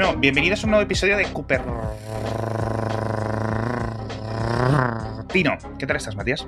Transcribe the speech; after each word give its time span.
Bueno, 0.00 0.18
bienvenidos 0.18 0.62
a 0.62 0.66
un 0.66 0.70
nuevo 0.70 0.82
episodio 0.82 1.14
de 1.14 1.24
Cooper. 1.24 1.60
Pino, 5.30 5.58
¿qué 5.78 5.86
tal 5.86 5.96
estás, 5.98 6.16
Matías? 6.16 6.46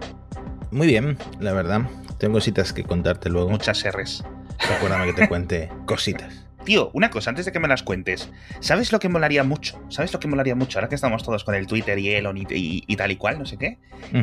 Muy 0.70 0.86
bien, 0.86 1.18
la 1.38 1.52
verdad. 1.52 1.82
Tengo 2.16 2.32
cositas 2.32 2.72
que 2.72 2.82
contarte 2.82 3.28
luego. 3.28 3.50
Muchas 3.50 3.84
R's. 3.84 4.24
Recuérdame 4.70 5.04
que 5.04 5.12
te 5.12 5.28
cuente 5.28 5.68
cositas. 5.84 6.46
Tío, 6.64 6.90
una 6.94 7.10
cosa, 7.10 7.28
antes 7.28 7.44
de 7.44 7.52
que 7.52 7.60
me 7.60 7.68
las 7.68 7.82
cuentes. 7.82 8.30
¿Sabes 8.60 8.90
lo 8.90 8.98
que 8.98 9.10
molaría 9.10 9.44
mucho? 9.44 9.78
¿Sabes 9.90 10.14
lo 10.14 10.18
que 10.18 10.28
molaría 10.28 10.54
mucho? 10.54 10.78
Ahora 10.78 10.88
que 10.88 10.94
estamos 10.94 11.22
todos 11.22 11.44
con 11.44 11.54
el 11.54 11.66
Twitter 11.66 11.98
y 11.98 12.08
Elon 12.08 12.38
y, 12.38 12.96
tal 12.96 13.10
y 13.10 13.16
cual, 13.16 13.38
no 13.38 13.44
sé 13.44 13.58
qué. 13.58 13.76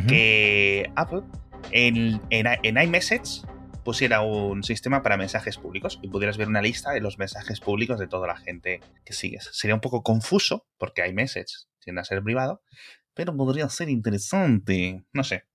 Que 0.08 0.90
Apple 0.96 1.22
en, 1.70 2.20
en, 2.32 2.78
iMessage 2.82 3.44
pusiera 3.90 4.22
un 4.22 4.62
sistema 4.64 5.02
para 5.02 5.18
mensajes 5.18 5.58
públicos 5.58 5.98
y 6.04 6.10
pudieras 6.10 6.38
ver 6.38 6.48
una 6.48 6.62
lista 6.62 6.92
de 6.92 7.02
los 7.02 7.18
mensajes 7.18 7.60
públicos 7.60 8.00
de 8.00 8.08
toda 8.08 8.28
la 8.28 8.38
gente 8.38 8.82
que 9.04 9.14
sigues. 9.14 9.50
Sería 9.52 9.74
un 9.74 9.82
poco 9.82 10.04
confuso, 10.04 10.68
porque 10.78 11.08
iMessage 11.08 11.66
tiende 11.80 12.02
a 12.02 12.04
ser 12.04 12.22
privado, 12.22 12.62
pero 13.16 13.36
podría 13.36 13.68
ser 13.68 13.90
interesante. 13.90 15.06
No 15.12 15.24
sé. 15.24 15.46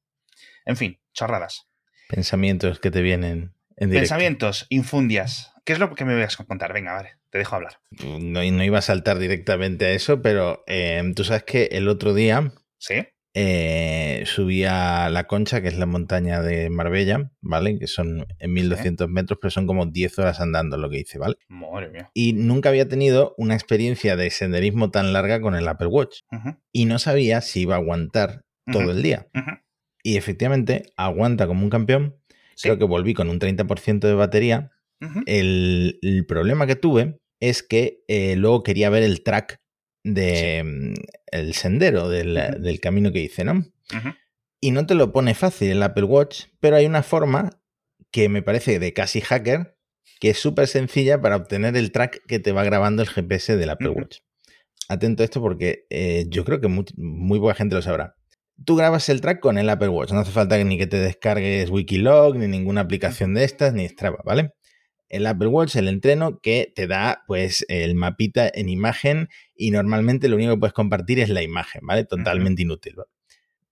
En 0.65 0.77
fin, 0.77 0.99
chorradas. 1.13 1.69
Pensamientos 2.09 2.81
que 2.81 2.91
te 2.91 3.03
vienen 3.03 3.55
en 3.77 3.91
directo. 3.91 4.09
Pensamientos, 4.09 4.67
infundias. 4.69 5.53
¿Qué 5.65 5.73
es 5.73 5.79
lo 5.79 5.95
que 5.95 6.05
me 6.05 6.21
vas 6.21 6.41
a 6.41 6.45
contar? 6.45 6.73
Venga, 6.73 6.93
vale, 6.93 7.19
te 7.31 7.39
dejo 7.39 7.55
hablar. 7.55 7.79
No, 8.03 8.43
no 8.43 8.65
iba 8.65 8.79
a 8.81 8.83
saltar 8.83 9.21
directamente 9.21 9.87
a 9.87 9.93
eso, 9.93 10.23
pero 10.23 10.65
eh, 10.67 11.01
tú 11.15 11.23
sabes 11.23 11.45
que 11.45 11.67
el 11.71 11.87
otro 11.87 12.15
día. 12.15 12.53
Sí. 12.79 13.07
Eh, 13.37 14.23
subí 14.27 14.65
a 14.65 15.09
La 15.11 15.25
Concha, 15.27 15.61
que 15.61 15.67
es 15.67 15.77
la 15.77 15.87
montaña 15.87 16.41
de 16.41 16.71
Marbella, 16.71 17.33
¿vale? 17.41 17.81
Que 17.81 17.89
son 17.89 18.25
en 18.39 18.53
1200 18.53 19.09
metros, 19.09 19.41
pero 19.43 19.51
son 19.51 19.67
como 19.67 19.87
10 19.87 20.21
horas 20.21 20.41
andando 20.41 20.79
lo 20.79 20.89
que 20.89 21.01
hice, 21.01 21.19
¿vale? 21.19 21.35
Madre 21.49 21.91
mía. 21.91 22.11
Y 22.15 22.35
nunca 22.35 22.69
había 22.69 22.89
tenido 22.89 23.35
una 23.37 23.55
experiencia 23.55 24.15
de 24.15 24.31
senderismo 24.31 24.93
tan 24.93 25.13
larga 25.13 25.41
con 25.41 25.57
el 25.57 25.67
Apple 25.67 25.89
Watch. 25.89 26.21
Y 26.73 26.85
no 26.85 27.01
sabía 27.01 27.41
si 27.41 27.63
iba 27.63 27.75
a 27.75 27.79
aguantar 27.79 28.45
todo 28.71 28.93
el 28.93 29.03
día. 29.03 29.27
Y 30.05 30.17
efectivamente, 30.17 30.93
aguanta 30.97 31.49
como 31.49 31.65
un 31.65 31.71
campeón. 31.71 32.17
Creo 32.63 32.79
que 32.79 32.85
volví 32.85 33.15
con 33.15 33.29
un 33.29 33.41
30% 33.41 34.07
de 34.07 34.15
batería. 34.15 34.71
el, 35.27 36.25
problema 36.29 36.69
que 36.69 36.77
tuve 36.77 37.19
es 37.41 37.65
que 37.65 38.05
eh, 38.07 38.37
luego 38.37 38.63
quería 38.63 38.91
ver 38.91 39.03
el 39.03 39.25
track 39.25 39.61
de 40.05 40.63
mm, 40.63 40.95
el 41.33 41.55
sendero 41.55 42.09
del, 42.09 42.81
camino 42.81 43.11
que 43.11 43.21
hice, 43.21 43.45
¿no? 43.45 43.65
Y 44.61 44.71
no 44.71 44.87
te 44.87 44.95
lo 44.95 45.13
pone 45.13 45.35
fácil 45.35 45.71
el 45.71 45.83
Apple 45.83 46.05
Watch, 46.05 46.45
pero 46.61 46.77
hay 46.77 46.87
una 46.87 47.03
forma 47.03 47.51
que 48.11 48.29
me 48.29 48.43
parece 48.43 48.79
de 48.79 48.93
casi 48.93 49.21
hacker, 49.21 49.77
que 50.21 50.31
es 50.31 50.39
súper 50.39 50.69
sencilla 50.69 51.21
para 51.21 51.37
obtener 51.37 51.77
el 51.77 51.91
track 51.91 52.25
que 52.27 52.39
te 52.39 52.53
va 52.53 52.65
grabando 52.65 53.03
el 53.03 53.09
GPS 53.09 53.57
del 53.57 53.71
Apple 53.71 53.89
Watch. 53.89 54.19
Atento 54.89 55.23
a 55.23 55.25
esto 55.25 55.41
porque 55.41 55.87
eh, 55.91 56.27
yo 56.29 56.45
creo 56.45 56.61
que 56.61 56.69
muy, 56.69 56.85
muy, 56.97 57.41
poca 57.41 57.55
gente 57.55 57.75
lo 57.75 57.83
sabrá. 57.83 58.17
Tú 58.65 58.77
grabas 58.77 59.09
el 59.09 59.21
track 59.21 59.41
con 59.41 59.59
el 59.59 59.69
Apple 59.69 59.89
Watch, 59.89 60.13
no 60.13 60.21
hace 60.21 60.31
falta 60.31 60.63
ni 60.63 60.79
que 60.79 60.87
te 60.87 60.99
descargues 60.99 61.71
Wikilog, 61.71 62.37
ni 62.37 62.47
ninguna 62.47 62.83
aplicación 62.83 63.35
de 63.35 63.45
estas, 63.45 63.75
ni 63.75 63.89
Strava, 63.89 64.21
¿vale? 64.25 64.53
El 65.15 65.27
Apple 65.27 65.49
Watch, 65.49 65.77
el 65.77 65.89
entreno, 65.89 66.41
que 66.41 66.73
te 66.75 66.87
da 66.87 67.23
pues 67.27 67.65
el 67.69 67.95
mapita 67.95 68.51
en 68.53 68.69
imagen 68.69 69.29
y 69.55 69.71
normalmente 69.71 70.29
lo 70.29 70.37
único 70.37 70.55
que 70.55 70.61
puedes 70.61 70.75
compartir 70.75 71.21
es 71.21 71.29
la 71.29 71.43
imagen, 71.43 71.83
¿vale? 71.85 72.05
Totalmente 72.05 72.63
inútil. 72.63 72.97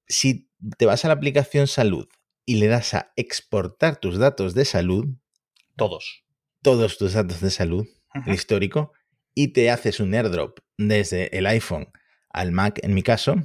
Si 0.07 0.49
te 0.79 0.87
vas 0.87 1.05
a 1.05 1.09
la 1.09 1.15
aplicación 1.15 1.67
salud 1.67 2.09
y 2.47 2.57
le 2.57 2.69
das 2.69 2.95
a 2.95 3.13
exportar 3.17 3.97
tus 3.97 4.19
datos 4.19 4.55
de 4.55 4.65
salud, 4.65 5.07
todos, 5.77 6.25
todos 6.63 6.99
tus 6.99 7.15
datos 7.15 7.41
de 7.41 7.51
salud, 7.51 7.87
el 8.27 8.35
histórico, 8.35 8.93
y 9.35 9.49
te 9.49 9.71
haces 9.71 9.99
un 10.01 10.15
airdrop 10.15 10.59
desde 10.79 11.37
el 11.37 11.47
iPhone 11.47 11.89
al 12.31 12.53
Mac, 12.53 12.79
en 12.83 12.95
mi 12.95 13.03
caso, 13.03 13.37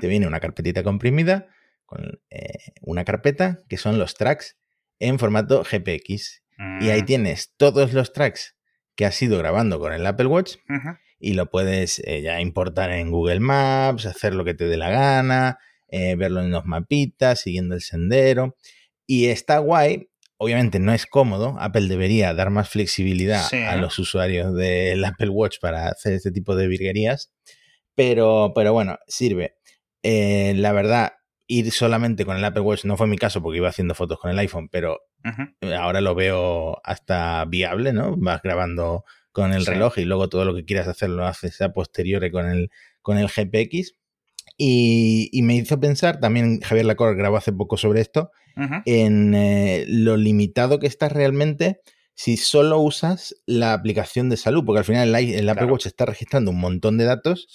te 0.00 0.08
viene 0.08 0.26
una 0.26 0.40
carpetita 0.40 0.82
comprimida 0.82 1.48
con 1.84 2.20
eh, 2.30 2.72
una 2.80 3.04
carpeta 3.04 3.58
que 3.68 3.76
son 3.76 3.98
los 3.98 4.14
tracks 4.14 4.56
en 4.98 5.18
formato 5.18 5.62
GPX 5.62 6.42
y 6.80 6.90
ahí 6.90 7.02
mm. 7.02 7.06
tienes 7.06 7.54
todos 7.56 7.92
los 7.92 8.12
tracks 8.12 8.56
que 8.94 9.04
has 9.04 9.20
ido 9.20 9.38
grabando 9.38 9.78
con 9.78 9.92
el 9.92 10.06
Apple 10.06 10.26
Watch 10.26 10.56
y 11.18 11.34
lo 11.34 11.50
puedes 11.50 12.00
eh, 12.00 12.22
ya 12.22 12.40
importar 12.40 12.90
en 12.90 13.10
Google 13.10 13.40
Maps, 13.40 14.06
hacer 14.06 14.34
lo 14.34 14.44
que 14.44 14.54
te 14.54 14.66
dé 14.66 14.76
la 14.76 14.90
gana, 14.90 15.58
eh, 15.88 16.14
verlo 16.16 16.40
en 16.40 16.50
los 16.50 16.64
mapitas, 16.64 17.40
siguiendo 17.40 17.74
el 17.74 17.80
sendero. 17.80 18.56
Y 19.06 19.26
está 19.26 19.58
guay. 19.58 20.08
Obviamente 20.38 20.78
no 20.78 20.92
es 20.92 21.06
cómodo. 21.06 21.56
Apple 21.58 21.88
debería 21.88 22.34
dar 22.34 22.50
más 22.50 22.68
flexibilidad 22.68 23.46
a 23.52 23.76
los 23.76 23.98
usuarios 23.98 24.54
del 24.54 25.02
Apple 25.04 25.30
Watch 25.30 25.56
para 25.60 25.88
hacer 25.88 26.12
este 26.12 26.30
tipo 26.30 26.54
de 26.54 26.66
virguerías. 26.68 27.32
Pero, 27.94 28.52
pero 28.54 28.74
bueno, 28.74 28.98
sirve. 29.06 29.56
Eh, 30.02 30.52
la 30.56 30.72
verdad, 30.72 31.12
ir 31.46 31.70
solamente 31.72 32.26
con 32.26 32.36
el 32.36 32.44
Apple 32.44 32.60
Watch 32.60 32.84
no 32.84 32.98
fue 32.98 33.06
mi 33.06 33.16
caso 33.16 33.42
porque 33.42 33.58
iba 33.58 33.68
haciendo 33.68 33.94
fotos 33.94 34.18
con 34.18 34.30
el 34.30 34.38
iPhone, 34.38 34.68
pero 34.68 34.98
ahora 35.76 36.00
lo 36.00 36.14
veo 36.14 36.80
hasta 36.84 37.44
viable, 37.44 37.92
¿no? 37.92 38.16
Vas 38.16 38.42
grabando 38.42 39.04
con 39.32 39.52
el 39.52 39.66
reloj 39.66 39.98
y 39.98 40.04
luego 40.04 40.28
todo 40.28 40.44
lo 40.44 40.54
que 40.54 40.64
quieras 40.64 40.88
hacer 40.88 41.10
lo 41.10 41.26
haces 41.26 41.60
a 41.60 41.72
posteriori 41.72 42.30
con 42.30 42.46
el, 42.46 42.70
con 43.02 43.18
el 43.18 43.28
GPX. 43.28 43.92
Y, 44.58 45.30
me 45.42 45.56
hizo 45.56 45.78
pensar, 45.78 46.20
también 46.20 46.60
Javier 46.62 46.86
Lacor 46.86 47.14
grabó 47.16 47.36
hace 47.36 47.52
poco 47.52 47.76
sobre 47.76 48.00
esto, 48.00 48.30
en 48.86 49.34
eh, 49.34 49.84
lo 49.86 50.16
limitado 50.16 50.78
que 50.78 50.86
está 50.86 51.10
realmente 51.10 51.80
si 52.18 52.38
solo 52.38 52.80
usas 52.80 53.36
la 53.44 53.74
aplicación 53.74 54.30
de 54.30 54.38
salud, 54.38 54.64
porque 54.64 54.78
al 54.78 54.84
final 54.86 55.14
el, 55.14 55.48
Apple 55.50 55.66
Watch 55.66 55.84
está 55.84 56.06
registrando 56.06 56.50
un 56.50 56.58
montón 56.58 56.96
de 56.96 57.04
datos 57.04 57.46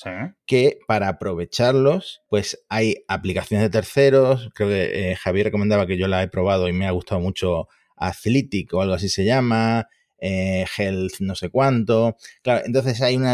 que 0.45 0.77
para 0.87 1.07
aprovecharlos, 1.07 2.21
pues 2.29 2.63
hay 2.69 3.03
aplicaciones 3.07 3.65
de 3.65 3.71
terceros. 3.71 4.51
Creo 4.53 4.69
que 4.69 5.11
eh, 5.11 5.15
Javier 5.15 5.47
recomendaba 5.47 5.87
que 5.87 5.97
yo 5.97 6.07
la 6.07 6.21
he 6.21 6.27
probado 6.27 6.69
y 6.69 6.73
me 6.73 6.85
ha 6.85 6.91
gustado 6.91 7.19
mucho 7.19 7.69
Athletic 7.97 8.71
o 8.75 8.81
algo 8.83 8.93
así 8.93 9.09
se 9.09 9.25
llama, 9.25 9.87
eh, 10.19 10.63
Health 10.77 11.21
no 11.21 11.33
sé 11.33 11.49
cuánto. 11.49 12.15
Claro, 12.43 12.61
entonces 12.63 13.01
hay 13.01 13.17
una, 13.17 13.33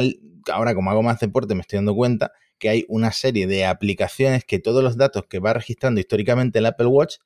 ahora 0.50 0.74
como 0.76 0.92
hago 0.92 1.04
más 1.04 1.20
deporte 1.20 1.56
me 1.56 1.62
estoy 1.62 1.76
dando 1.78 1.94
cuenta 1.94 2.32
que 2.58 2.70
hay 2.70 2.86
una 2.88 3.12
serie 3.12 3.48
de 3.48 3.66
aplicaciones 3.66 4.46
que 4.46 4.60
todos 4.60 4.82
los 4.82 4.96
datos 4.96 5.26
que 5.30 5.40
va 5.40 5.52
registrando 5.52 6.00
históricamente 6.00 6.60
el 6.60 6.68
Apple 6.68 6.88
Watch 6.88 7.18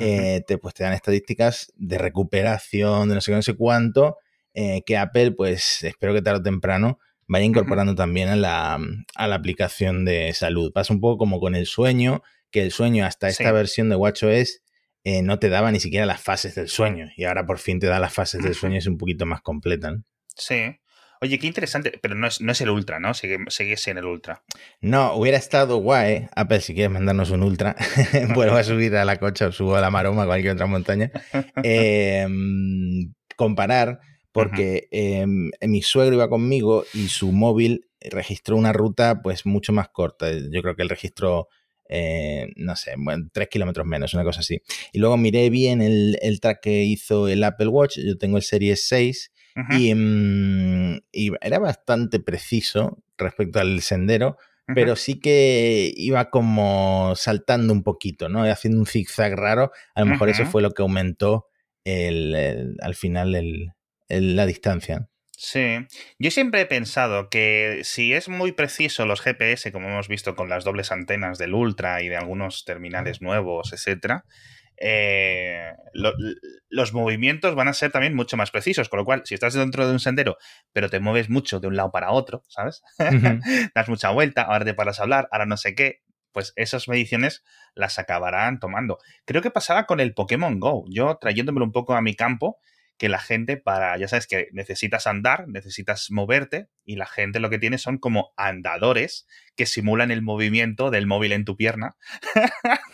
eh, 0.00 0.42
te, 0.46 0.58
pues 0.58 0.74
te 0.74 0.84
dan 0.84 0.92
estadísticas 0.92 1.72
de 1.76 1.98
recuperación, 1.98 3.08
de 3.08 3.14
no 3.14 3.20
sé 3.20 3.30
qué, 3.30 3.36
no 3.36 3.42
sé 3.42 3.54
cuánto, 3.54 4.16
eh, 4.54 4.82
que 4.84 4.96
Apple, 4.96 5.32
pues 5.32 5.82
espero 5.84 6.14
que 6.14 6.22
tarde 6.22 6.40
o 6.40 6.42
temprano 6.42 6.98
vaya 7.28 7.44
incorporando 7.44 7.94
también 7.94 8.28
a 8.28 8.36
la, 8.36 9.34
aplicación 9.34 10.04
de 10.04 10.32
salud. 10.32 10.72
Pasa 10.72 10.92
un 10.92 11.00
poco 11.00 11.18
como 11.18 11.40
con 11.40 11.54
el 11.54 11.66
sueño, 11.66 12.22
que 12.50 12.62
el 12.62 12.72
sueño 12.72 13.04
hasta 13.04 13.28
esta 13.28 13.52
versión 13.52 13.90
de 13.90 13.96
WatchOS 13.96 14.62
eh, 15.04 15.22
no 15.22 15.38
te 15.38 15.48
daba 15.48 15.70
ni 15.70 15.78
siquiera 15.78 16.06
las 16.06 16.20
fases 16.20 16.54
del 16.54 16.68
sueño 16.68 17.08
y 17.16 17.24
ahora 17.24 17.46
por 17.46 17.58
fin 17.58 17.78
te 17.78 17.86
da 17.86 18.00
las 18.00 18.12
fases 18.12 18.42
del 18.42 18.54
sueño, 18.54 18.78
es 18.78 18.86
un 18.86 18.98
poquito 18.98 19.26
más 19.26 19.42
completa. 19.42 19.94
Sí. 20.34 20.78
Oye, 21.20 21.38
qué 21.38 21.46
interesante, 21.46 21.98
pero 22.00 22.14
no 22.14 22.26
es, 22.26 22.40
no 22.40 22.52
es 22.52 22.60
el 22.60 22.70
Ultra, 22.70 23.00
¿no? 23.00 23.12
Sigue, 23.14 23.38
sigue 23.48 23.76
en 23.86 23.98
el 23.98 24.04
Ultra. 24.04 24.42
No, 24.80 25.14
hubiera 25.14 25.36
estado 25.36 25.78
guay. 25.78 26.28
Apple, 26.34 26.60
si 26.60 26.74
quieres 26.74 26.92
mandarnos 26.92 27.30
un 27.30 27.42
Ultra, 27.42 27.74
vuelvo 28.34 28.56
a 28.56 28.62
subir 28.62 28.94
a 28.96 29.04
la 29.04 29.16
cocha 29.16 29.48
o 29.48 29.52
subo 29.52 29.76
a 29.76 29.80
la 29.80 29.90
maroma, 29.90 30.26
cualquier 30.26 30.52
otra 30.52 30.66
montaña. 30.66 31.10
Em, 31.62 33.12
comparar, 33.36 34.00
porque 34.32 34.88
em, 34.90 35.50
mi 35.62 35.82
suegro 35.82 36.14
iba 36.14 36.28
conmigo 36.28 36.84
y 36.94 37.08
su 37.08 37.32
móvil 37.32 37.86
registró 38.00 38.56
una 38.56 38.72
ruta 38.72 39.20
pues 39.22 39.44
mucho 39.44 39.72
más 39.72 39.88
corta. 39.88 40.30
Yo 40.30 40.62
creo 40.62 40.76
que 40.76 40.82
él 40.82 40.88
registró, 40.88 41.48
eh, 41.88 42.46
no 42.56 42.76
sé, 42.76 42.94
bueno, 42.96 43.28
tres 43.32 43.48
kilómetros 43.48 43.86
menos, 43.86 44.14
una 44.14 44.24
cosa 44.24 44.40
así. 44.40 44.60
Y 44.92 44.98
luego 45.00 45.16
miré 45.16 45.50
bien 45.50 45.82
el, 45.82 46.16
el 46.22 46.40
track 46.40 46.60
que 46.62 46.84
hizo 46.84 47.26
el 47.26 47.42
Apple 47.42 47.68
Watch. 47.68 47.98
Yo 47.98 48.16
tengo 48.16 48.36
el 48.36 48.44
Series 48.44 48.86
6 48.86 49.32
Mm, 49.66 50.98
y, 51.10 51.32
era 51.40 51.58
bastante 51.58 52.20
preciso 52.20 53.02
respecto 53.16 53.58
al 53.58 53.80
sendero, 53.82 54.36
pero 54.74 54.96
sí 54.96 55.18
que 55.18 55.90
iba 55.96 56.28
como 56.28 57.14
saltando 57.16 57.72
un 57.72 57.82
poquito, 57.82 58.28
¿no? 58.28 58.42
Haciendo 58.42 58.78
un 58.78 58.86
zigzag 58.86 59.34
raro. 59.34 59.72
A 59.94 60.00
lo 60.00 60.06
mejor 60.06 60.28
eso 60.28 60.44
fue 60.44 60.60
lo 60.60 60.72
que 60.72 60.82
aumentó 60.82 61.48
el, 61.84 62.76
al 62.82 62.94
final 62.94 63.34
el, 63.34 63.72
la 64.08 64.44
distancia. 64.44 65.08
Sí, 65.30 65.86
yo 66.18 66.30
siempre 66.30 66.60
he 66.60 66.66
pensado 66.66 67.30
que 67.30 67.80
si 67.84 68.12
es 68.12 68.28
muy 68.28 68.52
preciso 68.52 69.06
los 69.06 69.22
GPS, 69.22 69.72
como 69.72 69.88
hemos 69.88 70.08
visto 70.08 70.34
con 70.34 70.48
las 70.48 70.64
dobles 70.64 70.92
antenas 70.92 71.38
del 71.38 71.54
Ultra 71.54 72.02
y 72.02 72.08
de 72.08 72.16
algunos 72.16 72.64
terminales 72.64 73.22
nuevos, 73.22 73.72
etcétera, 73.72 74.24
eh, 74.80 75.72
los 76.68 76.92
movimientos 76.92 77.54
van 77.54 77.68
a 77.68 77.72
ser 77.72 77.90
también 77.90 78.14
mucho 78.14 78.36
más 78.36 78.50
precisos. 78.50 78.88
Con 78.88 78.98
lo 78.98 79.04
cual, 79.04 79.22
si 79.24 79.34
estás 79.34 79.54
dentro 79.54 79.86
de 79.86 79.92
un 79.92 80.00
sendero, 80.00 80.36
pero 80.72 80.88
te 80.88 81.00
mueves 81.00 81.28
mucho 81.28 81.60
de 81.60 81.68
un 81.68 81.76
lado 81.76 81.90
para 81.90 82.10
otro, 82.10 82.42
¿sabes? 82.48 82.82
das 83.74 83.88
mucha 83.88 84.10
vuelta, 84.10 84.42
ahora 84.42 84.64
te 84.64 84.74
paras 84.74 85.00
a 85.00 85.02
hablar, 85.02 85.28
ahora 85.32 85.46
no 85.46 85.56
sé 85.56 85.74
qué, 85.74 86.02
pues 86.32 86.52
esas 86.56 86.88
mediciones 86.88 87.44
las 87.74 87.98
acabarán 87.98 88.60
tomando. 88.60 88.98
Creo 89.24 89.42
que 89.42 89.50
pasaba 89.50 89.86
con 89.86 90.00
el 90.00 90.14
Pokémon 90.14 90.60
Go. 90.60 90.84
Yo 90.88 91.18
trayéndomelo 91.20 91.64
un 91.64 91.72
poco 91.72 91.94
a 91.94 92.02
mi 92.02 92.14
campo, 92.14 92.58
que 92.96 93.08
la 93.08 93.18
gente 93.18 93.56
para, 93.56 93.96
ya 93.96 94.08
sabes 94.08 94.26
que 94.26 94.48
necesitas 94.52 95.06
andar, 95.06 95.48
necesitas 95.48 96.10
moverte 96.10 96.68
y 96.88 96.96
la 96.96 97.04
gente 97.04 97.38
lo 97.38 97.50
que 97.50 97.58
tiene 97.58 97.76
son 97.76 97.98
como 97.98 98.32
andadores 98.38 99.26
que 99.56 99.66
simulan 99.66 100.10
el 100.10 100.22
movimiento 100.22 100.90
del 100.90 101.06
móvil 101.06 101.32
en 101.32 101.44
tu 101.44 101.54
pierna 101.54 101.96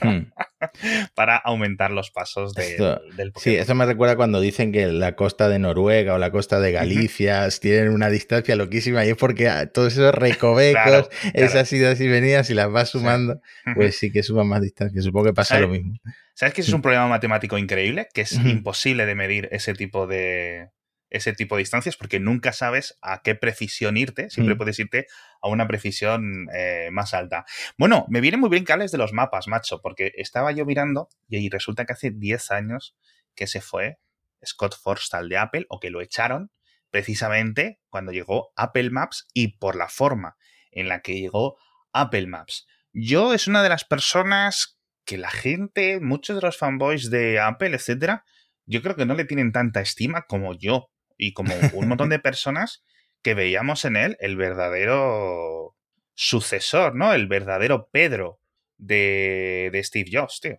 hmm. 0.00 0.32
para 1.14 1.36
aumentar 1.36 1.92
los 1.92 2.10
pasos 2.10 2.54
del 2.54 2.76
Pokémon. 2.76 3.32
Sí, 3.36 3.54
eso 3.54 3.76
me 3.76 3.86
recuerda 3.86 4.16
cuando 4.16 4.40
dicen 4.40 4.72
que 4.72 4.86
la 4.88 5.14
costa 5.14 5.48
de 5.48 5.60
Noruega 5.60 6.14
o 6.14 6.18
la 6.18 6.32
costa 6.32 6.58
de 6.58 6.72
Galicia 6.72 7.48
tienen 7.60 7.90
una 7.90 8.10
distancia 8.10 8.56
loquísima 8.56 9.06
y 9.06 9.10
es 9.10 9.16
porque 9.16 9.48
todos 9.72 9.92
esos 9.92 10.12
recovecos, 10.12 11.08
esas 11.32 11.72
idas 11.72 12.00
y 12.00 12.08
venidas, 12.08 12.48
si 12.48 12.54
las 12.54 12.72
vas 12.72 12.90
sumando, 12.90 13.40
pues 13.76 13.96
sí 13.96 14.10
que 14.10 14.24
suman 14.24 14.48
más 14.48 14.60
distancia. 14.60 15.00
Supongo 15.02 15.26
que 15.26 15.34
pasa 15.34 15.60
lo 15.60 15.68
mismo. 15.68 15.94
¿Sabes 16.34 16.52
que 16.52 16.62
es 16.62 16.72
un 16.72 16.82
problema 16.82 17.06
matemático 17.06 17.58
increíble? 17.58 18.08
Que 18.12 18.22
es 18.22 18.32
imposible 18.32 19.06
de 19.06 19.14
medir 19.14 19.48
ese 19.52 19.72
tipo 19.72 20.08
de, 20.08 20.70
ese 21.10 21.32
tipo 21.32 21.56
de 21.56 21.60
distancias 21.60 21.96
porque 21.96 22.20
nunca 22.20 22.52
sabes 22.52 22.98
a 23.00 23.22
qué 23.22 23.34
precisión 23.34 23.96
irte, 23.96 24.30
siempre 24.30 24.54
mm. 24.54 24.58
puedes 24.58 24.78
irte 24.78 25.06
a 25.40 25.48
una 25.48 25.66
precisión 25.66 26.48
eh, 26.54 26.88
más 26.92 27.14
alta. 27.14 27.44
Bueno, 27.78 28.06
me 28.08 28.20
vienen 28.20 28.40
muy 28.40 28.50
bien 28.50 28.64
que 28.64 28.74
de 28.76 28.98
los 28.98 29.12
mapas, 29.12 29.46
macho, 29.46 29.80
porque 29.80 30.12
estaba 30.16 30.52
yo 30.52 30.66
mirando 30.66 31.08
y 31.28 31.48
resulta 31.48 31.84
que 31.84 31.92
hace 31.92 32.10
10 32.10 32.50
años 32.50 32.96
que 33.34 33.46
se 33.46 33.60
fue 33.60 33.98
Scott 34.44 34.76
Forstall 34.76 35.28
de 35.28 35.38
Apple 35.38 35.66
o 35.68 35.80
que 35.80 35.90
lo 35.90 36.00
echaron 36.00 36.50
precisamente 36.90 37.80
cuando 37.88 38.12
llegó 38.12 38.52
Apple 38.56 38.90
Maps 38.90 39.28
y 39.32 39.58
por 39.58 39.76
la 39.76 39.88
forma 39.88 40.36
en 40.70 40.88
la 40.88 41.00
que 41.00 41.18
llegó 41.20 41.56
Apple 41.92 42.26
Maps. 42.26 42.66
Yo 42.92 43.32
es 43.32 43.48
una 43.48 43.62
de 43.62 43.68
las 43.68 43.84
personas 43.84 44.78
que 45.04 45.18
la 45.18 45.30
gente, 45.30 46.00
muchos 46.00 46.36
de 46.36 46.42
los 46.42 46.56
fanboys 46.56 47.10
de 47.10 47.40
Apple, 47.40 47.74
etcétera, 47.74 48.24
yo 48.66 48.82
creo 48.82 48.96
que 48.96 49.06
no 49.06 49.14
le 49.14 49.24
tienen 49.24 49.52
tanta 49.52 49.80
estima 49.80 50.22
como 50.22 50.54
yo 50.54 50.90
y 51.16 51.32
como 51.32 51.54
un 51.72 51.88
montón 51.88 52.08
de 52.08 52.18
personas 52.18 52.84
que 53.22 53.34
veíamos 53.34 53.84
en 53.84 53.96
él 53.96 54.16
el 54.20 54.36
verdadero 54.36 55.76
sucesor, 56.14 56.94
¿no? 56.94 57.12
El 57.12 57.26
verdadero 57.26 57.88
Pedro 57.90 58.40
de, 58.76 59.70
de 59.72 59.84
Steve 59.84 60.10
Jobs, 60.12 60.40
tío. 60.40 60.58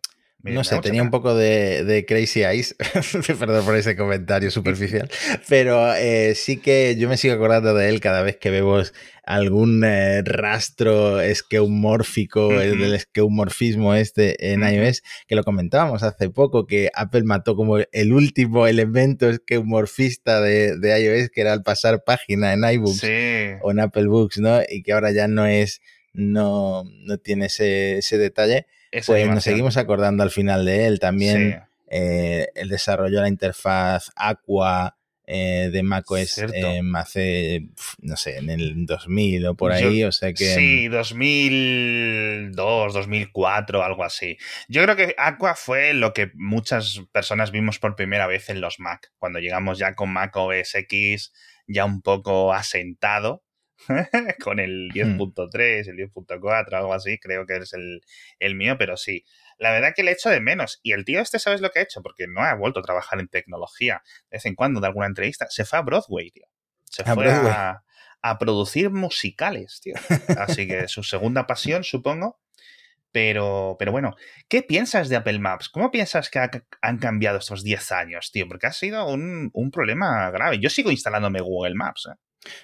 No 0.53 0.63
sé, 0.63 0.79
tenía 0.79 1.01
un 1.01 1.11
poco 1.11 1.35
de, 1.35 2.05
Crazy 2.07 2.43
Eyes, 2.43 2.75
perdón 3.39 3.65
por 3.65 3.75
ese 3.75 3.95
comentario 3.95 4.51
superficial, 4.51 5.09
pero 5.49 5.93
eh, 5.95 6.35
sí 6.35 6.57
que 6.57 6.95
yo 6.97 7.09
me 7.09 7.17
sigo 7.17 7.33
acordando 7.33 7.73
de 7.73 7.89
él 7.89 7.99
cada 7.99 8.21
vez 8.21 8.37
que 8.37 8.51
vemos 8.51 8.93
algún 9.25 9.83
eh, 9.83 10.21
rastro 10.23 11.19
esqueumórfico, 11.19 12.61
el 12.61 12.79
del 12.79 12.93
esqueumorfismo 12.93 13.95
este 13.95 14.53
en 14.53 14.61
iOS, 14.61 15.01
que 15.27 15.35
lo 15.35 15.43
comentábamos 15.43 16.03
hace 16.03 16.29
poco, 16.29 16.67
que 16.67 16.91
Apple 16.93 17.23
mató 17.23 17.55
como 17.55 17.77
el 17.79 18.13
último 18.13 18.67
elemento 18.67 19.29
esqueumorfista 19.29 20.41
de, 20.41 20.77
de 20.77 21.01
iOS, 21.01 21.29
que 21.31 21.41
era 21.41 21.53
al 21.53 21.63
pasar 21.63 22.03
página 22.03 22.53
en 22.53 22.63
iBooks 22.63 23.03
o 23.61 23.71
en 23.71 23.79
Apple 23.79 24.07
Books, 24.07 24.37
¿no? 24.37 24.61
Y 24.69 24.83
que 24.83 24.93
ahora 24.93 25.11
ya 25.11 25.27
no 25.27 25.47
es, 25.47 25.81
no, 26.13 26.83
no 26.83 27.17
tiene 27.17 27.47
ese, 27.47 27.97
ese 27.97 28.17
detalle. 28.19 28.67
Pues 29.05 29.27
nos 29.27 29.43
seguimos 29.43 29.77
acordando 29.77 30.23
al 30.23 30.31
final 30.31 30.65
de 30.65 30.87
él. 30.87 30.99
También 30.99 31.63
eh, 31.87 32.47
el 32.55 32.69
desarrollo 32.69 33.17
de 33.17 33.23
la 33.23 33.29
interfaz 33.29 34.11
Aqua, 34.15 34.97
eh, 35.27 35.69
de 35.71 35.81
macOS 35.81 36.37
eh, 36.37 36.81
hace, 36.95 37.69
no 37.99 38.15
sé, 38.15 38.37
en 38.37 38.51
el 38.51 38.85
2000 38.85 39.47
o 39.47 39.55
por 39.55 39.71
ahí, 39.71 40.03
o 40.03 40.11
sea 40.11 40.31
que... 40.33 40.53
Sí, 40.53 40.87
2002, 40.87 42.93
2004, 42.93 43.83
algo 43.83 44.03
así. 44.03 44.37
Yo 44.67 44.83
creo 44.83 44.95
que 44.95 45.15
Aqua 45.17 45.55
fue 45.55 45.95
lo 45.95 46.13
que 46.13 46.29
muchas 46.35 47.01
personas 47.11 47.49
vimos 47.49 47.79
por 47.79 47.95
primera 47.95 48.27
vez 48.27 48.49
en 48.49 48.61
los 48.61 48.79
Mac, 48.79 49.11
cuando 49.17 49.39
llegamos 49.39 49.79
ya 49.79 49.95
con 49.95 50.13
Mac 50.13 50.35
OS 50.35 50.75
X 50.75 51.33
ya 51.67 51.85
un 51.85 52.03
poco 52.03 52.53
asentado, 52.53 53.41
con 54.43 54.59
el 54.59 54.89
10.3, 54.91 55.85
hmm. 55.85 55.89
el 55.89 56.11
10.4, 56.11 56.73
algo 56.73 56.93
así, 56.93 57.17
creo 57.19 57.45
que 57.45 57.57
es 57.57 57.73
el, 57.73 58.01
el 58.39 58.55
mío, 58.55 58.77
pero 58.77 58.97
sí 58.97 59.25
la 59.57 59.71
verdad 59.71 59.93
que 59.95 60.03
le 60.03 60.11
echo 60.11 60.29
de 60.29 60.41
menos. 60.41 60.79
Y 60.83 60.91
el 60.91 61.05
tío 61.05 61.21
este, 61.21 61.39
¿sabes 61.39 61.61
lo 61.61 61.69
que 61.71 61.79
ha 61.79 61.83
hecho? 61.83 62.01
Porque 62.01 62.27
no 62.27 62.41
ha 62.41 62.53
vuelto 62.55 62.79
a 62.79 62.83
trabajar 62.83 63.19
en 63.19 63.27
tecnología 63.27 64.01
de 64.29 64.37
vez 64.37 64.45
en 64.45 64.55
cuando 64.55 64.81
de 64.81 64.87
alguna 64.87 65.07
entrevista. 65.07 65.47
Se 65.49 65.65
fue 65.65 65.79
a 65.79 65.81
Broadway, 65.81 66.31
tío. 66.31 66.47
Se 66.83 67.03
fue 67.03 67.29
a, 67.31 67.81
producir 68.39 68.89
musicales, 68.89 69.79
tío. 69.81 69.95
Así 70.37 70.67
que 70.67 70.87
su 70.87 71.03
segunda 71.03 71.45
pasión, 71.47 71.83
supongo. 71.83 72.39
Pero, 73.11 73.77
pero 73.79 73.93
bueno, 73.93 74.15
¿qué 74.49 74.61
piensas 74.61 75.07
de 75.07 75.15
Apple 75.15 75.39
Maps? 75.39 75.69
¿Cómo 75.69 75.89
piensas 75.89 76.29
que 76.29 76.39
han 76.81 76.97
cambiado 76.97 77.37
estos 77.37 77.63
10 77.63 77.91
años, 77.93 78.31
tío? 78.33 78.45
Porque 78.45 78.67
ha 78.67 78.73
sido 78.73 79.07
un, 79.07 79.71
problema 79.71 80.29
grave. 80.31 80.59
Yo 80.59 80.69
sigo 80.69 80.91
instalándome 80.91 81.39
Google 81.39 81.75
Maps. 81.75 82.09
¿eh? 82.11 82.15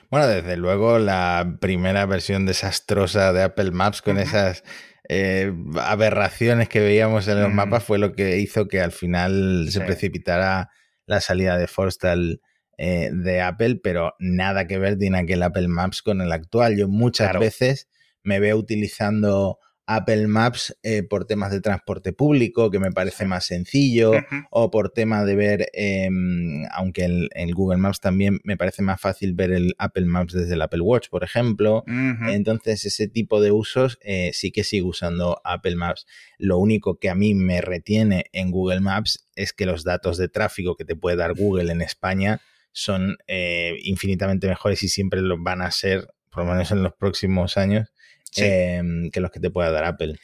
Bueno, 0.10 0.28
desde 0.28 0.58
luego 0.58 1.00
la 1.00 1.58
primera 1.60 2.06
versión 2.06 2.46
desastrosa 2.46 3.34
de 3.34 3.44
Apple 3.44 3.72
Maps 3.72 4.02
con 4.02 4.18
esas 4.18 4.64
eh, 5.10 5.54
aberraciones 5.80 6.70
que 6.70 6.80
veíamos 6.80 7.28
en 7.28 7.42
los 7.42 7.52
mapas 7.52 7.84
fue 7.84 7.98
lo 7.98 8.14
que 8.14 8.38
hizo 8.38 8.68
que 8.68 8.82
al 8.82 8.92
final 8.92 9.68
se 9.70 9.82
precipitara 9.82 10.70
la 11.06 11.20
salida 11.20 11.58
de 11.58 11.68
Forstal 11.68 12.42
eh, 12.78 13.10
de 13.12 13.42
Apple, 13.42 13.80
pero 13.84 14.16
nada 14.20 14.68
que 14.68 14.78
ver 14.78 14.98
tiene 14.98 15.20
aquel 15.20 15.44
Apple 15.44 15.68
Maps 15.68 16.02
con 16.02 16.22
el 16.22 16.32
actual. 16.32 16.78
Yo 16.78 16.88
muchas 16.88 17.38
veces 17.38 17.90
me 18.24 18.40
veo 18.40 18.58
utilizando 18.58 19.60
Apple 19.96 20.28
Maps 20.28 20.78
eh, 20.84 21.04
por 21.04 21.26
temas 21.26 21.52
de 21.52 21.60
transporte 21.60 22.14
público, 22.14 22.72
que 22.72 22.80
me 22.80 22.92
parece 22.92 23.26
más 23.26 23.46
sencillo, 23.46 24.14
o 24.50 24.72
por 24.72 24.90
tema 24.90 25.26
de 25.26 25.36
ver, 25.36 25.68
em, 25.74 26.66
aunque 26.72 27.04
el, 27.06 27.30
el, 27.36 27.54
Google 27.54 27.78
Maps 27.78 28.00
también 28.00 28.40
me 28.44 28.56
parece 28.56 28.84
más 28.84 29.02
fácil 29.02 29.34
ver 29.34 29.52
el 29.52 29.76
Apple 29.78 30.06
Maps 30.06 30.34
desde 30.34 30.54
el 30.54 30.62
Apple 30.62 30.82
Watch, 30.82 31.10
por 31.10 31.24
ejemplo. 31.26 31.84
Entonces, 32.28 32.86
ese 32.86 33.08
tipo 33.10 33.42
de 33.42 33.52
usos 33.52 34.00
eh, 34.02 34.32
sí 34.34 34.52
que 34.52 34.64
sigo 34.64 34.90
usando 34.90 35.42
Apple 35.44 35.76
Maps. 35.76 36.06
Lo 36.38 36.58
único 36.58 36.98
que 36.98 37.10
a 37.10 37.16
mí 37.16 37.34
me 37.34 37.60
retiene 37.60 38.26
en 38.32 38.52
Google 38.52 38.80
Maps 38.80 39.28
es 39.36 39.52
que 39.52 39.66
los 39.66 39.84
datos 39.84 40.18
de 40.18 40.30
tráfico 40.30 40.76
que 40.76 40.86
te 40.86 40.96
puede 40.96 41.18
dar 41.18 41.34
Google 41.34 41.72
en 41.72 41.82
España 41.82 42.40
son 42.72 43.18
eh, 43.28 43.78
infinitamente 43.84 44.48
mejores 44.48 44.82
y 44.84 44.88
siempre 44.88 45.22
lo 45.22 45.38
van 45.38 45.62
a 45.62 45.72
ser, 45.72 46.08
por 46.30 46.46
lo 46.46 46.52
menos 46.52 46.72
en 46.72 46.82
los 46.82 46.94
próximos 46.94 47.58
años, 47.58 47.92
Em, 48.38 49.10
que 49.12 49.20
los 49.20 49.32
que 49.32 49.40
te 49.40 49.50
pueda 49.50 49.72
dar 49.72 49.84
Apple. 49.86 50.18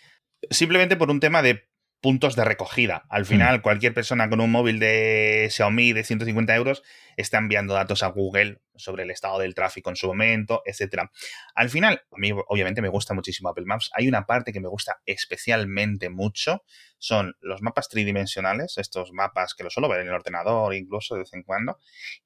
Simplemente 0.49 0.95
por 0.95 1.09
un 1.09 1.19
tema 1.19 1.41
de 1.41 1.67
puntos 2.01 2.35
de 2.35 2.45
recogida. 2.45 3.05
Al 3.09 3.23
mm. 3.23 3.25
final, 3.25 3.61
cualquier 3.61 3.93
persona 3.93 4.29
con 4.29 4.39
un 4.39 4.51
móvil 4.51 4.79
de 4.79 5.47
Xiaomi 5.49 5.93
de 5.93 6.03
150 6.03 6.55
euros 6.55 6.83
está 7.15 7.39
enviando 7.39 7.73
datos 7.73 8.03
a 8.03 8.07
Google 8.07 8.61
sobre 8.75 9.03
el 9.03 9.11
estado 9.11 9.39
del 9.39 9.55
tráfico 9.55 9.89
en 9.89 9.95
su 9.95 10.07
momento, 10.07 10.61
etc. 10.65 11.09
Al 11.55 11.69
final, 11.69 12.03
a 12.11 12.17
mí 12.17 12.31
obviamente 12.47 12.81
me 12.81 12.89
gusta 12.89 13.15
muchísimo 13.15 13.49
Apple 13.49 13.65
Maps. 13.65 13.89
Hay 13.93 14.07
una 14.07 14.25
parte 14.25 14.53
que 14.53 14.59
me 14.59 14.67
gusta 14.67 15.01
especialmente 15.05 16.09
mucho, 16.09 16.63
son 16.99 17.35
los 17.41 17.61
mapas 17.61 17.89
tridimensionales, 17.89 18.77
estos 18.77 19.11
mapas 19.11 19.55
que 19.55 19.63
lo 19.63 19.71
suelo 19.71 19.89
ver 19.89 20.01
en 20.01 20.07
el 20.07 20.13
ordenador 20.13 20.75
incluso 20.75 21.15
de 21.15 21.21
vez 21.21 21.33
en 21.33 21.43
cuando, 21.43 21.79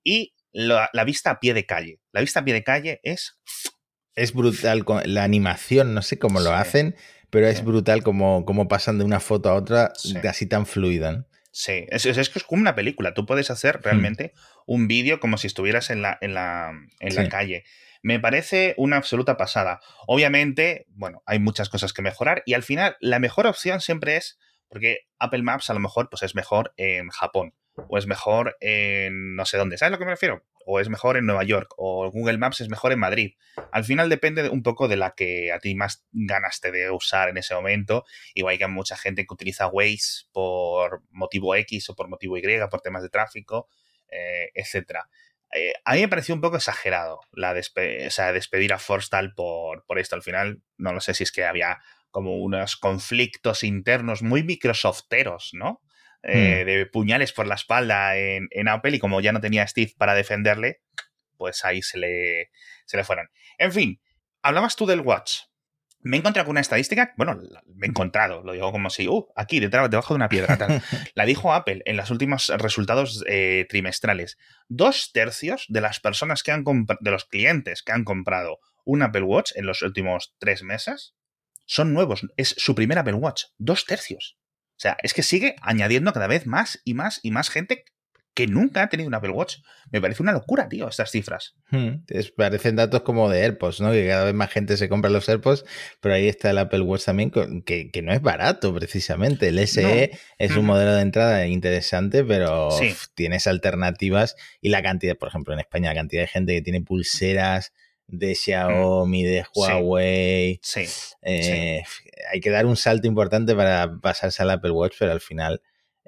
y 0.03 0.35
la, 0.51 0.89
la 0.91 1.05
vista 1.05 1.31
a 1.31 1.39
pie 1.39 1.53
de 1.53 1.65
calle. 1.65 2.01
La 2.11 2.19
vista 2.19 2.41
a 2.41 2.43
pie 2.43 2.53
de 2.53 2.63
calle 2.63 2.99
es 3.03 3.39
es 4.15 4.33
brutal 4.33 4.85
la 5.05 5.23
animación, 5.23 5.93
no 5.93 6.01
sé 6.01 6.19
cómo 6.19 6.39
lo 6.39 6.53
hacen, 6.53 6.95
pero 7.29 7.47
es 7.47 7.63
brutal 7.63 8.03
como, 8.03 8.45
como, 8.45 8.67
pasan 8.67 8.97
de 8.97 9.05
una 9.05 9.19
foto 9.19 9.49
a 9.49 9.53
otra 9.53 9.93
así 10.27 10.45
tan 10.45 10.65
fluida. 10.65 11.25
Sí, 11.51 11.85
es, 11.89 12.05
es, 12.05 12.17
es, 12.17 12.29
como 12.43 12.61
una 12.61 12.75
película. 12.75 13.13
Tú 13.13 13.25
puedes 13.25 13.51
hacer 13.51 13.79
hmm. 13.79 13.83
realmente 13.83 14.33
un 14.65 14.87
vídeo 14.87 15.19
como 15.19 15.37
si 15.37 15.47
estuvieras 15.47 15.89
en 15.89 16.01
la, 16.01 16.17
en 16.21 16.33
la, 16.33 16.71
en 16.99 17.15
la 17.15 17.29
calle. 17.29 17.63
Me 18.03 18.19
parece 18.19 18.73
una 18.77 18.97
absoluta 18.97 19.37
pasada. 19.37 19.79
Obviamente, 20.07 20.87
bueno, 20.89 21.23
hay 21.25 21.39
muchas 21.39 21.69
cosas 21.69 21.93
que 21.93 22.01
mejorar 22.01 22.41
y 22.45 22.53
al 22.53 22.63
final 22.63 22.97
la 22.99 23.19
mejor 23.19 23.47
opción 23.47 23.79
siempre 23.79 24.17
es, 24.17 24.39
porque 24.69 25.01
Apple 25.19 25.43
Maps 25.43 25.69
a 25.69 25.73
lo 25.73 25.79
mejor 25.79 26.09
pues 26.09 26.23
es 26.23 26.35
mejor 26.35 26.73
en 26.77 27.09
Japón 27.09 27.53
o 27.75 27.97
es 27.97 28.07
mejor 28.07 28.57
en 28.59 29.35
no 29.35 29.45
sé 29.45 29.57
dónde. 29.57 29.77
¿Sabes 29.77 29.91
a 29.91 29.95
lo 29.95 29.99
que 29.99 30.05
me 30.05 30.11
refiero? 30.11 30.43
o 30.65 30.79
es 30.79 30.89
mejor 30.89 31.17
en 31.17 31.25
Nueva 31.25 31.43
York, 31.43 31.73
o 31.77 32.09
Google 32.11 32.37
Maps 32.37 32.61
es 32.61 32.69
mejor 32.69 32.91
en 32.91 32.99
Madrid. 32.99 33.35
Al 33.71 33.83
final 33.83 34.09
depende 34.09 34.47
un 34.49 34.63
poco 34.63 34.87
de 34.87 34.97
la 34.97 35.11
que 35.15 35.51
a 35.51 35.59
ti 35.59 35.75
más 35.75 36.05
ganas 36.11 36.59
te 36.59 36.71
de 36.71 36.89
usar 36.91 37.29
en 37.29 37.37
ese 37.37 37.53
momento. 37.53 38.05
Igual 38.33 38.57
que 38.57 38.65
hay 38.65 38.71
mucha 38.71 38.97
gente 38.97 39.25
que 39.25 39.33
utiliza 39.33 39.67
Waze 39.67 40.25
por 40.31 41.03
motivo 41.09 41.55
X 41.55 41.89
o 41.89 41.95
por 41.95 42.09
motivo 42.09 42.37
Y, 42.37 42.41
por 42.69 42.81
temas 42.81 43.03
de 43.03 43.09
tráfico, 43.09 43.67
eh, 44.09 44.51
etc. 44.53 44.99
Eh, 45.53 45.73
a 45.83 45.93
mí 45.93 46.01
me 46.01 46.07
pareció 46.07 46.35
un 46.35 46.41
poco 46.41 46.57
exagerado 46.57 47.21
la 47.33 47.53
despedir 47.53 48.73
a 48.73 48.79
Forstal 48.79 49.33
por, 49.33 49.85
por 49.85 49.99
esto. 49.99 50.15
Al 50.15 50.23
final, 50.23 50.61
no 50.77 50.93
lo 50.93 51.01
sé 51.01 51.13
si 51.13 51.23
es 51.23 51.31
que 51.31 51.45
había 51.45 51.79
como 52.09 52.37
unos 52.37 52.75
conflictos 52.75 53.63
internos 53.63 54.21
muy 54.21 54.43
microsofteros, 54.43 55.51
¿no? 55.53 55.81
Eh, 56.23 56.61
hmm. 56.61 56.65
de 56.67 56.85
puñales 56.85 57.33
por 57.33 57.47
la 57.47 57.55
espalda 57.55 58.15
en, 58.15 58.67
Apple 58.67 58.95
y 58.95 58.99
como 58.99 59.21
ya 59.21 59.31
no 59.31 59.41
tenía 59.41 59.67
Steve 59.67 59.93
para 59.97 60.13
defenderle, 60.13 60.81
pues 61.37 61.65
ahí 61.65 61.81
se 61.81 61.97
le, 61.97 62.51
se 62.85 62.97
le 62.97 63.03
fueron. 63.03 63.29
En 63.57 63.71
fin, 63.71 63.99
hablabas 64.43 64.75
tú 64.75 64.85
del 64.85 65.01
Watch. 65.01 65.39
me 66.01 66.17
he 66.17 66.19
encontrado 66.19 66.45
con 66.45 66.51
una 66.51 66.61
estadística, 66.61 67.13
bueno, 67.17 67.39
me 67.73 67.87
he 67.87 67.89
encontrado, 67.89 68.43
lo 68.43 68.53
digo 68.53 68.71
como 68.71 68.91
si, 68.91 69.07
uh, 69.07 69.27
aquí 69.35 69.59
detrás, 69.59 69.89
debajo 69.89 70.13
de 70.13 70.17
una 70.17 70.29
piedra. 70.29 70.57
La 71.15 71.25
dijo 71.25 71.53
Apple 71.53 71.81
en 71.85 71.97
los 71.97 72.11
últimos 72.11 72.49
resultados 72.49 73.23
eh, 73.27 73.65
trimestrales. 73.67 74.37
Dos 74.67 75.11
tercios 75.13 75.65
de 75.69 75.81
las 75.81 75.99
personas 75.99 76.43
que 76.43 76.51
han 76.51 76.63
de 76.63 77.11
los 77.11 77.25
clientes 77.25 77.81
que 77.81 77.93
han 77.93 78.03
comprado 78.03 78.59
un 78.85 79.01
Apple 79.01 79.23
Watch 79.23 79.51
en 79.55 79.65
los 79.65 79.81
últimos 79.81 80.35
tres 80.37 80.61
meses 80.61 81.15
son 81.65 81.93
nuevos. 81.93 82.27
Es 82.37 82.49
su 82.57 82.75
primer 82.75 82.99
Apple 82.99 83.13
Watch. 83.13 83.45
Dos 83.57 83.85
tercios. 83.85 84.37
O 84.81 84.87
sea, 84.89 84.97
es 85.03 85.13
que 85.13 85.21
sigue 85.21 85.55
añadiendo 85.61 86.11
cada 86.11 86.25
vez 86.25 86.47
más 86.47 86.81
y 86.83 86.95
más 86.95 87.19
y 87.21 87.29
más 87.29 87.51
gente 87.51 87.85
que 88.33 88.47
nunca 88.47 88.81
ha 88.81 88.89
tenido 88.89 89.07
un 89.07 89.13
Apple 89.13 89.29
Watch. 89.29 89.57
Me 89.91 90.01
parece 90.01 90.23
una 90.23 90.31
locura, 90.31 90.67
tío, 90.69 90.89
estas 90.89 91.11
cifras. 91.11 91.53
Hmm, 91.69 92.03
parecen 92.35 92.77
datos 92.77 93.03
como 93.03 93.29
de 93.29 93.43
AirPods, 93.43 93.79
¿no? 93.79 93.91
Que 93.91 94.07
cada 94.07 94.23
vez 94.23 94.33
más 94.33 94.49
gente 94.49 94.77
se 94.77 94.89
compra 94.89 95.11
los 95.11 95.29
AirPods, 95.29 95.65
pero 95.99 96.15
ahí 96.15 96.27
está 96.27 96.49
el 96.49 96.57
Apple 96.57 96.81
Watch 96.81 97.05
también, 97.05 97.29
que, 97.29 98.01
no 98.01 98.11
es 98.11 98.23
barato 98.23 98.73
precisamente. 98.73 99.49
El 99.49 99.59
SE 99.67 100.17
es 100.39 100.57
un 100.57 100.65
modelo 100.65 100.95
de 100.95 101.03
entrada 101.03 101.45
interesante, 101.45 102.23
pero 102.23 102.69
tienes 103.13 103.45
alternativas 103.45 104.35
y 104.61 104.69
la 104.69 104.81
cantidad, 104.81 105.15
por 105.15 105.29
ejemplo, 105.29 105.53
en 105.53 105.59
España, 105.59 105.89
la 105.89 105.95
cantidad 105.95 106.23
de 106.23 106.27
gente 106.27 106.55
que 106.55 106.63
tiene 106.63 106.81
pulseras 106.81 107.71
de 108.11 108.35
Xiaomi, 108.35 109.23
de 109.23 109.45
Huawei. 109.55 110.59
Sí. 110.61 110.85
Eh, 111.21 111.83
hay 112.31 112.39
que 112.39 112.49
dar 112.49 112.65
un 112.65 112.77
salto 112.77 113.07
importante 113.07 113.55
para 113.55 113.99
pasarse 113.99 114.43
al 114.43 114.51
Apple 114.51 114.71
Watch, 114.71 114.95
pero 114.99 115.11
al 115.11 115.21
final 115.21 115.61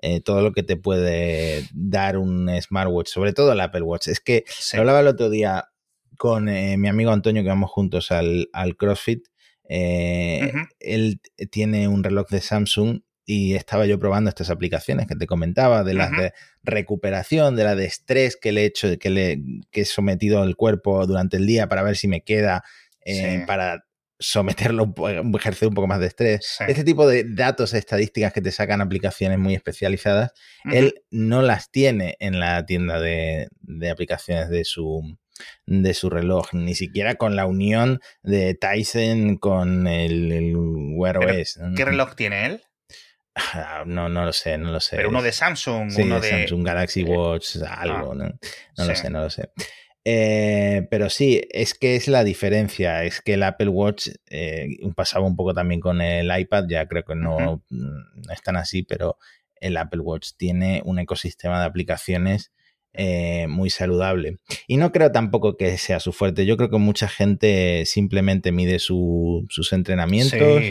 eh, 0.06 0.20
todo 0.20 0.42
lo 0.42 0.52
que 0.52 0.64
te 0.64 0.76
puede 0.76 1.66
dar 1.74 2.18
un 2.18 2.50
smartwatch, 2.62 3.08
sobre 3.08 3.32
todo 3.32 3.54
el 3.54 3.62
Apple 3.62 3.84
Watch. 3.84 4.10
Es 4.10 4.20
que 4.20 4.44
hablaba 4.74 5.00
el 5.00 5.08
otro 5.08 5.30
día 5.30 5.70
con 6.18 6.50
eh, 6.50 6.76
mi 6.78 6.90
amigo 6.90 7.12
Antonio, 7.12 7.42
que 7.42 7.48
vamos 7.48 7.72
juntos 7.72 8.12
al, 8.12 8.50
CrossFit. 8.78 9.28
Eh, 9.70 10.52
él 10.80 11.22
tiene 11.50 11.88
un 11.88 12.04
reloj 12.04 12.28
de 12.28 12.42
Samsung 12.42 13.00
y 13.26 13.56
estaba 13.56 13.86
yo 13.86 13.98
probando 13.98 14.28
estas 14.28 14.50
aplicaciones 14.50 15.08
que 15.08 15.16
te 15.16 15.26
comentaba, 15.26 15.86
de 15.86 15.94
las 15.94 16.12
de 16.12 16.34
recuperación, 16.64 17.56
de 17.56 17.64
la 17.64 17.76
de 17.76 17.86
estrés 17.86 18.38
que 18.38 18.52
le 18.52 18.62
he 18.62 18.66
hecho, 18.66 18.98
que 18.98 19.10
le 19.10 19.40
que 19.72 19.82
he 19.82 19.86
sometido 19.86 20.42
al 20.42 20.56
cuerpo 20.56 21.06
durante 21.06 21.38
el 21.38 21.46
día 21.46 21.68
para 21.68 21.84
ver 21.84 21.98
si 21.98 22.08
me 22.08 22.22
queda, 22.22 22.64
para 23.46 23.84
someterlo, 24.20 24.94
ejercer 25.36 25.68
un 25.68 25.74
poco 25.74 25.88
más 25.88 26.00
de 26.00 26.08
estrés. 26.08 26.58
Este 26.68 26.84
tipo 26.84 27.08
de 27.08 27.26
datos, 27.28 27.74
estadísticas 27.74 28.34
que 28.34 28.42
te 28.42 28.52
sacan 28.52 28.82
aplicaciones 28.82 29.38
muy 29.38 29.54
especializadas, 29.54 30.32
él 30.72 31.04
no 31.12 31.42
las 31.42 31.70
tiene 31.72 32.16
en 32.20 32.40
la 32.40 32.66
tienda 32.66 33.00
de, 33.00 33.50
aplicaciones 33.92 34.50
de 34.50 34.64
su, 34.64 35.18
de 35.66 35.94
su 35.94 36.10
reloj, 36.10 36.54
ni 36.54 36.76
siquiera 36.76 37.16
con 37.16 37.36
la 37.36 37.46
unión 37.46 38.00
de 38.22 38.56
Tyson 38.56 39.38
con 39.38 39.88
el, 39.88 40.54
Wear 40.96 41.18
OS. 41.18 41.60
¿Qué 41.76 41.86
reloj 41.86 42.16
tiene 42.16 42.46
él? 42.46 42.62
Ah, 43.36 43.84
no, 43.86 44.10
no 44.10 44.26
lo 44.26 44.34
sé, 44.34 44.58
no 44.58 44.72
lo 44.72 44.80
sé. 44.80 44.98
Pero 44.98 45.10
uno 45.10 45.22
de 45.22 45.32
Samsung, 45.32 45.92
uno 45.98 46.20
de, 46.20 46.30
Samsung 46.30 46.66
Galaxy 46.66 47.02
eh, 47.02 47.06
Watch, 47.06 47.58
algo, 47.68 48.12
ah, 48.12 48.16
no, 48.16 48.26
no 48.78 48.86
lo 48.86 48.96
sé, 48.96 49.10
no 49.10 49.22
lo 49.22 49.30
sé. 49.30 49.50
Eh, 50.06 50.86
pero 50.92 51.10
sí, 51.10 51.42
es 51.50 51.74
que 51.74 51.96
es 51.96 52.08
la 52.08 52.24
diferencia. 52.24 53.04
Es 53.04 53.22
que 53.22 53.36
el 53.36 53.44
Apple 53.44 53.70
Watch 53.70 54.10
eh, 54.30 54.68
pasaba 54.96 55.26
un 55.26 55.36
poco 55.36 55.54
también 55.54 55.80
con 55.80 56.02
el 56.02 56.30
iPad, 56.38 56.66
ya 56.68 56.88
creo 56.88 57.04
que 57.04 57.16
no, 57.16 57.64
mm, 57.70 58.32
es 58.32 58.42
tan 58.44 58.58
así, 58.58 58.84
pero 58.84 59.18
el 59.56 59.78
Apple 59.78 60.02
Watch 60.02 60.32
tiene 60.38 60.82
un 60.86 61.00
ecosistema 61.00 61.60
de 61.60 61.66
aplicaciones 61.66 62.52
eh, 62.94 63.48
muy 63.48 63.70
saludable. 63.70 64.38
Y 64.68 64.78
no 64.78 64.92
creo 64.92 65.12
tampoco 65.12 65.58
que 65.58 65.78
sea 65.78 66.00
su 66.00 66.14
fuerte. 66.14 66.46
Yo 66.46 66.58
creo 66.58 66.70
que 66.70 66.78
mucha 66.78 67.08
gente 67.08 67.86
simplemente 67.86 68.52
mide 68.52 68.80
sus 68.80 69.72
entrenamientos, 69.72 70.64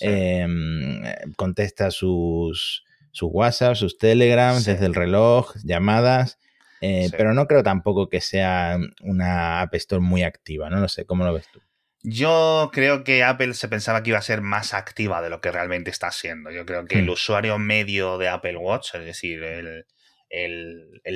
em, 0.00 1.02
contesta 1.36 1.90
sus, 1.90 2.84
sus 3.12 3.30
WhatsApp, 3.32 3.74
sus 3.74 3.98
Telegrams 3.98 4.64
desde 4.64 4.86
el 4.86 4.94
reloj, 4.94 5.54
llamadas 5.64 6.38
eh, 6.80 7.10
pero 7.16 7.34
no 7.34 7.46
creo 7.46 7.62
tampoco 7.62 8.08
que 8.08 8.20
sea 8.20 8.78
una 9.02 9.60
App 9.60 9.74
Store 9.74 10.00
muy 10.00 10.22
activa, 10.22 10.70
no 10.70 10.80
lo 10.80 10.88
sé, 10.88 11.04
¿cómo 11.04 11.24
lo 11.24 11.32
ves 11.32 11.48
tú? 11.52 11.60
Yo 12.02 12.70
creo 12.72 13.02
que 13.02 13.24
Apple 13.24 13.54
se 13.54 13.68
pensaba 13.68 14.02
que 14.02 14.10
iba 14.10 14.18
a 14.18 14.22
ser 14.22 14.40
más 14.40 14.72
activa 14.72 15.20
de 15.20 15.30
lo 15.30 15.40
que 15.40 15.50
realmente 15.50 15.90
está 15.90 16.12
siendo. 16.12 16.50
Yo 16.52 16.64
creo 16.64 16.84
que 16.84 17.00
el 17.00 17.06
hmm. 17.06 17.10
usuario 17.10 17.58
medio 17.58 18.18
de 18.18 18.28
Apple 18.28 18.56
Watch, 18.56 18.94
es 18.94 19.04
decir, 19.04 19.42
el, 19.42 19.84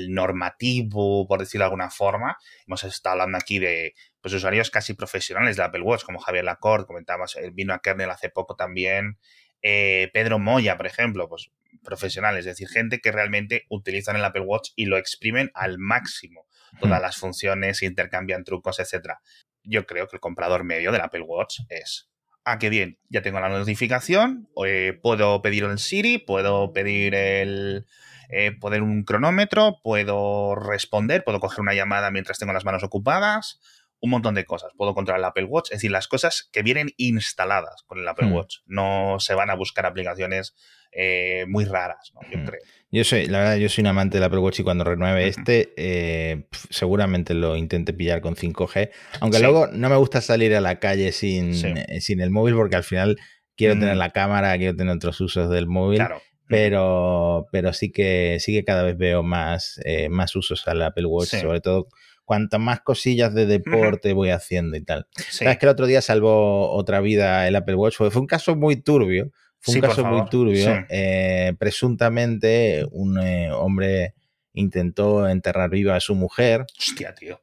normativo, 0.08 1.26
por 1.26 1.40
decirlo 1.40 1.64
de 1.64 1.66
alguna 1.66 1.90
forma, 1.90 2.36
hemos 2.66 2.84
estado 2.84 3.14
hablando 3.14 3.38
aquí 3.38 3.58
de 3.58 3.94
pues, 4.20 4.34
usuarios 4.34 4.70
casi 4.70 4.94
profesionales 4.94 5.56
de 5.56 5.62
Apple 5.62 5.82
Watch, 5.82 6.04
como 6.04 6.18
Javier 6.18 6.44
Lacorte, 6.44 6.86
comentabas, 6.86 7.36
él 7.36 7.52
vino 7.52 7.74
a 7.74 7.80
Kernel 7.80 8.10
hace 8.10 8.30
poco 8.30 8.56
también, 8.56 9.18
eh, 9.62 10.10
Pedro 10.12 10.38
Moya, 10.38 10.76
por 10.76 10.86
ejemplo, 10.86 11.28
pues 11.28 11.50
profesionales, 11.84 12.40
es 12.40 12.56
decir, 12.56 12.68
gente 12.68 13.00
que 13.00 13.12
realmente 13.12 13.64
utilizan 13.68 14.16
el 14.16 14.24
Apple 14.24 14.42
Watch 14.42 14.70
y 14.76 14.86
lo 14.86 14.98
exprimen 14.98 15.50
al 15.54 15.78
máximo. 15.78 16.46
Todas 16.80 17.00
hmm. 17.00 17.02
las 17.02 17.16
funciones, 17.16 17.82
intercambian 17.82 18.44
trucos, 18.44 18.78
etc. 18.80 19.14
Yo 19.62 19.86
creo 19.86 20.08
que 20.08 20.16
el 20.16 20.20
comprador 20.20 20.64
medio 20.64 20.92
del 20.92 21.00
Apple 21.00 21.22
Watch 21.22 21.60
es, 21.68 22.10
ah, 22.44 22.58
qué 22.58 22.70
bien, 22.70 22.98
ya 23.08 23.22
tengo 23.22 23.40
la 23.40 23.48
notificación, 23.48 24.48
eh, 24.66 24.98
puedo 25.00 25.42
pedir 25.42 25.64
el 25.64 25.78
Siri, 25.78 26.18
puedo 26.18 26.72
pedir 26.72 27.14
el... 27.14 27.86
Eh, 28.34 28.52
poner 28.58 28.82
un 28.82 29.04
cronómetro, 29.04 29.78
puedo 29.82 30.54
responder, 30.54 31.22
puedo 31.22 31.38
coger 31.38 31.60
una 31.60 31.74
llamada 31.74 32.10
mientras 32.10 32.38
tengo 32.38 32.54
las 32.54 32.64
manos 32.64 32.82
ocupadas, 32.82 33.60
un 34.00 34.08
montón 34.08 34.34
de 34.34 34.46
cosas. 34.46 34.72
Puedo 34.76 34.94
controlar 34.94 35.20
el 35.20 35.26
Apple 35.26 35.44
Watch, 35.44 35.66
es 35.66 35.78
decir, 35.78 35.90
las 35.90 36.08
cosas 36.08 36.48
que 36.50 36.62
vienen 36.62 36.90
instaladas 36.96 37.82
con 37.86 37.98
el 37.98 38.08
Apple 38.08 38.28
hmm. 38.28 38.32
Watch. 38.32 38.56
No 38.64 39.16
se 39.20 39.34
van 39.34 39.50
a 39.50 39.54
buscar 39.54 39.84
aplicaciones 39.84 40.54
eh, 40.92 41.44
muy 41.46 41.66
raras, 41.66 42.12
yo 42.30 42.38
hmm. 42.38 42.44
creo. 42.44 42.60
Yo 42.90 43.04
soy, 43.04 43.26
la 43.26 43.38
verdad, 43.38 43.56
yo 43.56 43.68
soy 43.68 43.82
un 43.82 43.88
amante 43.88 44.16
del 44.16 44.24
Apple 44.24 44.40
Watch 44.40 44.60
y 44.60 44.62
cuando 44.62 44.84
renueve 44.84 45.28
este, 45.28 45.74
eh, 45.76 46.46
seguramente 46.70 47.34
lo 47.34 47.54
intente 47.56 47.92
pillar 47.92 48.22
con 48.22 48.34
5G. 48.34 48.90
Aunque 49.20 49.40
luego 49.40 49.66
no 49.66 49.90
me 49.90 49.96
gusta 49.96 50.22
salir 50.22 50.54
a 50.54 50.60
la 50.62 50.78
calle 50.78 51.12
sin, 51.12 51.52
eh, 51.52 52.00
sin 52.00 52.20
el 52.22 52.30
móvil 52.30 52.54
porque 52.54 52.76
al 52.76 52.84
final 52.84 53.18
quiero 53.56 53.74
tener 53.74 53.94
mm. 53.94 53.98
la 53.98 54.10
cámara, 54.10 54.56
quiero 54.56 54.74
tener 54.74 54.96
otros 54.96 55.20
usos 55.20 55.50
del 55.50 55.66
móvil. 55.66 55.98
Claro. 55.98 56.20
Pero, 56.52 57.48
pero 57.50 57.72
sí 57.72 57.90
que 57.90 58.38
sí 58.40 58.52
que 58.52 58.64
cada 58.64 58.82
vez 58.82 58.96
veo 58.96 59.22
más, 59.22 59.80
más 60.10 60.36
usos 60.36 60.66
al 60.68 60.82
Apple 60.82 61.06
Watch, 61.06 61.34
sobre 61.40 61.60
todo 61.60 61.88
cuantas 62.24 62.60
más 62.60 62.80
cosillas 62.80 63.34
de 63.34 63.46
deporte 63.46 64.12
voy 64.12 64.30
haciendo 64.30 64.76
y 64.76 64.82
tal. 64.82 65.06
Sabes 65.30 65.58
que 65.58 65.66
el 65.66 65.70
otro 65.70 65.86
día 65.86 66.00
salvó 66.00 66.70
otra 66.70 67.00
vida 67.00 67.46
el 67.48 67.56
Apple 67.56 67.74
Watch. 67.74 67.96
Fue, 67.96 68.08
un 68.08 68.26
caso 68.26 68.56
muy 68.56 68.76
turbio. 68.76 69.32
Fue 69.58 69.76
un 69.76 69.80
caso 69.80 70.04
muy 70.04 70.28
turbio. 70.28 70.84
Eh, 70.88 71.54
presuntamente, 71.58 72.86
un 72.90 73.18
eh, 73.20 73.52
hombre 73.52 74.14
intentó 74.54 75.28
enterrar 75.28 75.70
viva 75.70 75.96
a 75.96 76.00
su 76.00 76.14
mujer. 76.14 76.64
Hostia, 76.78 77.14
tío. 77.14 77.40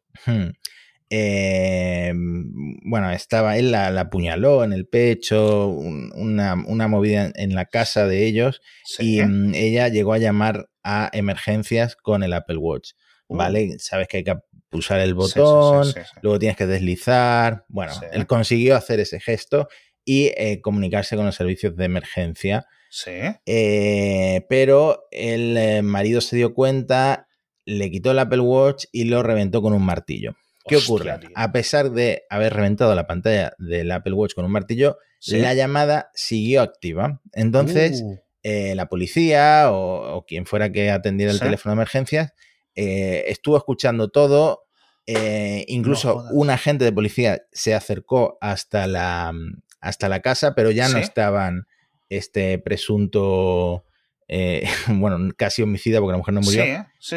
Eh, 1.09 2.13
bueno, 2.83 3.09
estaba, 3.11 3.57
él 3.57 3.71
la, 3.71 3.87
apuñaló 3.99 4.63
en 4.63 4.73
el 4.73 4.87
pecho, 4.87 5.67
una, 5.67 6.55
movida 6.55 7.31
en 7.35 7.55
la 7.55 7.65
casa 7.65 8.07
de 8.07 8.25
ellos 8.25 8.61
y 8.99 9.21
mm, 9.21 9.55
ella 9.55 9.87
llegó 9.87 10.13
a 10.13 10.19
llamar 10.19 10.69
a 10.83 11.09
emergencias 11.13 11.95
con 11.95 12.23
el 12.23 12.33
Apple 12.33 12.57
Watch. 12.57 12.91
Uh. 13.27 13.37
¿Vale? 13.37 13.79
Sabes 13.79 14.07
que 14.07 14.17
hay 14.17 14.23
que 14.23 14.35
pulsar 14.69 14.99
el 14.99 15.15
botón, 15.15 15.91
luego 16.21 16.37
tienes 16.37 16.57
que 16.57 16.67
deslizar. 16.67 17.65
Bueno, 17.69 17.93
él 18.11 18.27
consiguió 18.27 18.75
hacer 18.75 18.99
ese 18.99 19.19
gesto 19.19 19.67
y 20.05 20.31
eh, 20.37 20.61
comunicarse 20.61 21.15
con 21.15 21.25
los 21.25 21.35
servicios 21.35 21.75
de 21.75 21.85
emergencia. 21.85 22.67
Sí. 22.91 23.11
Eh, 23.45 24.45
pero 24.47 25.07
el 25.11 25.83
marido 25.83 26.21
se 26.21 26.35
dio 26.35 26.53
cuenta, 26.53 27.27
le 27.65 27.89
quitó 27.89 28.11
el 28.11 28.19
Apple 28.19 28.41
Watch 28.41 28.85
y 28.91 29.05
lo 29.05 29.23
reventó 29.23 29.63
con 29.63 29.73
un 29.73 29.83
martillo. 29.83 30.35
¿Qué 30.69 30.77
ocurre? 30.77 31.19
A 31.35 31.51
pesar 31.51 31.91
de 31.91 32.23
haber 32.29 32.53
reventado 32.53 32.95
la 32.95 33.07
pantalla 33.07 33.53
del 33.57 33.91
Apple 33.91 34.13
Watch 34.13 34.33
con 34.33 34.45
un 34.45 34.51
martillo, 34.51 34.97
la 35.27 35.53
llamada 35.53 36.11
siguió 36.13 36.61
activa. 36.61 37.21
Entonces, 37.33 38.03
uh. 38.03 38.17
la 38.75 38.87
policía 38.87 39.71
o, 39.71 40.25
quien 40.27 40.45
fuera 40.45 40.71
que 40.71 40.91
atendiera 40.91 41.31
el 41.31 41.39
teléfono 41.39 41.71
de 41.71 41.81
emergencias 41.81 42.33
eh, 42.75 43.25
estuvo 43.29 43.57
escuchando 43.57 44.09
todo. 44.09 44.63
Eh, 45.05 45.65
incluso 45.67 46.23
un 46.31 46.49
agente 46.51 46.85
de 46.85 46.91
policía 46.91 47.41
se 47.51 47.73
acercó 47.73 48.37
hasta 48.41 48.85
la, 48.87 49.33
hasta 49.81 50.07
la 50.07 50.21
casa, 50.21 50.53
pero 50.55 50.71
ya 50.71 50.87
no 50.87 50.97
estaban 50.97 51.65
este 52.09 52.59
presunto, 52.59 53.85
eh, 54.27 54.63
bueno, 54.87 55.17
casi 55.35 55.61
homicida 55.61 55.99
porque 55.99 56.11
la 56.11 56.17
mujer 56.19 56.33
no 56.35 56.41
murió. 56.41 56.63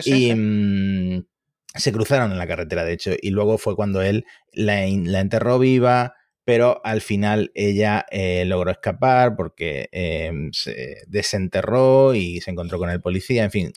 y 0.05 0.35
mm, 0.35 1.27
se 1.75 1.93
cruzaron 1.93 2.33
en 2.33 2.39
la 2.39 2.47
carretera, 2.47 2.85
de 2.85 2.93
hecho, 2.93 3.13
y 3.21 3.31
luego 3.31 3.59
fue 3.59 3.77
cuando 3.77 4.03
él 4.03 4.27
la, 4.53 4.85
enterró 4.85 5.59
viva, 5.59 6.15
pero 6.45 6.81
al 6.85 7.01
final 7.01 7.51
ella 7.55 8.07
logró 8.45 8.71
escapar 8.71 9.37
porque 9.37 9.89
se 10.53 10.99
desenterró 11.07 12.15
y 12.15 12.41
se 12.41 12.51
encontró 12.51 12.79
con 12.79 12.91
el 12.91 13.01
policía, 13.01 13.45
en 13.45 13.51
fin, 13.51 13.73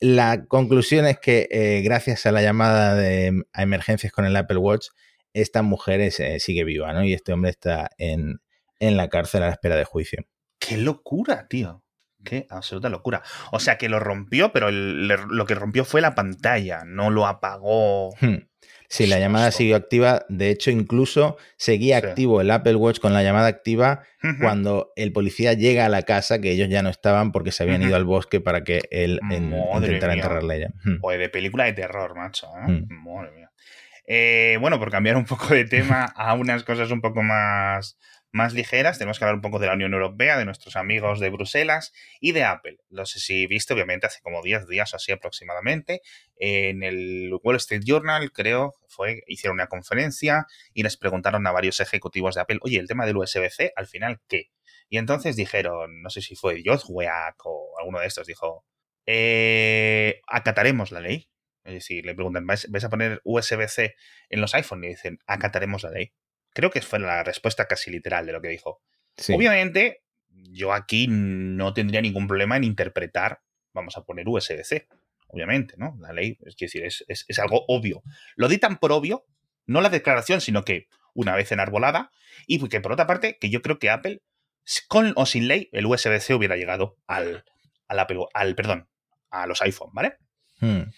la 0.00 0.46
conclusión 0.46 1.06
es 1.06 1.18
que 1.18 1.48
eh, 1.50 1.82
gracias 1.82 2.24
a 2.26 2.32
la 2.32 2.40
llamada 2.40 2.94
de, 2.94 3.42
a 3.52 3.62
emergencias 3.62 4.12
con 4.12 4.24
el 4.26 4.36
Apple 4.36 4.58
Watch, 4.58 4.88
esta 5.32 5.62
mujer 5.62 6.00
eh, 6.00 6.40
sigue 6.40 6.64
viva, 6.64 6.92
¿no? 6.92 7.04
Y 7.04 7.14
este 7.14 7.32
hombre 7.32 7.50
está 7.50 7.90
en, 7.98 8.40
en 8.78 8.96
la 8.96 9.08
cárcel 9.08 9.42
a 9.42 9.46
la 9.46 9.52
espera 9.52 9.76
de 9.76 9.84
juicio. 9.84 10.24
¡Qué 10.60 10.76
locura, 10.76 11.48
tío! 11.48 11.82
Qué 12.24 12.46
absoluta 12.50 12.88
locura. 12.88 13.22
O 13.52 13.60
sea, 13.60 13.78
que 13.78 13.88
lo 13.88 14.00
rompió, 14.00 14.52
pero 14.52 14.70
lo 14.70 15.46
que 15.46 15.54
rompió 15.54 15.84
fue 15.84 16.00
la 16.00 16.14
pantalla, 16.14 16.82
no 16.84 17.10
lo 17.10 17.26
apagó. 17.26 18.14
Hmm. 18.20 18.48
Sí, 18.90 19.06
la 19.06 19.18
llamada 19.18 19.50
siguió 19.50 19.76
activa. 19.76 20.24
De 20.30 20.50
hecho, 20.50 20.70
incluso 20.70 21.36
seguía 21.58 21.98
activo 21.98 22.40
el 22.40 22.50
Apple 22.50 22.74
Watch 22.74 23.00
con 23.00 23.12
la 23.12 23.22
llamada 23.22 23.46
activa 23.46 24.02
cuando 24.40 24.92
el 24.96 25.12
policía 25.12 25.52
llega 25.52 25.84
a 25.84 25.90
la 25.90 26.02
casa, 26.02 26.40
que 26.40 26.52
ellos 26.52 26.70
ya 26.70 26.82
no 26.82 26.88
estaban 26.88 27.30
porque 27.30 27.52
se 27.52 27.64
habían 27.64 27.82
ido 27.82 27.96
al 27.96 28.04
bosque 28.04 28.40
para 28.40 28.64
que 28.64 28.80
él 28.90 29.20
intentara 29.30 30.14
enterrarla 30.14 30.54
ella. 30.54 30.70
Hmm. 30.84 30.96
O 31.02 31.10
de 31.10 31.28
película 31.28 31.64
de 31.64 31.74
terror, 31.74 32.16
macho. 32.16 32.46
¿eh? 32.66 32.84
Hmm. 32.88 33.04
Madre 33.04 33.32
mía. 33.32 33.50
Eh, 34.06 34.56
bueno, 34.58 34.78
por 34.78 34.90
cambiar 34.90 35.16
un 35.18 35.26
poco 35.26 35.52
de 35.52 35.66
tema 35.66 36.04
a 36.04 36.32
unas 36.32 36.64
cosas 36.64 36.90
un 36.90 37.02
poco 37.02 37.22
más 37.22 37.98
más 38.30 38.52
ligeras, 38.54 38.98
tenemos 38.98 39.18
que 39.18 39.24
hablar 39.24 39.36
un 39.36 39.40
poco 39.40 39.58
de 39.58 39.66
la 39.66 39.74
Unión 39.74 39.94
Europea, 39.94 40.36
de 40.36 40.44
nuestros 40.44 40.76
amigos 40.76 41.20
de 41.20 41.30
Bruselas 41.30 41.92
y 42.20 42.32
de 42.32 42.44
Apple. 42.44 42.78
No 42.90 43.06
sé 43.06 43.20
si 43.20 43.46
viste, 43.46 43.74
obviamente, 43.74 44.06
hace 44.06 44.20
como 44.20 44.42
10 44.42 44.68
días 44.68 44.92
o 44.92 44.96
así 44.96 45.12
aproximadamente, 45.12 46.02
en 46.36 46.82
el 46.82 47.30
Wall 47.42 47.56
Street 47.56 47.82
Journal, 47.84 48.32
creo, 48.32 48.74
fue, 48.88 49.22
hicieron 49.26 49.54
una 49.54 49.66
conferencia 49.66 50.46
y 50.74 50.82
les 50.82 50.96
preguntaron 50.96 51.46
a 51.46 51.52
varios 51.52 51.80
ejecutivos 51.80 52.34
de 52.34 52.42
Apple, 52.42 52.58
oye, 52.62 52.78
el 52.78 52.86
tema 52.86 53.06
del 53.06 53.16
USB-C, 53.16 53.72
al 53.76 53.86
final, 53.86 54.20
¿qué? 54.28 54.50
Y 54.88 54.98
entonces 54.98 55.36
dijeron, 55.36 56.02
no 56.02 56.10
sé 56.10 56.22
si 56.22 56.34
fue 56.34 56.62
Weak 56.88 57.46
o 57.46 57.74
alguno 57.78 58.00
de 58.00 58.06
estos, 58.06 58.26
dijo, 58.26 58.64
eh, 59.06 60.20
acataremos 60.26 60.92
la 60.92 61.00
ley. 61.00 61.30
Es 61.64 61.74
decir, 61.74 62.06
le 62.06 62.14
preguntan, 62.14 62.46
¿vais, 62.46 62.84
a 62.84 62.88
poner 62.88 63.20
USB-C 63.24 63.94
en 64.30 64.40
los 64.40 64.54
iPhones? 64.54 64.86
Y 64.86 64.94
dicen, 64.94 65.18
acataremos 65.26 65.82
la 65.82 65.90
ley. 65.90 66.12
Creo 66.52 66.70
que 66.70 66.82
fue 66.82 66.98
la 66.98 67.22
respuesta 67.22 67.66
casi 67.66 67.90
literal 67.90 68.26
de 68.26 68.32
lo 68.32 68.40
que 68.40 68.48
dijo. 68.48 68.82
Obviamente, 69.32 70.02
yo 70.28 70.72
aquí 70.72 71.06
no 71.08 71.72
tendría 71.72 72.00
ningún 72.00 72.26
problema 72.26 72.56
en 72.56 72.64
interpretar, 72.64 73.40
vamos 73.72 73.96
a 73.96 74.04
poner 74.04 74.28
USB-C, 74.28 74.88
obviamente, 75.28 75.74
¿no? 75.76 75.96
La 76.00 76.12
ley, 76.12 76.38
es 76.44 76.56
decir, 76.56 76.84
es, 76.84 77.38
algo 77.38 77.64
obvio. 77.68 78.02
Lo 78.36 78.48
di 78.48 78.58
tan 78.58 78.78
por 78.78 78.92
obvio, 78.92 79.26
no 79.66 79.80
la 79.80 79.90
declaración, 79.90 80.40
sino 80.40 80.64
que 80.64 80.88
una 81.14 81.34
vez 81.34 81.50
enarbolada, 81.52 82.10
y 82.46 82.66
que 82.68 82.80
por 82.80 82.92
otra 82.92 83.06
parte, 83.06 83.38
que 83.40 83.50
yo 83.50 83.62
creo 83.62 83.78
que 83.78 83.90
Apple, 83.90 84.22
con 84.86 85.12
o 85.16 85.26
sin 85.26 85.48
ley, 85.48 85.68
el 85.72 85.86
USB-C 85.86 86.34
hubiera 86.34 86.56
llegado 86.56 86.96
al, 87.06 87.44
al 87.88 87.98
Apple, 87.98 88.26
al, 88.34 88.54
perdón, 88.54 88.88
a 89.30 89.46
los 89.46 89.60
iPhone, 89.62 89.90
¿vale? 89.92 90.16
Hmm. 90.60 90.90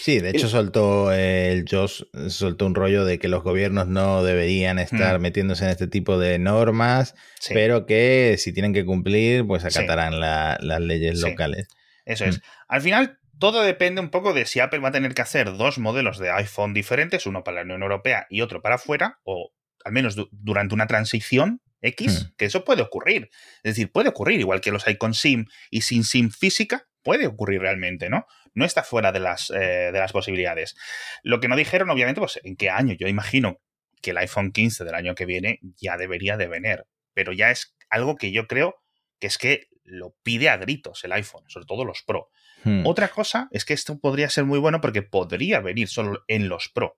Sí, 0.00 0.18
de 0.18 0.30
hecho 0.30 0.48
soltó 0.48 1.12
el 1.12 1.64
Josh 1.70 2.02
soltó 2.28 2.66
un 2.66 2.74
rollo 2.74 3.04
de 3.04 3.18
que 3.18 3.28
los 3.28 3.44
gobiernos 3.44 3.86
no 3.86 4.24
deberían 4.24 4.78
estar 4.78 5.18
hmm. 5.18 5.22
metiéndose 5.22 5.64
en 5.64 5.70
este 5.70 5.86
tipo 5.86 6.18
de 6.18 6.38
normas, 6.38 7.14
pero 7.48 7.86
que 7.86 8.36
si 8.38 8.52
tienen 8.52 8.72
que 8.72 8.84
cumplir, 8.84 9.46
pues 9.46 9.64
acatarán 9.64 10.18
las 10.20 10.80
leyes 10.80 11.20
locales. 11.20 11.68
Eso 12.04 12.24
es. 12.24 12.38
Hmm. 12.38 12.42
Al 12.68 12.80
final, 12.82 13.18
todo 13.38 13.62
depende 13.62 14.00
un 14.00 14.10
poco 14.10 14.32
de 14.32 14.46
si 14.46 14.60
Apple 14.60 14.80
va 14.80 14.88
a 14.88 14.92
tener 14.92 15.14
que 15.14 15.22
hacer 15.22 15.56
dos 15.56 15.78
modelos 15.78 16.18
de 16.18 16.30
iPhone 16.30 16.74
diferentes, 16.74 17.26
uno 17.26 17.44
para 17.44 17.58
la 17.58 17.62
Unión 17.62 17.82
Europea 17.82 18.26
y 18.30 18.40
otro 18.40 18.62
para 18.62 18.76
afuera, 18.76 19.20
o 19.24 19.52
al 19.84 19.92
menos 19.92 20.16
durante 20.32 20.74
una 20.74 20.86
transición 20.86 21.60
X, 21.82 22.32
que 22.36 22.46
eso 22.46 22.64
puede 22.64 22.82
ocurrir. 22.82 23.30
Es 23.62 23.74
decir, 23.74 23.92
puede 23.92 24.08
ocurrir, 24.08 24.40
igual 24.40 24.60
que 24.60 24.70
los 24.70 24.86
hay 24.86 24.96
con 24.96 25.14
SIM 25.14 25.46
y 25.70 25.82
sin 25.82 26.04
SIM 26.04 26.30
física, 26.30 26.88
puede 27.02 27.26
ocurrir 27.26 27.60
realmente, 27.60 28.08
¿no? 28.08 28.26
No 28.54 28.64
está 28.64 28.82
fuera 28.82 29.12
de 29.12 29.20
las, 29.20 29.50
eh, 29.50 29.90
de 29.92 29.98
las 29.98 30.12
posibilidades. 30.12 30.76
Lo 31.22 31.40
que 31.40 31.48
no 31.48 31.56
dijeron, 31.56 31.90
obviamente, 31.90 32.20
pues 32.20 32.40
en 32.42 32.56
qué 32.56 32.70
año. 32.70 32.94
Yo 32.94 33.08
imagino 33.08 33.60
que 34.00 34.12
el 34.12 34.18
iPhone 34.18 34.52
15 34.52 34.84
del 34.84 34.94
año 34.94 35.14
que 35.14 35.26
viene 35.26 35.58
ya 35.76 35.96
debería 35.96 36.36
de 36.36 36.46
venir, 36.46 36.84
pero 37.14 37.32
ya 37.32 37.50
es 37.50 37.74
algo 37.90 38.16
que 38.16 38.32
yo 38.32 38.46
creo 38.46 38.76
que 39.18 39.26
es 39.26 39.38
que 39.38 39.68
lo 39.82 40.14
pide 40.22 40.48
a 40.48 40.56
gritos 40.56 41.04
el 41.04 41.12
iPhone, 41.12 41.44
sobre 41.48 41.66
todo 41.66 41.84
los 41.84 42.02
Pro. 42.02 42.28
Hmm. 42.62 42.86
Otra 42.86 43.08
cosa 43.08 43.48
es 43.50 43.64
que 43.64 43.74
esto 43.74 43.98
podría 43.98 44.30
ser 44.30 44.44
muy 44.44 44.58
bueno 44.58 44.80
porque 44.80 45.02
podría 45.02 45.60
venir 45.60 45.88
solo 45.88 46.22
en 46.28 46.48
los 46.48 46.70
Pro. 46.72 46.96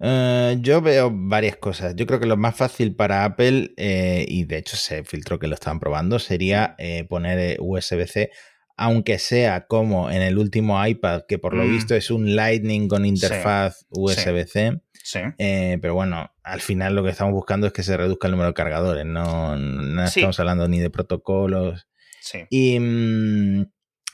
Eh, 0.00 0.56
yo 0.60 0.80
veo 0.80 1.10
varias 1.12 1.56
cosas. 1.56 1.94
Yo 1.94 2.06
creo 2.06 2.18
que 2.18 2.26
lo 2.26 2.38
más 2.38 2.56
fácil 2.56 2.96
para 2.96 3.24
Apple, 3.24 3.74
eh, 3.76 4.24
y 4.26 4.44
de 4.44 4.58
hecho 4.58 4.76
se 4.76 5.04
filtró 5.04 5.38
que 5.38 5.46
lo 5.46 5.54
estaban 5.54 5.80
probando, 5.80 6.18
sería 6.18 6.76
poner 7.08 7.58
USB-C 7.60 8.30
aunque 8.80 9.18
sea 9.18 9.66
como 9.66 10.10
en 10.10 10.22
el 10.22 10.38
último 10.38 10.84
iPad, 10.84 11.24
que 11.28 11.38
por 11.38 11.52
lo 11.52 11.64
mm. 11.64 11.70
visto 11.70 11.94
es 11.94 12.10
un 12.10 12.34
Lightning 12.34 12.88
con 12.88 13.04
interfaz 13.04 13.84
USB-C. 13.90 14.80
Eh, 15.36 15.76
pero 15.82 15.92
bueno, 15.92 16.32
al 16.42 16.62
final 16.62 16.94
lo 16.94 17.04
que 17.04 17.10
estamos 17.10 17.34
buscando 17.34 17.66
es 17.66 17.74
que 17.74 17.82
se 17.82 17.94
reduzca 17.98 18.26
el 18.26 18.30
número 18.30 18.48
de 18.48 18.54
cargadores, 18.54 19.04
no, 19.04 19.54
estamos 20.02 20.40
hablando 20.40 20.66
ni 20.66 20.80
de 20.80 20.88
protocolos. 20.88 21.88
Y 22.48 22.80
mm, 22.80 23.66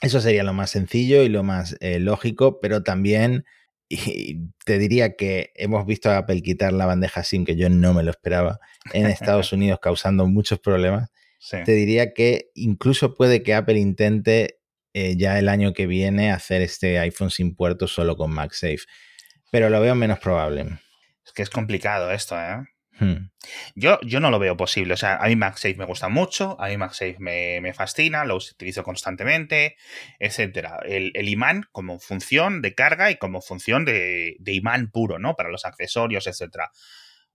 eso 0.03 0.21
sería 0.21 0.43
lo 0.43 0.53
más 0.53 0.71
sencillo 0.71 1.23
y 1.23 1.29
lo 1.29 1.45
más 1.45 1.77
eh, 1.79 2.01
lógico, 2.01 2.59
pero 2.61 2.83
también 2.83 3.45
y 3.89 4.51
te 4.65 4.81
diría 4.81 5.15
que 5.15 5.53
hemos 5.55 5.87
visto 5.87 6.11
a 6.11 6.19
Apple 6.19 6.43
quitar 6.43 6.73
la 6.73 6.87
bandeja 6.87 7.23
SIM, 7.23 7.45
que 7.45 7.55
yo 7.55 7.69
no 7.69 7.95
me 7.95 8.03
lo 8.03 8.11
esperaba, 8.11 8.59
en 8.93 9.07
Estados 9.07 9.53
Unidos 9.53 9.79
causando 9.81 10.27
muchos 10.27 10.59
problemas. 10.59 11.11
Te 11.51 11.73
diría 11.73 12.13
que 12.13 12.51
incluso 12.55 13.15
puede 13.15 13.43
que 13.43 13.55
Apple 13.55 13.79
intente 13.79 14.61
eh, 14.93 15.17
ya 15.17 15.39
el 15.39 15.49
año 15.49 15.73
que 15.75 15.87
viene 15.87 16.33
hacer 16.33 16.63
este 16.63 16.99
iPhone 16.99 17.31
sin 17.31 17.55
puertos 17.55 17.93
solo 17.93 18.17
con 18.17 18.33
MagSafe. 18.33 18.81
Pero 19.53 19.71
lo 19.71 19.81
veo 19.81 19.95
menos 19.95 20.19
probable. 20.19 20.81
Es 21.25 21.33
que 21.33 21.43
es 21.43 21.51
complicado 21.51 22.11
esto, 22.11 22.41
¿eh? 22.41 22.65
Hmm. 22.99 23.31
Yo, 23.75 24.01
yo 24.01 24.21
no 24.21 24.31
lo 24.31 24.39
veo 24.39 24.57
posible. 24.57 24.95
O 24.95 24.97
sea, 24.97 25.17
a 25.17 25.27
mí 25.29 25.37
MagSafe 25.37 25.75
me 25.75 25.85
gusta 25.85 26.09
mucho, 26.09 26.59
a 26.61 26.69
mí 26.69 26.79
MagSafe 26.79 27.17
me, 27.19 27.61
me 27.61 27.75
fascina, 27.75 28.25
lo 28.25 28.37
utilizo 28.37 28.83
constantemente, 28.83 29.77
etcétera. 30.19 30.81
El, 30.85 31.29
imán 31.29 31.65
como 31.73 31.99
función 31.99 32.63
de 32.63 32.75
carga 32.75 33.11
y 33.11 33.17
como 33.17 33.43
función 33.43 33.85
de, 33.85 34.37
de 34.39 34.53
imán 34.53 34.91
puro, 34.91 35.19
¿no? 35.19 35.37
Para 35.37 35.51
los 35.51 35.65
accesorios, 35.65 36.27
etcétera. 36.27 36.71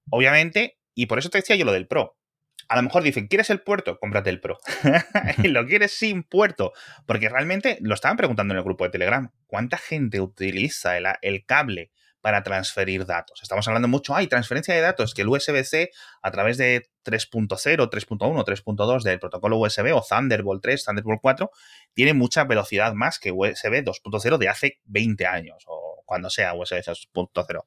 Obviamente, 0.09 0.79
y 0.95 1.05
por 1.05 1.19
eso 1.19 1.29
te 1.29 1.37
decía 1.37 1.55
yo 1.55 1.65
lo 1.65 1.73
del 1.73 1.87
Pro 1.87 2.17
a 2.71 2.77
lo 2.77 2.83
mejor 2.83 3.03
dicen, 3.03 3.27
¿quieres 3.27 3.49
el 3.49 3.59
puerto? 3.59 3.99
Cómprate 3.99 4.29
el 4.29 4.39
Pro. 4.39 4.57
y 5.43 5.49
lo 5.49 5.67
quieres 5.67 5.91
sin 5.91 6.23
puerto. 6.23 6.71
Porque 7.05 7.27
realmente 7.27 7.77
lo 7.81 7.93
estaban 7.93 8.15
preguntando 8.15 8.53
en 8.53 8.59
el 8.59 8.63
grupo 8.63 8.85
de 8.85 8.91
Telegram. 8.91 9.29
¿Cuánta 9.45 9.77
gente 9.77 10.21
utiliza 10.21 10.97
el, 10.97 11.45
cable 11.45 11.91
para 12.21 12.43
transferir 12.43 13.05
datos? 13.05 13.41
Estamos 13.43 13.67
hablando 13.67 13.89
mucho, 13.89 14.15
hay 14.15 14.27
transferencia 14.27 14.73
de 14.73 14.79
datos, 14.79 15.13
que 15.13 15.23
el 15.23 15.27
USB-C 15.27 15.91
a 16.21 16.31
través 16.31 16.57
de 16.57 16.83
3.0, 17.03 17.49
3.1, 17.89 18.45
3.2 18.45 19.03
del 19.03 19.19
protocolo 19.19 19.57
USB 19.57 19.93
o 19.93 20.01
Thunderbolt 20.01 20.63
3, 20.63 20.85
Thunderbolt 20.85 21.19
4, 21.21 21.51
tiene 21.93 22.13
mucha 22.13 22.45
velocidad 22.45 22.93
más 22.93 23.19
que 23.19 23.33
USB 23.33 23.83
2.0 23.83 24.37
de 24.37 24.47
hace 24.47 24.79
20 24.85 25.25
años 25.25 25.65
o 25.67 25.90
cuando 26.11 26.29
sea 26.29 26.53
USB 26.53 26.83
2.0. 26.83 27.63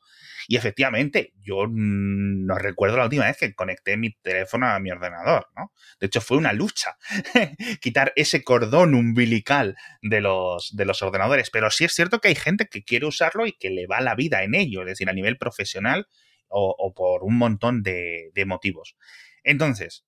Y 0.49 0.57
efectivamente, 0.57 1.33
yo 1.41 1.65
no 1.67 2.59
recuerdo 2.59 2.99
la 2.99 3.05
última 3.05 3.25
vez 3.25 3.39
que 3.39 3.55
conecté 3.55 3.97
mi 3.97 4.13
teléfono 4.13 4.67
a 4.67 4.79
mi 4.81 4.91
ordenador, 4.91 5.47
¿no? 5.57 5.73
De 5.99 6.09
hecho, 6.09 6.21
fue 6.21 6.37
una 6.37 6.53
lucha 6.53 6.99
quitar 7.81 8.13
ese 8.17 8.45
cordón 8.45 8.95
umbilical 8.95 9.77
de 10.03 10.21
los, 10.21 10.77
de 10.77 10.85
los 10.85 11.01
ordenadores. 11.01 11.49
Pero 11.49 11.71
sí 11.71 11.87
es 11.87 11.95
cierto 11.95 12.21
que 12.21 12.29
hay 12.29 12.35
gente 12.35 12.67
que 12.67 12.85
quiere 12.85 13.07
usarlo 13.07 13.47
y 13.47 13.53
que 13.53 13.71
le 13.71 13.87
va 13.87 14.03
la 14.03 14.15
vida 14.15 14.43
en 14.43 14.55
ello, 14.55 14.83
es 14.83 14.89
decir, 14.89 15.09
a 15.09 15.15
nivel 15.15 15.39
profesional 15.39 16.07
o, 16.49 16.93
por 16.95 17.25
un 17.25 17.39
montón 17.39 17.83
de, 17.83 18.31
de 18.35 18.45
motivos. 18.45 18.95
Entonces, 19.43 20.05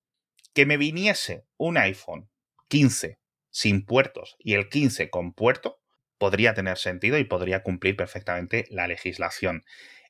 que 0.52 0.66
me 0.66 0.76
viniese 0.76 1.46
un 1.56 1.78
iPhone 1.78 2.28
15 2.68 3.18
sin 3.48 3.86
puertos 3.86 4.36
y 4.38 4.52
el 4.52 4.68
15 4.68 5.08
con 5.08 5.32
puerto, 5.32 5.80
podría 6.18 6.54
tener 6.54 6.78
sentido 6.78 7.18
y 7.18 7.24
podría 7.24 7.62
cumplir 7.62 7.96
perfectamente 7.96 8.66
la 8.70 8.86
legislación. 8.86 9.64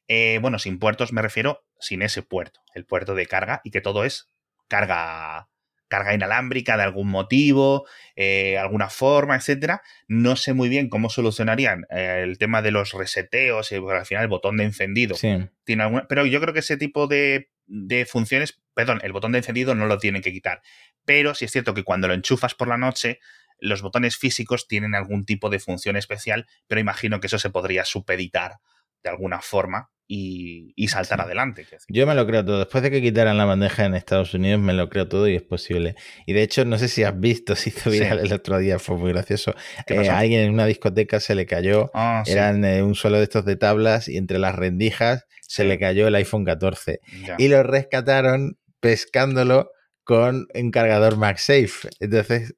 Eh, 0.08 0.38
bueno, 0.40 0.58
sin 0.58 0.78
puertos 0.78 1.12
me 1.12 1.22
refiero 1.22 1.64
sin 1.80 2.02
ese 2.02 2.22
puerto, 2.22 2.60
el 2.74 2.86
puerto 2.86 3.14
de 3.14 3.26
carga 3.26 3.60
y 3.64 3.70
que 3.70 3.80
todo 3.80 4.04
es 4.04 4.30
carga 4.68 5.48
carga 5.88 6.14
inalámbrica 6.14 6.76
de 6.76 6.82
algún 6.82 7.08
motivo, 7.08 7.86
eh, 8.16 8.58
alguna 8.58 8.90
forma, 8.90 9.36
etcétera. 9.36 9.82
No 10.08 10.36
sé 10.36 10.52
muy 10.52 10.68
bien 10.68 10.88
cómo 10.88 11.10
solucionarían 11.10 11.86
eh, 11.90 12.22
el 12.24 12.38
tema 12.38 12.62
de 12.62 12.70
los 12.70 12.92
reseteos 12.92 13.70
y 13.72 13.76
al 13.76 14.06
final 14.06 14.24
el 14.24 14.28
botón 14.28 14.56
de 14.56 14.64
encendido. 14.64 15.16
Tiene 15.64 15.82
alguna, 15.82 16.06
pero 16.08 16.26
yo 16.26 16.40
creo 16.40 16.52
que 16.52 16.60
ese 16.60 16.76
tipo 16.76 17.06
de, 17.06 17.50
de, 17.66 18.04
funciones, 18.06 18.60
perdón, 18.74 19.00
el 19.02 19.12
botón 19.12 19.32
de 19.32 19.38
encendido 19.38 19.74
no 19.74 19.86
lo 19.86 19.98
tienen 19.98 20.22
que 20.22 20.32
quitar. 20.32 20.62
Pero 21.04 21.34
sí 21.34 21.44
es 21.44 21.52
cierto 21.52 21.74
que 21.74 21.84
cuando 21.84 22.08
lo 22.08 22.14
enchufas 22.14 22.54
por 22.54 22.68
la 22.68 22.76
noche, 22.76 23.20
los 23.58 23.82
botones 23.82 24.16
físicos 24.16 24.68
tienen 24.68 24.94
algún 24.94 25.24
tipo 25.24 25.50
de 25.50 25.58
función 25.58 25.96
especial, 25.96 26.46
pero 26.66 26.80
imagino 26.80 27.20
que 27.20 27.26
eso 27.26 27.38
se 27.38 27.50
podría 27.50 27.84
supeditar 27.84 28.56
de 29.02 29.10
alguna 29.10 29.40
forma 29.40 29.90
y, 30.08 30.88
saltar 30.88 31.20
adelante. 31.20 31.66
Yo 31.88 32.06
me 32.06 32.14
lo 32.14 32.26
creo 32.26 32.44
todo. 32.44 32.58
Después 32.60 32.82
de 32.82 32.90
que 32.90 33.02
quitaran 33.02 33.36
la 33.36 33.44
bandeja 33.44 33.84
en 33.84 33.94
Estados 33.94 34.34
Unidos, 34.34 34.60
me 34.60 34.72
lo 34.72 34.88
creo 34.88 35.08
todo 35.08 35.28
y 35.28 35.34
es 35.34 35.42
posible. 35.42 35.96
Y 36.26 36.32
de 36.32 36.42
hecho, 36.42 36.64
no 36.64 36.78
sé 36.78 36.88
si 36.88 37.02
has 37.02 37.18
visto, 37.18 37.56
si 37.56 37.70
te 37.70 37.90
viral 37.90 38.20
el 38.20 38.32
otro 38.32 38.58
día, 38.58 38.78
fue 38.78 38.96
muy 38.96 39.12
gracioso. 39.12 39.54
Eh, 39.86 40.08
alguien 40.08 40.42
en 40.42 40.52
una 40.52 40.66
discoteca 40.66 41.20
se 41.20 41.34
le 41.34 41.46
cayó, 41.46 41.90
ah, 41.94 42.22
eran 42.26 42.64
eh, 42.64 42.82
un 42.82 42.94
suelo 42.94 43.18
de 43.18 43.24
estos 43.24 43.44
de 43.44 43.56
tablas 43.56 44.08
y 44.08 44.16
entre 44.16 44.38
las 44.38 44.54
rendijas 44.54 45.26
se 45.40 45.64
le 45.64 45.78
cayó 45.78 46.08
el 46.08 46.14
iPhone 46.14 46.44
14. 46.44 47.00
Y 47.38 47.48
lo 47.48 47.62
rescataron 47.62 48.58
pescándolo 48.80 49.70
con 50.04 50.46
un 50.54 50.70
cargador 50.70 51.16
MagSafe. 51.16 51.88
Entonces, 52.00 52.54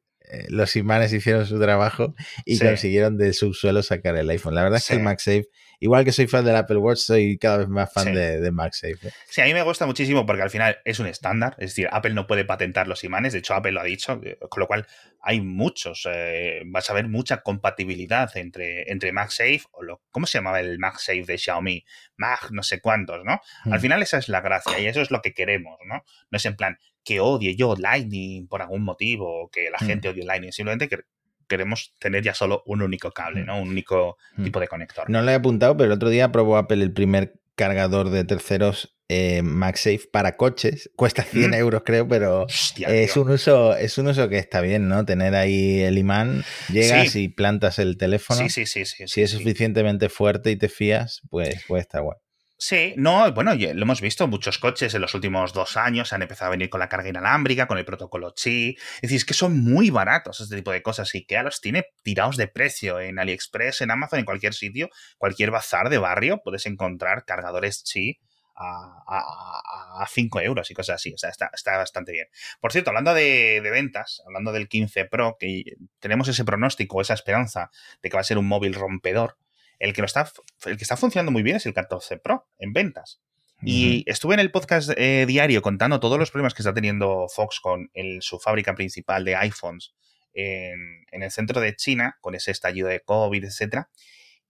los 0.49 0.77
imanes 0.77 1.13
hicieron 1.13 1.47
su 1.47 1.59
trabajo 1.61 2.15
y 2.45 2.59
consiguieron 2.59 3.17
de 3.17 3.33
subsuelo 3.33 3.83
sacar 3.83 4.17
el 4.17 4.29
iPhone. 4.31 4.55
La 4.55 4.63
verdad 4.63 4.79
es 4.79 4.87
que 4.87 4.95
el 4.95 5.03
MagSafe 5.03 5.49
igual 5.81 6.05
que 6.05 6.13
soy 6.13 6.27
fan 6.27 6.45
del 6.45 6.57
Apple 6.57 6.79
Watch, 6.79 6.99
soy 6.99 7.39
cada 7.39 7.59
vez 7.59 7.69
más 7.69 7.93
fan 7.93 8.13
de, 8.13 8.41
de, 8.41 8.51
MagSafe. 8.51 9.09
¿eh? 9.09 9.13
Sí, 9.29 9.41
a 9.41 9.45
mí 9.45 9.55
me 9.55 9.63
gusta 9.63 9.87
muchísimo 9.87 10.27
porque 10.27 10.43
al 10.43 10.51
final 10.51 10.79
es 10.85 10.99
un 10.99 11.07
estándar, 11.07 11.55
es 11.59 11.71
decir, 11.71 11.89
Apple 11.91 12.15
no 12.15 12.27
puede 12.27 12.45
patentar 12.45 12.89
los 12.89 13.05
imanes, 13.05 13.33
de 13.33 13.41
hecho 13.41 13.55
Apple 13.55 13.73
lo 13.73 13.81
ha 13.81 13.85
dicho, 13.85 14.21
eh, 14.25 14.39
con 14.49 14.61
lo 14.61 14.67
cual 14.67 14.87
hay 15.23 15.41
muchos, 15.41 16.07
eh, 16.11 16.63
vas 16.67 16.89
a 16.91 16.95
ver 16.95 17.09
mucha 17.09 17.43
compatibilidad 17.43 18.37
entre, 18.37 18.91
entre 18.91 19.13
MagSafe 19.13 19.63
o 19.73 19.83
lo, 19.83 20.03
¿cómo 20.11 20.27
se 20.27 20.39
llamaba 20.39 20.61
el 20.61 20.79
MagSafe 20.79 21.25
de 21.25 21.39
Xiaomi? 21.39 21.85
Mag 22.17 22.51
no 22.51 22.63
sé 22.63 22.81
cuántos, 22.81 23.25
¿no? 23.25 23.41
Al 23.65 23.79
mm. 23.79 23.81
final 23.81 24.03
esa 24.03 24.19
es 24.19 24.29
la 24.29 24.41
gracia 24.41 24.79
y 24.79 24.87
eso 24.87 25.01
es 25.01 25.11
lo 25.11 25.23
que 25.23 25.35
queremos, 25.35 25.79
¿no? 25.87 26.03
No 26.31 26.37
es 26.37 26.45
en 26.45 26.57
plan 26.57 26.79
que 27.09 27.21
odie 27.21 27.57
yo 27.57 27.75
Lightning 27.75 28.47
por 28.49 28.61
algún 28.61 28.85
motivo 28.85 29.45
o 29.45 29.51
que 29.51 29.71
la 29.71 29.79
mm. 29.81 29.89
gente 29.89 30.09
odie 30.11 30.27
Lightning, 30.27 30.53
simplemente 30.53 30.89
que 30.89 31.05
queremos 31.49 31.95
tener 31.99 32.23
ya 32.23 32.35
solo 32.35 32.63
un 32.67 32.83
único 32.83 33.11
cable, 33.13 33.45
mm. 33.45 33.47
¿no? 33.47 33.63
Un 33.63 33.71
único 33.71 34.19
mm. 34.37 34.45
tipo 34.45 34.61
de 34.61 34.69
conector. 34.69 35.09
No 35.09 35.23
lo 35.23 35.31
he 35.31 35.35
apuntado, 35.35 35.75
pero 35.75 35.87
el 35.87 35.93
otro 35.93 36.11
día 36.11 36.31
probó 36.31 36.59
Apple 36.59 36.83
el 36.83 36.93
primer 36.93 37.41
cargador 37.55 38.11
de 38.11 38.25
terceros 38.25 38.95
eh, 39.09 39.41
MagSafe 39.41 40.03
para 40.13 40.37
coches. 40.37 40.91
Cuesta 40.97 41.23
100 41.23 41.53
mm. 41.53 41.55
euros, 41.55 41.83
creo, 41.83 42.07
pero 42.07 42.47
es 42.77 43.17
un 43.17 43.31
uso 43.31 43.75
es 43.75 43.97
un 43.97 44.09
uso 44.09 44.29
que 44.29 44.37
está 44.37 44.61
bien, 44.61 44.91
¿no? 44.91 45.07
Tener 45.07 45.35
ahí 45.35 45.81
el 45.81 45.97
imán, 45.97 46.45
llegas 46.71 47.17
y 47.17 47.29
plantas 47.29 47.79
el 47.79 47.97
teléfono. 47.97 48.39
Sí, 48.39 48.51
sí, 48.51 48.67
sí. 48.67 48.85
sí 48.85 49.05
si 49.07 49.23
es 49.23 49.31
suficientemente 49.31 50.11
fuerte 50.11 50.51
y 50.51 50.57
te 50.57 50.69
fías, 50.69 51.23
pues 51.31 51.65
puede 51.67 51.81
estar 51.81 52.03
guay. 52.03 52.19
Sí, 52.61 52.93
no, 52.97 53.31
bueno, 53.33 53.55
lo 53.55 53.83
hemos 53.83 54.01
visto, 54.01 54.27
muchos 54.27 54.59
coches 54.59 54.93
en 54.93 55.01
los 55.01 55.15
últimos 55.15 55.53
dos 55.53 55.77
años 55.77 56.13
han 56.13 56.23
empezado 56.23 56.49
a 56.49 56.51
venir 56.51 56.69
con 56.69 56.81
la 56.81 56.89
carga 56.89 57.09
inalámbrica, 57.09 57.69
con 57.69 57.79
el 57.79 57.85
protocolo 57.85 58.35
Qi. 58.35 58.77
Es 58.97 59.03
decir, 59.03 59.17
es 59.19 59.25
que 59.25 59.35
son 59.35 59.61
muy 59.61 59.91
baratos 59.91 60.41
este 60.41 60.57
tipo 60.57 60.73
de 60.73 60.83
cosas 60.83 61.15
y 61.15 61.25
que 61.25 61.41
los 61.41 61.61
tiene 61.61 61.87
tirados 62.03 62.37
de 62.37 62.49
precio 62.49 62.99
en 62.99 63.21
AliExpress, 63.21 63.83
en 63.83 63.93
Amazon, 63.93 64.19
en 64.19 64.25
cualquier 64.25 64.55
sitio, 64.55 64.91
cualquier 65.19 65.53
bazar 65.53 65.89
de 65.89 65.99
barrio, 65.99 66.41
puedes 66.43 66.67
encontrar 66.67 67.25
cargadores 67.25 67.85
Qi 67.85 68.19
a, 68.59 70.07
5 70.09 70.41
euros 70.41 70.71
y 70.71 70.75
cosas 70.75 70.97
así. 70.97 71.13
O 71.13 71.19
sea, 71.19 71.31
está, 71.31 71.77
bastante 71.77 72.13
bien. 72.13 72.27
Por 72.61 72.73
cierto, 72.73 72.91
hablando 72.91 73.15
de, 73.15 73.61
ventas, 73.71 74.23
hablando 74.27 74.53
del 74.53 74.69
15 74.69 75.05
Pro, 75.05 75.37
que 75.39 75.65
tenemos 76.01 76.29
ese 76.29 76.45
pronóstico, 76.45 77.01
esa 77.01 77.15
esperanza 77.15 77.71
de 78.03 78.11
que 78.11 78.17
va 78.17 78.21
a 78.21 78.25
ser 78.25 78.39
un 78.39 78.49
móvil 78.49 78.75
rompedor. 78.75 79.37
El 79.79 79.93
que, 79.93 80.03
está, 80.03 80.31
el 80.67 80.77
que 80.77 80.85
está 80.85 80.97
funcionando 80.97 81.31
muy 81.31 81.43
bien 81.43 81.57
es 81.57 81.67
el 81.67 81.75
14 81.75 82.19
Pro 82.19 82.49
en 82.59 82.73
ventas. 82.73 83.21
Y 83.61 84.05
estuve 84.07 84.35
en 84.35 84.41
el 84.41 84.53
podcast 84.53 84.91
eh, 84.97 85.25
diario 85.27 85.63
contando 85.63 85.99
todos 85.99 86.17
los 86.17 86.31
problemas 86.31 86.55
que 86.55 86.63
está 86.63 86.73
teniendo 86.73 87.27
Foxconn 87.29 87.91
en 87.93 88.23
su 88.23 88.39
fábrica 88.39 88.77
principal 88.77 89.25
de 89.25 89.35
iPhones 89.35 89.95
en, 90.33 91.05
en, 91.11 91.23
el 91.25 91.31
centro 91.33 91.61
de 91.61 91.75
China, 91.75 92.19
con 92.21 92.37
ese 92.37 92.53
estallido 92.53 92.87
de 92.87 93.01
COVID, 93.01 93.45
etcétera. 93.45 93.91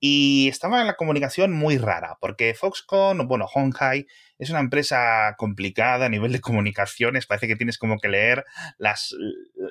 Y 0.00 0.48
estaba 0.48 0.80
en 0.80 0.86
la 0.86 0.94
comunicación 0.94 1.52
muy 1.52 1.76
rara, 1.76 2.18
porque 2.20 2.54
Foxconn, 2.54 3.26
bueno, 3.26 3.46
Honghai, 3.52 4.06
es 4.38 4.50
una 4.50 4.60
empresa 4.60 5.34
complicada 5.36 6.06
a 6.06 6.08
nivel 6.08 6.30
de 6.30 6.40
comunicaciones. 6.40 7.26
Parece 7.26 7.48
que 7.48 7.56
tienes 7.56 7.78
como 7.78 7.98
que 7.98 8.08
leer 8.08 8.44
las, 8.78 9.12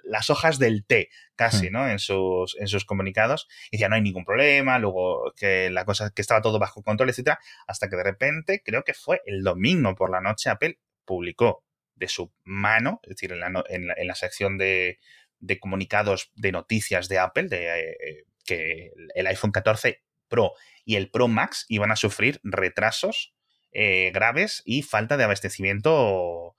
las 0.04 0.30
hojas 0.30 0.60
del 0.60 0.86
té, 0.86 1.10
casi, 1.36 1.70
hmm. 1.70 1.74
¿no? 1.74 1.90
En 1.90 2.00
sus, 2.00 2.58
en 2.60 2.68
sus 2.68 2.84
comunicados. 2.84 3.48
Y 3.72 3.78
decía, 3.78 3.88
no 3.88 3.96
hay 3.96 4.02
ningún 4.02 4.26
problema, 4.26 4.80
luego 4.80 5.32
que 5.38 5.70
la 5.70 5.86
cosa, 5.86 6.12
que 6.12 6.22
estaba 6.22 6.42
todo 6.42 6.60
bajo 6.60 6.84
control, 6.84 7.10
etcétera. 7.10 7.40
Hasta 7.66 7.90
que 7.90 7.96
de 7.96 8.04
repente, 8.04 8.62
creo 8.66 8.84
que 8.84 8.94
fue 8.94 9.22
el 9.26 9.44
domingo 9.44 9.96
por 9.96 10.12
la 10.12 10.20
noche, 10.20 10.50
Apple 10.50 10.80
publicó 11.06 11.64
de 11.96 12.10
su 12.10 12.34
mano, 12.44 13.00
es 13.04 13.12
decir, 13.12 13.32
en 13.32 13.40
la, 13.40 13.64
en 13.70 14.08
la, 14.08 14.16
sección 14.16 14.58
de, 14.58 15.00
de, 15.40 15.60
comunicados 15.60 16.32
de 16.36 16.52
noticias 16.52 17.08
de 17.08 17.18
Apple, 17.18 17.48
de, 17.48 17.92
eh, 17.92 18.26
que 18.46 18.92
el 19.16 19.28
iPhone 19.28 19.52
14 19.52 20.02
Pro 20.28 20.54
y 20.86 20.96
el 20.96 21.10
Pro 21.10 21.28
Max 21.28 21.66
iban 21.68 21.92
a 21.92 21.96
sufrir 21.96 22.40
retrasos 22.44 23.34
eh, 23.72 24.12
graves 24.14 24.62
y 24.66 24.82
falta 24.82 25.18
de 25.18 25.26
abastecimiento 25.26 26.56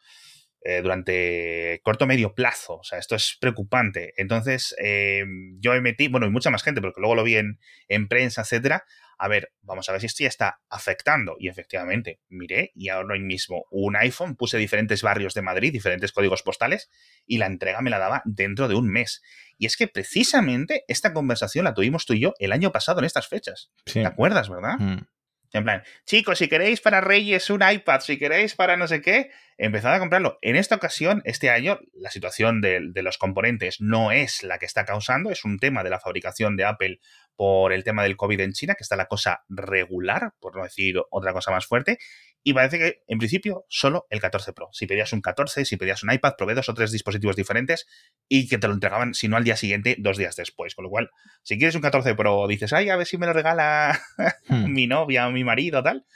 eh, 0.62 0.82
durante 0.82 1.80
corto 1.84 2.06
medio 2.06 2.34
plazo. 2.34 2.78
O 2.78 2.84
sea, 2.84 2.98
esto 2.98 3.14
es 3.14 3.36
preocupante. 3.40 4.12
Entonces, 4.16 4.74
eh, 4.82 5.24
yo 5.60 5.72
me 5.72 5.80
metí, 5.80 6.08
bueno, 6.08 6.26
y 6.26 6.30
mucha 6.30 6.50
más 6.50 6.62
gente, 6.62 6.80
porque 6.80 7.00
luego 7.00 7.14
lo 7.14 7.24
vi 7.24 7.36
en, 7.36 7.58
en 7.88 8.08
prensa, 8.08 8.42
etcétera, 8.42 8.84
a 9.18 9.28
ver, 9.28 9.52
vamos 9.62 9.88
a 9.88 9.92
ver 9.92 10.00
si 10.00 10.06
esto 10.06 10.22
ya 10.22 10.28
está 10.28 10.60
afectando. 10.68 11.36
Y 11.38 11.48
efectivamente, 11.48 12.20
miré 12.28 12.70
y 12.74 12.88
ahora 12.88 13.18
mismo 13.18 13.66
un 13.70 13.96
iPhone, 13.96 14.36
puse 14.36 14.58
diferentes 14.58 15.02
barrios 15.02 15.34
de 15.34 15.42
Madrid, 15.42 15.72
diferentes 15.72 16.12
códigos 16.12 16.42
postales, 16.42 16.88
y 17.26 17.38
la 17.38 17.46
entrega 17.46 17.80
me 17.80 17.90
la 17.90 17.98
daba 17.98 18.22
dentro 18.24 18.68
de 18.68 18.76
un 18.76 18.88
mes. 18.88 19.22
Y 19.58 19.66
es 19.66 19.76
que 19.76 19.88
precisamente 19.88 20.84
esta 20.86 21.12
conversación 21.12 21.64
la 21.64 21.74
tuvimos 21.74 22.06
tú 22.06 22.14
y 22.14 22.20
yo 22.20 22.34
el 22.38 22.52
año 22.52 22.70
pasado 22.70 23.00
en 23.00 23.06
estas 23.06 23.26
fechas. 23.28 23.72
¿Te 23.84 24.06
acuerdas, 24.06 24.48
verdad? 24.48 24.78
Mm. 24.78 25.06
En 25.52 25.64
plan, 25.64 25.82
chicos, 26.04 26.38
si 26.38 26.48
queréis 26.48 26.80
para 26.80 27.00
Reyes 27.00 27.50
un 27.50 27.62
iPad, 27.68 28.00
si 28.00 28.18
queréis 28.18 28.54
para 28.54 28.76
no 28.76 28.86
sé 28.86 29.00
qué, 29.00 29.30
empezad 29.56 29.94
a 29.94 29.98
comprarlo. 29.98 30.38
En 30.42 30.56
esta 30.56 30.76
ocasión, 30.76 31.22
este 31.24 31.50
año, 31.50 31.80
la 31.94 32.10
situación 32.10 32.60
de, 32.60 32.80
de, 32.82 33.02
los 33.02 33.18
componentes 33.18 33.80
no 33.80 34.12
es 34.12 34.42
la 34.42 34.58
que 34.58 34.66
está 34.66 34.84
causando, 34.84 35.30
es 35.30 35.44
un 35.44 35.58
tema 35.58 35.82
de 35.82 35.90
la 35.90 36.00
fabricación 36.00 36.56
de 36.56 36.64
Apple 36.64 37.00
por 37.38 37.72
el 37.72 37.84
tema 37.84 38.02
del 38.02 38.16
COVID 38.16 38.40
en 38.40 38.52
China, 38.52 38.74
que 38.74 38.82
está 38.82 38.96
la 38.96 39.06
cosa 39.06 39.44
regular, 39.48 40.32
por 40.40 40.56
no 40.56 40.64
decir 40.64 40.96
otra 41.08 41.32
cosa 41.32 41.52
más 41.52 41.66
fuerte, 41.66 41.98
y 42.42 42.52
parece 42.52 42.78
que 42.80 43.02
en 43.06 43.18
principio 43.18 43.64
solo 43.68 44.08
el 44.10 44.20
14 44.20 44.52
Pro. 44.52 44.70
Si 44.72 44.88
pedías 44.88 45.12
un 45.12 45.20
14, 45.20 45.64
si 45.64 45.76
pedías 45.76 46.02
un 46.02 46.12
iPad, 46.12 46.32
probé 46.36 46.54
dos 46.54 46.68
o 46.68 46.74
tres 46.74 46.90
dispositivos 46.90 47.36
diferentes 47.36 47.86
y 48.28 48.48
que 48.48 48.58
te 48.58 48.66
lo 48.66 48.74
entregaban, 48.74 49.14
si 49.14 49.28
no 49.28 49.36
al 49.36 49.44
día 49.44 49.54
siguiente, 49.54 49.94
dos 50.00 50.16
días 50.18 50.34
después. 50.34 50.74
Con 50.74 50.82
lo 50.82 50.90
cual, 50.90 51.10
si 51.44 51.58
quieres 51.58 51.76
un 51.76 51.80
14 51.80 52.16
Pro, 52.16 52.48
dices, 52.48 52.72
ay, 52.72 52.88
a 52.88 52.96
ver 52.96 53.06
si 53.06 53.18
me 53.18 53.26
lo 53.26 53.32
regala 53.32 54.00
hmm. 54.48 54.64
mi 54.72 54.88
novia 54.88 55.28
o 55.28 55.30
mi 55.30 55.44
marido, 55.44 55.80
tal. 55.80 56.06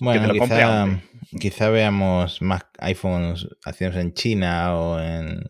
Bueno, 0.00 0.22
que 0.22 0.26
te 0.26 0.34
lo 0.34 0.44
quizá, 0.44 1.00
quizá 1.38 1.70
veamos 1.70 2.42
más 2.42 2.66
iPhones 2.80 3.46
hacidos 3.64 3.94
en 3.94 4.12
China 4.12 4.76
o 4.76 5.00
en. 5.00 5.40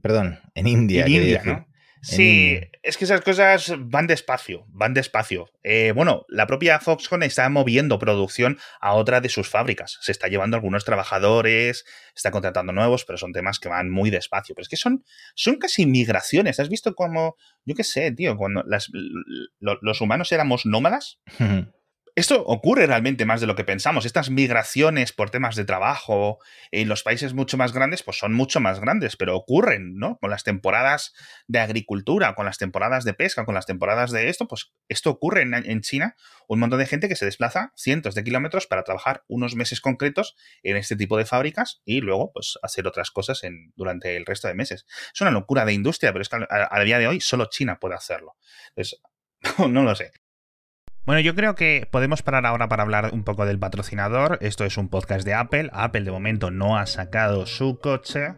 Perdón, 0.00 0.38
en 0.54 0.68
India. 0.68 1.04
En 1.04 1.12
India, 1.12 1.42
¿no? 1.44 1.66
Sí, 2.06 2.60
es 2.84 2.96
que 2.96 3.04
esas 3.04 3.20
cosas 3.20 3.74
van 3.78 4.06
despacio, 4.06 4.64
van 4.68 4.94
despacio. 4.94 5.50
Eh, 5.64 5.92
bueno, 5.92 6.24
la 6.28 6.46
propia 6.46 6.78
Foxconn 6.78 7.24
está 7.24 7.48
moviendo 7.48 7.98
producción 7.98 8.58
a 8.80 8.94
otra 8.94 9.20
de 9.20 9.28
sus 9.28 9.48
fábricas. 9.48 9.98
Se 10.02 10.12
está 10.12 10.28
llevando 10.28 10.56
algunos 10.56 10.84
trabajadores, 10.84 11.84
está 12.14 12.30
contratando 12.30 12.72
nuevos, 12.72 13.04
pero 13.04 13.18
son 13.18 13.32
temas 13.32 13.58
que 13.58 13.68
van 13.68 13.90
muy 13.90 14.10
despacio. 14.10 14.54
Pero 14.54 14.62
es 14.62 14.68
que 14.68 14.76
son, 14.76 15.04
son 15.34 15.56
casi 15.56 15.84
migraciones. 15.84 16.60
¿Has 16.60 16.68
visto 16.68 16.94
cómo, 16.94 17.36
yo 17.64 17.74
qué 17.74 17.82
sé, 17.82 18.12
tío, 18.12 18.36
cuando 18.36 18.62
las, 18.66 18.88
los 19.58 20.00
humanos 20.00 20.30
éramos 20.30 20.64
nómadas? 20.64 21.18
Esto 22.16 22.42
ocurre 22.46 22.86
realmente 22.86 23.26
más 23.26 23.42
de 23.42 23.46
lo 23.46 23.56
que 23.56 23.64
pensamos. 23.64 24.06
Estas 24.06 24.30
migraciones 24.30 25.12
por 25.12 25.28
temas 25.28 25.54
de 25.54 25.66
trabajo 25.66 26.38
en 26.70 26.88
los 26.88 27.02
países 27.02 27.34
mucho 27.34 27.58
más 27.58 27.74
grandes, 27.74 28.02
pues 28.02 28.16
son 28.16 28.32
mucho 28.32 28.58
más 28.58 28.80
grandes, 28.80 29.18
pero 29.18 29.36
ocurren, 29.36 29.98
¿no? 29.98 30.16
Con 30.16 30.30
las 30.30 30.42
temporadas 30.42 31.12
de 31.46 31.58
agricultura, 31.58 32.34
con 32.34 32.46
las 32.46 32.56
temporadas 32.56 33.04
de 33.04 33.12
pesca, 33.12 33.44
con 33.44 33.54
las 33.54 33.66
temporadas 33.66 34.12
de 34.12 34.30
esto, 34.30 34.48
pues 34.48 34.72
esto 34.88 35.10
ocurre 35.10 35.42
en, 35.42 35.80
China. 35.82 36.16
Un 36.48 36.60
montón 36.60 36.78
de 36.78 36.86
gente 36.86 37.06
que 37.10 37.16
se 37.16 37.26
desplaza 37.26 37.74
cientos 37.76 38.14
de 38.14 38.24
kilómetros 38.24 38.66
para 38.66 38.82
trabajar 38.82 39.22
unos 39.28 39.54
meses 39.54 39.82
concretos 39.82 40.36
en 40.62 40.78
este 40.78 40.96
tipo 40.96 41.18
de 41.18 41.26
fábricas 41.26 41.82
y 41.84 42.00
luego, 42.00 42.32
pues, 42.32 42.58
hacer 42.62 42.86
otras 42.86 43.10
cosas 43.10 43.44
en, 43.44 43.74
durante 43.76 44.16
el 44.16 44.24
resto 44.24 44.48
de 44.48 44.54
meses. 44.54 44.86
Es 45.14 45.20
una 45.20 45.32
locura 45.32 45.66
de 45.66 45.74
industria, 45.74 46.14
pero 46.14 46.22
es 46.22 46.30
que 46.30 46.38
a, 46.48 46.80
día 46.80 46.98
de 46.98 47.08
hoy 47.08 47.20
solo 47.20 47.50
China 47.50 47.78
puede 47.78 47.94
hacerlo. 47.94 48.36
Entonces, 48.70 49.02
no 49.68 49.82
lo 49.82 49.94
sé. 49.94 50.12
Bueno, 51.06 51.20
yo 51.20 51.36
creo 51.36 51.54
que 51.54 51.86
podemos 51.88 52.22
parar 52.22 52.46
ahora 52.46 52.68
para 52.68 52.82
hablar 52.82 53.10
un 53.12 53.22
poco 53.22 53.46
del 53.46 53.60
patrocinador. 53.60 54.38
Esto 54.40 54.64
es 54.64 54.76
un 54.76 54.88
podcast 54.88 55.24
de 55.24 55.34
Apple. 55.34 55.70
Apple 55.72 56.02
de 56.02 56.10
momento 56.10 56.50
no 56.50 56.76
ha 56.76 56.86
sacado 56.86 57.46
su 57.46 57.78
coche. 57.78 58.34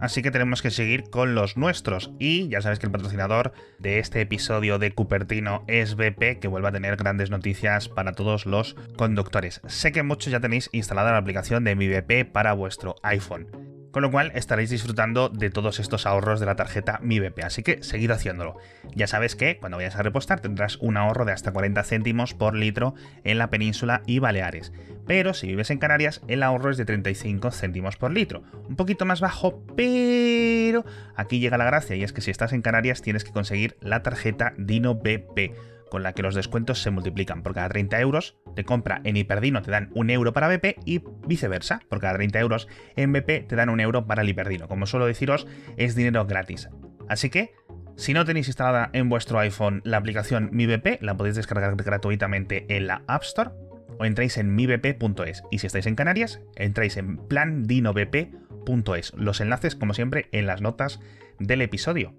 Así 0.00 0.22
que 0.22 0.30
tenemos 0.30 0.62
que 0.62 0.70
seguir 0.70 1.10
con 1.10 1.34
los 1.34 1.56
nuestros. 1.56 2.12
Y 2.20 2.48
ya 2.48 2.60
sabes 2.60 2.78
que 2.78 2.86
el 2.86 2.92
patrocinador 2.92 3.52
de 3.80 3.98
este 3.98 4.20
episodio 4.20 4.78
de 4.78 4.92
Cupertino 4.92 5.64
es 5.66 5.96
BP, 5.96 6.38
que 6.40 6.46
vuelve 6.46 6.68
a 6.68 6.72
tener 6.72 6.94
grandes 6.94 7.30
noticias 7.30 7.88
para 7.88 8.12
todos 8.12 8.46
los 8.46 8.76
conductores. 8.96 9.60
Sé 9.66 9.90
que 9.90 10.04
muchos 10.04 10.30
ya 10.30 10.38
tenéis 10.38 10.70
instalada 10.70 11.10
la 11.10 11.18
aplicación 11.18 11.64
de 11.64 11.74
mi 11.74 11.88
BP 11.88 12.30
para 12.30 12.52
vuestro 12.52 12.94
iPhone 13.02 13.71
con 13.92 14.02
lo 14.02 14.10
cual 14.10 14.32
estaréis 14.34 14.70
disfrutando 14.70 15.28
de 15.28 15.50
todos 15.50 15.78
estos 15.78 16.06
ahorros 16.06 16.40
de 16.40 16.46
la 16.46 16.56
tarjeta 16.56 16.98
Mi 17.02 17.20
BP, 17.20 17.44
así 17.44 17.62
que 17.62 17.82
seguid 17.82 18.10
haciéndolo. 18.10 18.56
Ya 18.96 19.06
sabes 19.06 19.36
que 19.36 19.58
cuando 19.58 19.76
vayas 19.76 19.96
a 19.96 20.02
repostar 20.02 20.40
tendrás 20.40 20.76
un 20.78 20.96
ahorro 20.96 21.24
de 21.24 21.32
hasta 21.32 21.52
40 21.52 21.84
céntimos 21.84 22.34
por 22.34 22.56
litro 22.56 22.94
en 23.22 23.38
la 23.38 23.50
península 23.50 24.02
y 24.06 24.18
Baleares, 24.18 24.72
pero 25.06 25.34
si 25.34 25.46
vives 25.46 25.70
en 25.70 25.78
Canarias 25.78 26.22
el 26.26 26.42
ahorro 26.42 26.70
es 26.70 26.78
de 26.78 26.84
35 26.84 27.50
céntimos 27.52 27.96
por 27.96 28.10
litro, 28.10 28.42
un 28.68 28.76
poquito 28.76 29.04
más 29.04 29.20
bajo, 29.20 29.62
pero 29.76 30.84
aquí 31.14 31.38
llega 31.38 31.58
la 31.58 31.66
gracia 31.66 31.94
y 31.94 32.02
es 32.02 32.12
que 32.12 32.22
si 32.22 32.30
estás 32.30 32.52
en 32.52 32.62
Canarias 32.62 33.02
tienes 33.02 33.24
que 33.24 33.32
conseguir 33.32 33.76
la 33.80 34.02
tarjeta 34.02 34.54
Dino 34.56 34.94
BP 34.94 35.52
con 35.92 36.02
la 36.02 36.14
que 36.14 36.22
los 36.22 36.34
descuentos 36.34 36.80
se 36.80 36.90
multiplican. 36.90 37.42
Por 37.42 37.52
cada 37.52 37.68
30 37.68 38.00
euros 38.00 38.38
de 38.56 38.64
compra 38.64 39.02
en 39.04 39.18
Hiperdino 39.18 39.60
te 39.60 39.70
dan 39.70 39.90
un 39.94 40.08
euro 40.08 40.32
para 40.32 40.48
BP 40.48 40.78
y 40.86 41.02
viceversa. 41.26 41.82
Por 41.90 42.00
cada 42.00 42.14
30 42.14 42.40
euros 42.40 42.66
en 42.96 43.12
BP 43.12 43.46
te 43.46 43.56
dan 43.56 43.68
un 43.68 43.78
euro 43.78 44.06
para 44.06 44.22
el 44.22 44.28
Hiperdino. 44.30 44.68
Como 44.68 44.86
suelo 44.86 45.04
deciros, 45.04 45.46
es 45.76 45.94
dinero 45.94 46.24
gratis. 46.24 46.70
Así 47.10 47.28
que, 47.28 47.52
si 47.94 48.14
no 48.14 48.24
tenéis 48.24 48.46
instalada 48.46 48.88
en 48.94 49.10
vuestro 49.10 49.38
iPhone 49.38 49.82
la 49.84 49.98
aplicación 49.98 50.48
Mi 50.50 50.64
BP, 50.64 51.02
la 51.02 51.14
podéis 51.18 51.36
descargar 51.36 51.76
gratuitamente 51.76 52.64
en 52.74 52.86
la 52.86 53.02
App 53.06 53.24
Store 53.24 53.50
o 53.98 54.06
entráis 54.06 54.38
en 54.38 54.54
mibp.es. 54.54 55.42
Y 55.50 55.58
si 55.58 55.66
estáis 55.66 55.84
en 55.84 55.94
Canarias, 55.94 56.40
entráis 56.56 56.96
en 56.96 57.18
plandinobp.es. 57.18 59.12
Los 59.12 59.42
enlaces, 59.42 59.76
como 59.76 59.92
siempre, 59.92 60.30
en 60.32 60.46
las 60.46 60.62
notas 60.62 61.00
del 61.38 61.60
episodio. 61.60 62.14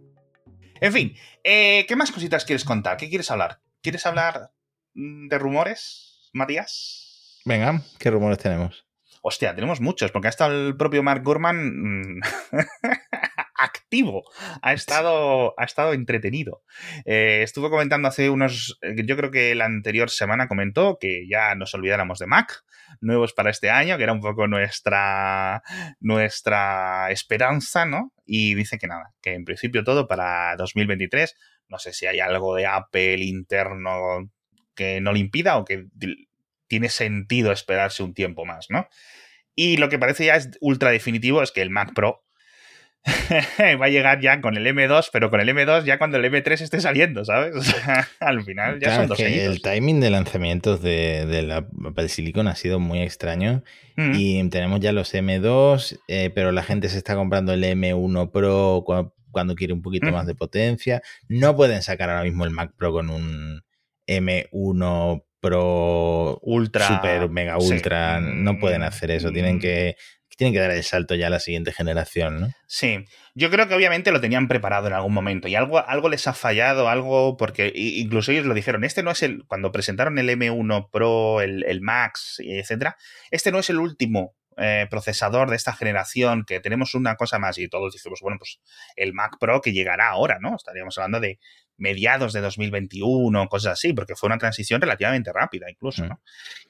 En 0.80 0.94
fin, 0.94 1.16
eh, 1.44 1.88
¿qué 1.88 1.96
más 1.96 2.12
cositas 2.12 2.46
quieres 2.46 2.66
contar? 2.66 2.98
¿Qué 2.98 3.10
quieres 3.10 3.32
hablar? 3.32 3.63
¿Quieres 3.84 4.06
hablar 4.06 4.52
mm, 4.94 5.28
de 5.28 5.38
rumores, 5.38 6.30
Matías? 6.32 7.42
Venga, 7.44 7.82
¿qué 8.00 8.10
rumores 8.10 8.38
tenemos? 8.38 8.88
Hostia, 9.22 9.54
tenemos 9.56 9.82
muchos, 9.82 10.10
porque 10.10 10.28
ha 10.28 10.30
estado 10.30 10.70
el 10.70 10.78
propio 10.78 11.04
Mark 11.04 11.22
Gurman 11.22 12.18
mm, 12.18 12.22
activo, 13.58 14.24
ha 14.62 14.72
estado, 14.72 15.54
ha 15.58 15.66
estado 15.66 15.92
entretenido. 15.92 16.64
Eh, 17.04 17.42
estuvo 17.44 17.70
comentando 17.70 18.08
hace 18.08 18.30
unos, 18.30 18.78
eh, 18.82 18.96
yo 19.06 19.18
creo 19.18 19.32
que 19.32 19.54
la 19.54 19.66
anterior 19.66 20.10
semana 20.10 20.48
comentó 20.48 20.98
que 20.98 21.28
ya 21.30 21.54
nos 21.56 21.74
olvidáramos 21.74 22.20
de 22.20 22.28
Mac, 22.28 22.64
nuevos 23.02 23.34
para 23.34 23.50
este 23.50 23.70
año, 23.70 23.98
que 23.98 24.04
era 24.04 24.14
un 24.14 24.22
poco 24.22 24.48
nuestra, 24.48 25.62
nuestra 26.00 27.12
esperanza, 27.12 27.86
¿no? 27.86 28.14
Y 28.26 28.56
dice 28.56 28.78
que 28.78 28.88
nada, 28.88 29.14
que 29.22 29.34
en 29.34 29.44
principio 29.44 29.84
todo 29.84 30.08
para 30.08 30.56
2023, 30.56 31.36
no 31.68 31.80
sé 31.80 31.94
si 31.94 32.06
hay 32.06 32.20
algo 32.20 32.56
de 32.56 32.66
Apple 32.66 33.24
interno 33.24 34.30
que 34.76 35.02
no 35.02 35.14
le 35.14 35.20
impida 35.20 35.58
o 35.58 35.66
que 35.66 35.88
tiene 36.68 36.90
sentido 36.90 37.52
esperarse 37.52 38.04
un 38.04 38.14
tiempo 38.14 38.46
más, 38.46 38.68
¿no? 38.70 38.88
Y 39.56 39.78
lo 39.78 39.90
que 39.90 40.00
parece 40.00 40.26
ya 40.26 40.36
es 40.36 40.50
ultra 40.62 40.90
definitivo 40.90 41.44
es 41.44 41.52
que 41.52 41.62
el 41.62 41.70
Mac 41.70 41.94
Pro 41.94 42.24
va 43.82 43.86
a 43.86 43.90
llegar 43.90 44.22
ya 44.22 44.40
con 44.40 44.56
el 44.56 44.66
M2, 44.66 45.10
pero 45.12 45.30
con 45.30 45.42
el 45.42 45.50
M2 45.50 45.84
ya 45.84 45.98
cuando 45.98 46.18
el 46.18 46.26
M3 46.26 46.62
esté 46.62 46.80
saliendo, 46.80 47.26
¿sabes? 47.26 47.54
O 47.56 47.62
sea, 47.62 48.08
al 48.20 48.44
final 48.44 48.80
ya 48.80 48.96
son 48.96 49.08
dos 49.08 49.20
años. 49.20 49.40
El 49.40 49.62
timing 49.62 50.00
de 50.00 50.10
lanzamientos 50.10 50.82
de, 50.82 51.44
la 51.46 51.68
Apple 51.86 52.10
Silicon 52.10 52.48
ha 52.48 52.56
sido 52.56 52.80
muy 52.80 53.02
extraño 53.02 53.64
mm. 53.98 54.14
y 54.16 54.50
tenemos 54.50 54.80
ya 54.80 54.94
los 54.94 55.14
M2, 55.14 56.00
eh, 56.08 56.32
pero 56.34 56.52
la 56.52 56.64
gente 56.64 56.90
se 56.90 56.98
está 56.98 57.16
comprando 57.16 57.54
el 57.54 57.64
M1 57.64 58.32
Pro 58.32 58.84
cuando 59.34 59.56
quiere 59.56 59.74
un 59.74 59.82
poquito 59.82 60.08
mm. 60.08 60.14
más 60.14 60.26
de 60.26 60.36
potencia. 60.36 61.02
No 61.28 61.58
pueden 61.58 61.82
sacar 61.82 62.10
ahora 62.10 62.24
mismo 62.24 62.46
el 62.46 62.52
Mac 62.52 62.72
Pro 62.78 62.94
con 62.94 63.10
un 63.10 63.64
M1 64.08 65.26
Pro 65.42 66.40
Ultra, 66.42 66.88
Super, 66.88 67.30
Mega 67.30 67.58
Ultra, 67.58 68.22
no 68.22 68.58
pueden 68.60 68.80
mm, 68.80 68.86
hacer 68.86 69.12
eso, 69.12 69.30
tienen 69.32 69.58
mm. 69.58 69.60
que 69.60 69.98
tienen 70.38 70.54
que 70.54 70.60
dar 70.60 70.72
el 70.72 70.84
salto 70.84 71.16
ya 71.16 71.28
a 71.28 71.30
la 71.30 71.40
siguiente 71.40 71.72
generación, 71.72 72.40
¿no? 72.40 72.50
Sí, 72.66 73.06
yo 73.36 73.50
creo 73.50 73.68
que 73.68 73.76
obviamente 73.76 74.12
lo 74.12 74.22
tenían 74.22 74.48
preparado 74.48 74.88
en 74.88 74.94
algún 74.94 75.14
momento 75.14 75.48
y 75.48 75.56
algo, 75.56 75.86
algo 75.88 76.10
les 76.10 76.28
ha 76.28 76.34
fallado, 76.34 76.90
algo, 76.90 77.38
porque 77.38 77.72
incluso 77.76 78.32
ellos 78.32 78.46
lo 78.46 78.54
dijeron, 78.54 78.84
este 78.84 79.04
no 79.04 79.12
es 79.12 79.22
el, 79.22 79.46
cuando 79.46 79.72
presentaron 79.72 80.18
el 80.18 80.30
M1 80.30 80.90
Pro, 80.92 81.42
el, 81.42 81.64
el 81.66 81.82
Max, 81.82 82.42
etcétera, 82.44 82.98
este 83.32 83.52
no 83.52 83.60
es 83.60 83.70
el 83.70 83.80
último 83.80 84.36
eh, 84.58 84.88
procesador 84.90 85.50
de 85.50 85.56
esta 85.56 85.74
generación, 85.74 86.44
que 86.46 86.60
tenemos 86.60 86.96
una 86.96 87.16
cosa 87.16 87.40
más 87.40 87.58
y 87.58 87.68
todos 87.68 87.94
decimos, 87.94 88.20
bueno, 88.22 88.38
pues 88.38 88.60
el 88.96 89.14
Mac 89.14 89.38
Pro 89.40 89.62
que 89.62 89.74
llegará 89.74 90.10
ahora, 90.10 90.40
¿no? 90.40 90.56
Estaríamos 90.56 90.98
hablando 90.98 91.20
de 91.20 91.40
mediados 91.78 92.34
de 92.34 92.42
2021, 92.42 93.48
cosas 93.50 93.74
así, 93.74 93.94
porque 93.94 94.16
fue 94.16 94.28
una 94.28 94.38
transición 94.38 94.82
relativamente 94.82 95.32
rápida 95.34 95.70
incluso. 95.70 96.06
¿no? 96.06 96.22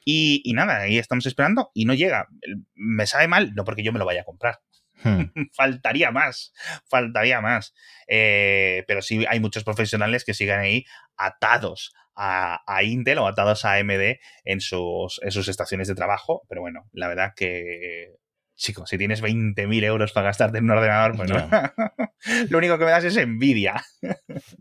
Y, 0.05 0.51
nada, 0.53 0.79
ahí 0.79 0.97
estamos 0.97 1.25
esperando 1.25 1.71
y 1.73 1.85
no 1.85 1.93
llega. 1.93 2.27
Me 2.75 3.05
sabe 3.05 3.27
mal, 3.27 3.53
no 3.53 3.63
porque 3.63 3.83
yo 3.83 3.91
me 3.93 3.99
lo 3.99 4.05
vaya 4.05 4.21
a 4.21 4.25
comprar. 4.25 4.59
Hmm. 5.03 5.23
faltaría 5.53 6.11
más, 6.11 6.53
faltaría 6.89 7.41
más. 7.41 7.73
Eh, 8.07 8.83
pero 8.87 9.01
sí 9.01 9.25
hay 9.27 9.39
muchos 9.39 9.63
profesionales 9.63 10.23
que 10.25 10.33
siguen 10.33 10.59
ahí 10.59 10.85
atados 11.17 11.93
a, 12.15 12.61
a, 12.67 12.83
Intel 12.83 13.19
o 13.19 13.27
atados 13.27 13.65
a 13.65 13.73
AMD 13.75 14.19
en 14.43 14.61
sus, 14.61 15.19
en 15.23 15.31
sus 15.31 15.47
estaciones 15.47 15.87
de 15.87 15.95
trabajo. 15.95 16.43
Pero 16.47 16.61
bueno, 16.61 16.89
la 16.91 17.07
verdad 17.07 17.33
que 17.35 18.15
chico, 18.55 18.85
si 18.85 18.97
tienes 18.97 19.21
20.000 19.21 19.83
euros 19.83 20.11
para 20.11 20.27
gastarte 20.27 20.59
en 20.59 20.65
un 20.65 20.71
ordenador, 20.71 21.15
pues 21.15 21.29
no. 21.29 21.37
lo 22.49 22.57
único 22.57 22.77
que 22.77 22.85
me 22.85 22.91
das 22.91 23.03
es 23.03 23.17
envidia. 23.17 23.83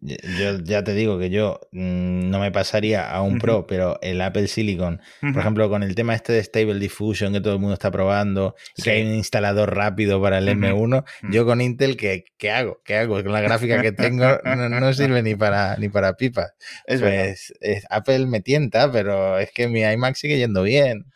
yo 0.00 0.58
ya 0.62 0.82
te 0.82 0.94
digo 0.94 1.18
que 1.18 1.30
yo 1.30 1.60
mm, 1.72 2.30
no 2.30 2.38
me 2.38 2.50
pasaría 2.50 3.10
a 3.10 3.22
un 3.22 3.38
Pro, 3.38 3.66
pero 3.66 3.98
el 4.02 4.20
Apple 4.20 4.48
Silicon, 4.48 5.00
por 5.20 5.38
ejemplo, 5.38 5.68
con 5.68 5.82
el 5.82 5.94
tema 5.94 6.14
este 6.14 6.32
de 6.32 6.42
Stable 6.42 6.78
Diffusion 6.78 7.32
que 7.32 7.40
todo 7.40 7.54
el 7.54 7.58
mundo 7.58 7.74
está 7.74 7.90
probando 7.90 8.54
y 8.76 8.82
que 8.82 8.90
hay 8.90 9.02
un 9.02 9.14
instalador 9.14 9.74
rápido 9.74 10.20
para 10.20 10.38
el 10.38 10.48
M1, 10.48 11.04
yo 11.30 11.44
con 11.44 11.60
Intel, 11.60 11.96
¿qué, 11.96 12.24
¿qué, 12.38 12.50
hago? 12.50 12.80
¿Qué 12.84 12.96
hago? 12.96 13.22
Con 13.22 13.32
la 13.32 13.40
gráfica 13.40 13.80
que 13.80 13.92
tengo 13.92 14.38
no, 14.44 14.92
sirve 14.92 15.22
ni 15.22 15.34
para, 15.34 15.76
ni 15.76 15.88
para 15.88 16.14
pipas. 16.14 16.52
Es 16.86 17.00
pues, 17.00 17.52
Apple 17.90 18.26
me 18.26 18.40
tienta, 18.40 18.90
pero 18.90 19.38
es 19.38 19.50
que 19.52 19.68
mi 19.68 19.82
iMac 19.82 20.14
sigue 20.14 20.38
yendo 20.38 20.62
bien. 20.62 21.06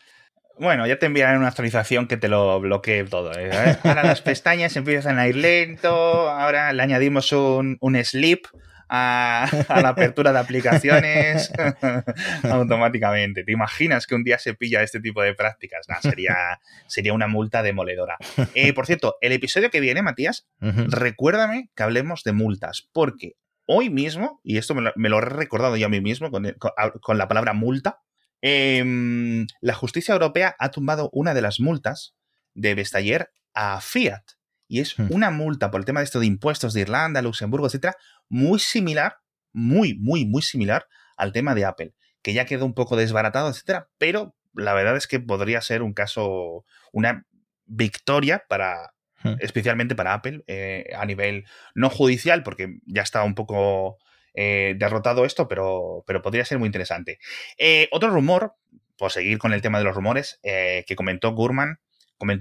Bueno, 0.59 0.87
ya 0.87 0.99
te 0.99 1.07
enviarán 1.07 1.39
una 1.39 1.49
actualización 1.49 2.09
que 2.09 2.17
te 2.17 2.29
lo 2.29 2.59
bloquee 2.61 3.05
todo. 3.05 3.33
¿eh? 3.39 3.51
Ahora 3.85 4.05
las 4.05 4.23
pestañas 4.23 4.75
empiezan 4.77 5.19
a 5.19 5.29
ir 5.29 5.37
lento, 5.37 5.91
ahora 6.31 6.73
le 6.73 6.83
añadimos 6.83 7.31
un, 7.33 7.77
un 7.81 8.05
sleep 8.05 8.47
a, 8.89 9.49
la 9.69 9.89
apertura 9.89 10.33
de 10.33 10.39
aplicaciones 10.39 11.53
automáticamente. 12.45 13.45
¿Te 13.45 13.53
imaginas 13.53 14.07
que 14.07 14.15
un 14.15 14.25
día 14.25 14.39
se 14.39 14.55
pilla 14.55 14.83
este 14.83 15.01
tipo 15.01 15.23
de 15.23 15.35
prácticas? 15.35 15.87
sería, 16.01 16.61
sería 16.87 17.13
una 17.13 17.27
multa 17.27 17.63
demoledora. 17.63 18.17
Eh, 18.55 18.73
por 18.73 18.87
cierto, 18.87 19.17
el 19.21 19.33
episodio 19.33 19.71
que 19.71 19.81
viene, 19.81 20.03
Matías, 20.03 20.47
recuérdame 20.61 21.71
que 21.75 21.83
hablemos 21.83 22.23
de 22.25 22.33
multas, 22.33 22.89
porque 22.93 23.33
hoy 23.67 23.91
mismo, 23.91 24.41
y 24.43 24.59
esto 24.59 24.75
me 24.75 25.09
lo, 25.09 25.19
he 25.19 25.23
recordado 25.23 25.77
yo 25.77 25.87
a 25.87 25.91
mí 25.91 26.01
mismo 26.01 26.31
con, 26.31 26.55
con 27.01 27.19
la 27.19 27.29
palabra 27.29 27.53
multa, 27.53 28.01
Em, 28.43 29.47
la 29.61 29.75
justicia 29.75 30.13
europea 30.13 30.55
ha 30.59 30.71
tumbado 30.71 31.11
una 31.13 31.35
de 31.35 31.43
las 31.43 31.61
multas 31.61 32.15
de 32.55 32.75
Vestager 32.75 33.31
a 33.55 33.81
Fiat. 33.81 34.23
Y 34.69 34.81
es 34.81 34.99
hmm. 34.99 35.09
una 35.11 35.31
multa 35.31 35.71
por 35.71 35.81
el 35.81 35.85
tema 35.85 36.01
de 36.01 36.05
esto 36.05 36.21
de 36.21 36.27
impuestos 36.27 36.75
de 36.75 36.81
Irlanda, 36.81 37.23
Luxemburgo, 37.23 37.67
etcétera, 37.67 37.95
muy 38.29 38.59
similar, 38.59 39.17
muy, 39.53 39.97
muy, 39.99 40.27
muy 40.27 40.43
similar 40.43 40.87
al 41.17 41.33
tema 41.33 41.55
de 41.55 41.65
Apple, 41.65 41.95
que 42.23 42.35
ya 42.35 42.45
quedó 42.45 42.67
un 42.67 42.75
poco 42.75 42.97
desbaratado, 42.97 43.49
etcétera, 43.49 43.89
pero 43.99 44.37
la 44.53 44.75
verdad 44.75 44.97
es 44.97 45.07
que 45.07 45.21
podría 45.21 45.61
ser 45.61 45.83
un 45.83 45.93
caso, 45.93 46.65
una 46.93 47.25
victoria 47.65 48.45
para, 48.49 48.93
hmm. 49.23 49.35
especialmente 49.41 49.95
para 49.95 50.15
Apple, 50.15 50.43
eh, 50.47 50.93
a 50.97 51.07
nivel 51.07 51.45
no 51.75 51.89
judicial, 51.89 52.43
porque 52.43 52.79
ya 52.87 53.03
estaba 53.03 53.25
un 53.25 53.35
poco 53.35 53.99
eh, 54.37 54.75
derrotado 54.77 55.25
esto, 55.25 55.49
pero, 55.49 56.05
pero 56.07 56.21
podría 56.21 56.45
ser 56.45 56.59
muy 56.59 56.67
interesante. 56.67 57.19
Eh, 57.57 57.89
otro 57.91 58.11
rumor, 58.11 58.55
por 58.99 59.11
seguir 59.11 59.39
con 59.39 59.55
el 59.55 59.63
tema 59.63 59.79
de 59.79 59.85
los 59.85 59.97
rumores, 59.97 60.39
eh, 60.43 60.85
que 60.87 60.95
comentó 60.95 61.33
Gurman, 61.33 61.81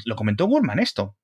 lo 0.06 0.16
comentó 0.16 0.46
Gurman 0.46 0.80
esto. 0.80 1.16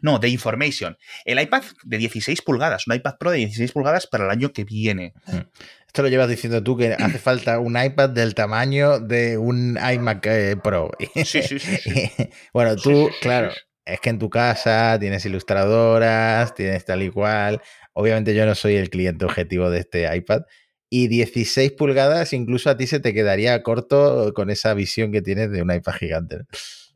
No, 0.00 0.18
de 0.18 0.28
Information. 0.30 0.96
El 1.26 1.38
iPad 1.40 1.62
de 1.84 1.98
16 1.98 2.40
pulgadas, 2.40 2.86
un 2.86 2.94
iPad 2.94 3.16
Pro 3.18 3.30
de 3.30 3.38
16 3.38 3.72
pulgadas 3.72 4.06
para 4.06 4.24
el 4.24 4.30
año 4.30 4.52
que 4.52 4.64
viene. 4.64 5.12
Mm. 5.26 5.40
Esto 5.86 6.02
lo 6.02 6.08
llevas 6.08 6.28
diciendo 6.28 6.62
tú 6.62 6.76
que 6.76 6.94
hace 6.94 7.18
falta 7.18 7.58
un 7.58 7.80
iPad 7.80 8.08
del 8.10 8.34
tamaño 8.34 8.98
de 8.98 9.38
un 9.38 9.78
iMac 9.78 10.60
Pro. 10.62 10.90
Sí, 11.24 11.42
sí, 11.42 11.58
sí. 11.58 11.70
bueno, 12.52 12.76
tú, 12.76 13.10
claro, 13.20 13.52
es 13.84 14.00
que 14.00 14.10
en 14.10 14.18
tu 14.18 14.30
casa 14.30 14.96
tienes 14.98 15.24
ilustradoras, 15.26 16.54
tienes 16.54 16.84
tal 16.84 17.02
y 17.02 17.10
cual. 17.10 17.60
Obviamente 17.94 18.34
yo 18.34 18.44
no 18.44 18.54
soy 18.54 18.74
el 18.74 18.90
cliente 18.90 19.24
objetivo 19.24 19.70
de 19.70 19.80
este 19.80 20.14
iPad. 20.14 20.42
Y 20.90 21.08
16 21.08 21.72
pulgadas, 21.72 22.32
incluso 22.32 22.70
a 22.70 22.76
ti 22.76 22.86
se 22.86 23.00
te 23.00 23.14
quedaría 23.14 23.62
corto 23.62 24.32
con 24.34 24.50
esa 24.50 24.74
visión 24.74 25.10
que 25.10 25.22
tienes 25.22 25.50
de 25.50 25.62
un 25.62 25.72
iPad 25.72 25.94
gigante. 25.94 26.36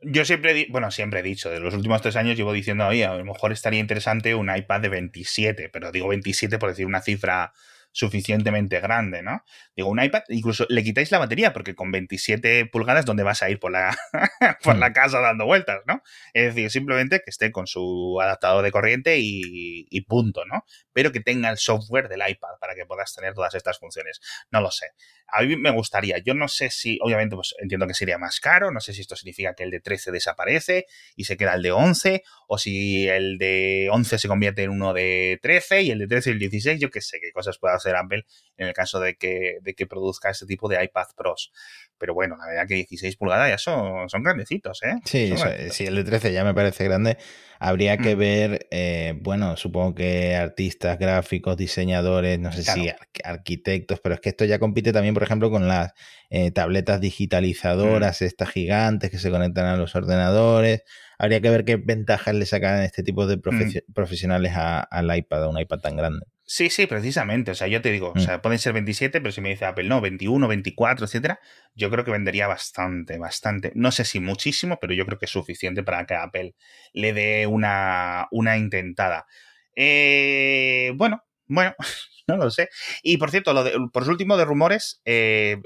Yo 0.01 0.23
siempre, 0.23 0.67
bueno, 0.69 0.91
siempre 0.91 1.19
he 1.19 1.23
dicho, 1.23 1.49
de 1.49 1.59
los 1.59 1.73
últimos 1.73 2.01
tres 2.01 2.15
años 2.15 2.37
llevo 2.37 2.53
diciendo, 2.53 2.87
oye, 2.87 3.03
a 3.05 3.15
lo 3.15 3.25
mejor 3.25 3.51
estaría 3.51 3.81
interesante 3.81 4.35
un 4.35 4.55
iPad 4.55 4.79
de 4.81 4.89
27, 4.89 5.69
pero 5.69 5.91
digo 5.91 6.07
27 6.07 6.57
por 6.59 6.69
decir 6.69 6.85
una 6.85 7.01
cifra 7.01 7.51
suficientemente 7.91 8.79
grande, 8.79 9.21
¿no? 9.21 9.43
Digo, 9.75 9.89
un 9.89 10.01
iPad, 10.01 10.23
incluso 10.29 10.65
le 10.69 10.83
quitáis 10.83 11.11
la 11.11 11.17
batería, 11.17 11.53
porque 11.53 11.75
con 11.75 11.91
27 11.91 12.67
pulgadas, 12.67 13.05
¿dónde 13.05 13.23
vas 13.23 13.41
a 13.41 13.49
ir 13.49 13.59
por 13.59 13.71
la, 13.71 13.97
por 14.63 14.77
la 14.77 14.89
mm. 14.89 14.93
casa 14.93 15.19
dando 15.19 15.45
vueltas, 15.45 15.81
¿no? 15.85 16.01
Es 16.33 16.55
decir, 16.55 16.69
simplemente 16.71 17.21
que 17.23 17.29
esté 17.29 17.51
con 17.51 17.67
su 17.67 18.19
adaptador 18.21 18.63
de 18.63 18.71
corriente 18.71 19.17
y, 19.19 19.87
y, 19.89 20.01
punto, 20.01 20.45
¿no? 20.45 20.65
Pero 20.93 21.11
que 21.11 21.19
tenga 21.19 21.49
el 21.49 21.57
software 21.57 22.09
del 22.09 22.21
iPad 22.27 22.57
para 22.59 22.75
que 22.75 22.85
puedas 22.85 23.13
tener 23.13 23.33
todas 23.33 23.55
estas 23.55 23.79
funciones. 23.79 24.19
No 24.51 24.61
lo 24.61 24.71
sé. 24.71 24.87
A 25.31 25.43
mí 25.43 25.55
me 25.55 25.71
gustaría. 25.71 26.17
Yo 26.19 26.33
no 26.33 26.47
sé 26.47 26.69
si, 26.69 26.97
obviamente, 27.01 27.35
pues 27.35 27.53
entiendo 27.59 27.87
que 27.87 27.93
sería 27.93 28.17
más 28.17 28.39
caro. 28.39 28.71
No 28.71 28.79
sé 28.79 28.93
si 28.93 29.01
esto 29.01 29.15
significa 29.15 29.53
que 29.53 29.63
el 29.63 29.71
de 29.71 29.79
13 29.79 30.11
desaparece 30.11 30.85
y 31.15 31.25
se 31.25 31.37
queda 31.37 31.53
el 31.53 31.61
de 31.61 31.71
11, 31.71 32.23
o 32.47 32.57
si 32.57 33.07
el 33.07 33.37
de 33.37 33.89
11 33.91 34.17
se 34.17 34.27
convierte 34.27 34.63
en 34.63 34.71
uno 34.71 34.93
de 34.93 35.39
13 35.41 35.83
y 35.83 35.91
el 35.91 35.99
de 35.99 36.07
13 36.07 36.29
y 36.31 36.33
el 36.33 36.39
16, 36.39 36.79
yo 36.79 36.89
qué 36.89 37.01
sé 37.01 37.19
qué 37.21 37.31
cosas 37.31 37.57
puede 37.57 37.75
hacer 37.79 37.95
Apple 37.95 38.25
en 38.57 38.67
el 38.67 38.73
caso 38.73 38.99
de 38.99 39.15
que, 39.15 39.57
de 39.61 39.73
que 39.73 39.87
produzca 39.87 40.29
este 40.29 40.45
tipo 40.45 40.67
de 40.67 40.83
iPad 40.83 41.07
Pros. 41.15 41.51
Pero 41.97 42.13
bueno, 42.13 42.37
la 42.37 42.47
verdad 42.47 42.67
que 42.67 42.75
16 42.75 43.17
pulgadas 43.17 43.49
ya 43.49 43.57
son, 43.57 44.09
son 44.09 44.23
grandecitos, 44.23 44.81
¿eh? 44.83 44.95
Sí, 45.05 45.33
sí, 45.71 45.85
el 45.85 45.95
de 45.95 46.03
13 46.03 46.31
ya 46.33 46.43
me 46.43 46.53
parece 46.53 46.85
grande. 46.85 47.17
Habría 47.59 47.97
que 47.97 48.15
mm. 48.15 48.19
ver, 48.19 48.67
eh, 48.71 49.13
bueno, 49.21 49.57
supongo 49.57 49.95
que 49.95 50.35
artistas, 50.35 50.97
gráficos, 50.97 51.57
diseñadores, 51.57 52.39
no 52.39 52.51
sé 52.53 52.63
si 52.63 52.89
arquitectos, 53.23 53.99
pero 54.01 54.15
es 54.15 54.21
que 54.21 54.29
esto 54.29 54.45
ya 54.45 54.59
compite 54.59 54.93
también, 54.93 55.13
por 55.13 55.23
ejemplo, 55.23 55.49
con 55.51 55.67
las 55.67 55.91
eh, 56.29 56.51
tabletas 56.51 57.01
digitalizadoras, 57.01 58.21
mm. 58.21 58.25
estas 58.25 58.49
gigantes 58.49 59.09
que 59.09 59.17
se 59.17 59.29
conectan 59.29 59.65
a 59.65 59.75
los 59.75 59.93
ordenadores. 59.95 60.83
Habría 61.17 61.41
que 61.41 61.49
ver 61.49 61.65
qué 61.65 61.75
ventajas 61.75 62.33
le 62.33 62.45
sacan 62.45 62.81
este 62.83 63.03
tipo 63.03 63.27
de 63.27 63.37
mm. 63.37 63.93
profesionales 63.93 64.53
al 64.55 65.17
iPad, 65.17 65.43
a 65.43 65.49
un 65.49 65.59
iPad 65.59 65.79
tan 65.79 65.97
grande. 65.97 66.25
Sí, 66.51 66.71
sí, 66.71 66.87
precisamente. 66.87 67.51
O 67.51 67.53
sea, 67.53 67.67
yo 67.67 67.79
te 67.79 67.91
digo, 67.91 68.09
o 68.09 68.15
mm. 68.15 68.21
sea, 68.21 68.41
pueden 68.41 68.57
ser 68.57 68.73
27, 68.73 69.21
pero 69.21 69.31
si 69.31 69.39
me 69.39 69.49
dice 69.49 69.65
Apple, 69.65 69.87
no, 69.87 70.01
21, 70.01 70.47
24, 70.47 71.05
etcétera, 71.05 71.39
yo 71.75 71.91
creo 71.91 72.03
que 72.03 72.09
vendería 72.09 72.47
bastante, 72.47 73.19
bastante. 73.19 73.71
No 73.75 73.91
sé 73.91 74.03
si 74.03 74.19
muchísimo, 74.19 74.79
pero 74.81 74.95
yo 74.95 75.05
creo 75.05 75.19
que 75.19 75.25
es 75.25 75.31
suficiente 75.31 75.83
para 75.83 76.07
que 76.07 76.15
Apple 76.15 76.55
le 76.91 77.13
dé 77.13 77.45
una, 77.45 78.27
una 78.31 78.57
intentada. 78.57 79.27
Eh, 79.75 80.91
bueno, 80.95 81.23
bueno, 81.45 81.75
no 82.27 82.37
lo 82.37 82.49
sé. 82.49 82.69
Y 83.03 83.17
por 83.17 83.29
cierto, 83.29 83.53
lo 83.53 83.63
de, 83.63 83.73
por 83.93 84.09
último 84.09 84.35
de 84.35 84.45
rumores, 84.45 85.03
eh, 85.05 85.61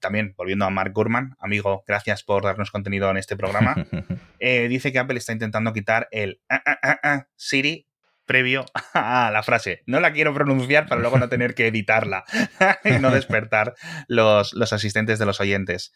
también 0.00 0.32
volviendo 0.34 0.64
a 0.64 0.70
Mark 0.70 0.94
Gurman, 0.94 1.36
amigo, 1.40 1.84
gracias 1.86 2.22
por 2.22 2.42
darnos 2.42 2.70
contenido 2.70 3.10
en 3.10 3.18
este 3.18 3.36
programa, 3.36 3.74
eh, 4.38 4.66
dice 4.68 4.92
que 4.92 4.98
Apple 4.98 5.18
está 5.18 5.32
intentando 5.34 5.74
quitar 5.74 6.08
el 6.10 6.40
ah, 6.48 6.62
ah, 6.64 7.00
ah, 7.02 7.26
Siri 7.36 7.86
previo 8.26 8.64
a 8.94 9.30
la 9.32 9.42
frase. 9.42 9.82
No 9.86 10.00
la 10.00 10.12
quiero 10.12 10.34
pronunciar 10.34 10.86
para 10.86 11.00
luego 11.00 11.18
no 11.18 11.28
tener 11.28 11.54
que 11.54 11.66
editarla 11.66 12.24
y 12.84 12.92
no 12.92 13.10
despertar 13.10 13.74
los, 14.08 14.52
los 14.54 14.72
asistentes 14.72 15.18
de 15.18 15.26
los 15.26 15.40
oyentes. 15.40 15.92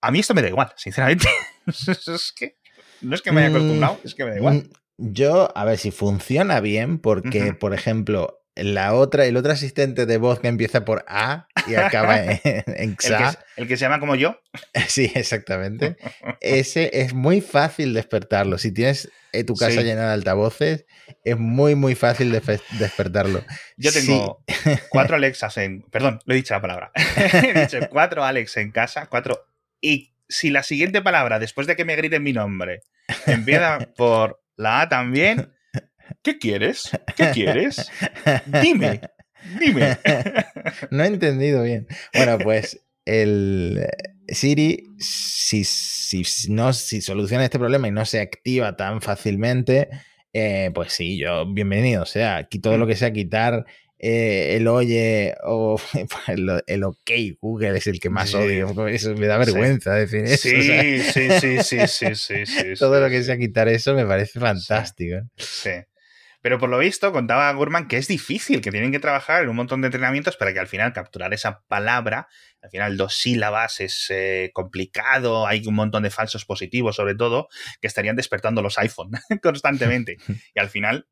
A 0.00 0.10
mí 0.10 0.20
esto 0.20 0.34
me 0.34 0.42
da 0.42 0.48
igual, 0.48 0.72
sinceramente. 0.76 1.28
es 1.66 2.32
que 2.36 2.56
no 3.02 3.14
es 3.14 3.22
que 3.22 3.32
me 3.32 3.40
haya 3.40 3.50
acostumbrado, 3.50 4.00
es 4.04 4.14
que 4.14 4.24
me 4.24 4.30
da 4.30 4.36
igual. 4.36 4.54
Mm, 4.56 5.12
yo, 5.12 5.56
a 5.56 5.64
ver 5.64 5.78
si 5.78 5.90
funciona 5.90 6.60
bien, 6.60 6.98
porque, 6.98 7.54
por 7.54 7.72
ejemplo, 7.72 8.39
la 8.62 8.94
otra, 8.94 9.26
el 9.26 9.36
otro 9.36 9.52
asistente 9.52 10.06
de 10.06 10.18
voz 10.18 10.40
que 10.40 10.48
empieza 10.48 10.84
por 10.84 11.04
A 11.08 11.46
y 11.66 11.74
acaba 11.74 12.16
en, 12.44 12.96
XA. 12.96 13.38
El 13.56 13.68
que, 13.68 13.76
se 13.76 13.82
llama 13.82 14.00
como 14.00 14.14
yo. 14.14 14.40
Sí, 14.88 15.10
exactamente. 15.14 15.96
Ese 16.40 16.90
es 17.00 17.14
muy 17.14 17.40
fácil 17.40 17.94
despertarlo. 17.94 18.58
Si 18.58 18.72
tienes 18.72 19.10
eh, 19.32 19.44
tu 19.44 19.54
casa 19.54 19.82
llena 19.82 20.06
de 20.06 20.12
altavoces, 20.14 20.86
es 21.24 21.38
muy, 21.38 21.74
muy 21.74 21.94
fácil 21.94 22.32
despertarlo. 22.32 23.44
Yo 23.76 23.92
tengo 23.92 24.44
cuatro 24.90 25.16
Alexas 25.16 25.56
en. 25.58 25.82
Perdón, 25.82 26.20
lo 26.24 26.34
he 26.34 26.36
dicho 26.36 26.54
la 26.54 26.60
palabra. 26.60 26.92
he 26.94 27.60
dicho 27.60 27.78
cuatro 27.90 28.24
Alex 28.24 28.56
en 28.56 28.72
casa, 28.72 29.06
cuatro. 29.06 29.46
Y 29.80 30.12
si 30.28 30.50
la 30.50 30.62
siguiente 30.62 31.02
palabra, 31.02 31.38
después 31.38 31.66
de 31.66 31.76
que 31.76 31.84
me 31.84 31.96
griten 31.96 32.22
mi 32.22 32.32
nombre, 32.32 32.82
empieza 33.26 33.78
por 33.96 34.42
la 34.56 34.82
A 34.82 34.88
también 34.88 35.52
¿Qué 36.22 36.38
quieres? 36.38 36.90
¿Qué 37.16 37.30
quieres? 37.32 37.90
Dime, 38.62 39.00
dime. 39.58 39.98
No 40.90 41.04
he 41.04 41.06
entendido 41.06 41.62
bien. 41.62 41.86
Bueno, 42.14 42.38
pues 42.38 42.80
el 43.04 43.86
Siri, 44.28 44.84
si, 44.98 45.64
si, 45.64 46.22
no, 46.50 46.72
si 46.72 47.00
soluciona 47.00 47.44
este 47.44 47.58
problema 47.58 47.88
y 47.88 47.90
no 47.90 48.04
se 48.04 48.20
activa 48.20 48.76
tan 48.76 49.00
fácilmente, 49.00 49.88
eh, 50.32 50.70
pues 50.74 50.92
sí, 50.92 51.18
yo 51.18 51.52
bienvenido. 51.52 52.02
O 52.02 52.06
sea, 52.06 52.36
aquí 52.36 52.60
todo 52.60 52.78
lo 52.78 52.86
que 52.86 52.96
sea 52.96 53.12
quitar 53.12 53.66
eh, 54.02 54.56
el 54.56 54.66
oye 54.66 55.34
o 55.44 55.78
el, 56.66 56.84
ok 56.84 57.10
Google 57.38 57.76
es 57.76 57.86
el 57.86 58.00
que 58.00 58.08
más 58.08 58.34
odio. 58.34 58.86
Eso 58.88 59.14
me 59.14 59.26
da 59.26 59.36
vergüenza 59.36 59.94
decir 59.94 60.24
eso. 60.24 60.48
Sí, 60.48 61.00
sí, 61.02 61.28
sí, 61.40 61.86
sí, 61.86 62.14
sí, 62.14 62.46
sí, 62.46 62.74
Todo 62.78 63.00
lo 63.00 63.10
que 63.10 63.22
sea 63.22 63.36
quitar 63.36 63.68
eso 63.68 63.94
me 63.94 64.06
parece 64.06 64.40
fantástico. 64.40 65.16
Sí. 65.36 65.72
Pero 66.42 66.58
por 66.58 66.70
lo 66.70 66.78
visto, 66.78 67.12
contaba 67.12 67.52
Gurman 67.52 67.86
que 67.86 67.98
es 67.98 68.08
difícil, 68.08 68.60
que 68.60 68.70
tienen 68.70 68.92
que 68.92 68.98
trabajar 68.98 69.42
en 69.42 69.50
un 69.50 69.56
montón 69.56 69.82
de 69.82 69.88
entrenamientos 69.88 70.36
para 70.36 70.52
que 70.52 70.58
al 70.58 70.68
final 70.68 70.92
capturar 70.92 71.34
esa 71.34 71.62
palabra, 71.68 72.28
al 72.62 72.70
final 72.70 72.96
dos 72.96 73.14
sílabas 73.14 73.80
es 73.80 74.06
eh, 74.10 74.50
complicado, 74.54 75.46
hay 75.46 75.66
un 75.66 75.74
montón 75.74 76.02
de 76.02 76.10
falsos 76.10 76.44
positivos 76.44 76.96
sobre 76.96 77.14
todo, 77.14 77.48
que 77.80 77.86
estarían 77.86 78.16
despertando 78.16 78.62
los 78.62 78.78
iPhone 78.78 79.10
constantemente. 79.42 80.16
Y 80.54 80.60
al 80.60 80.68
final, 80.68 81.06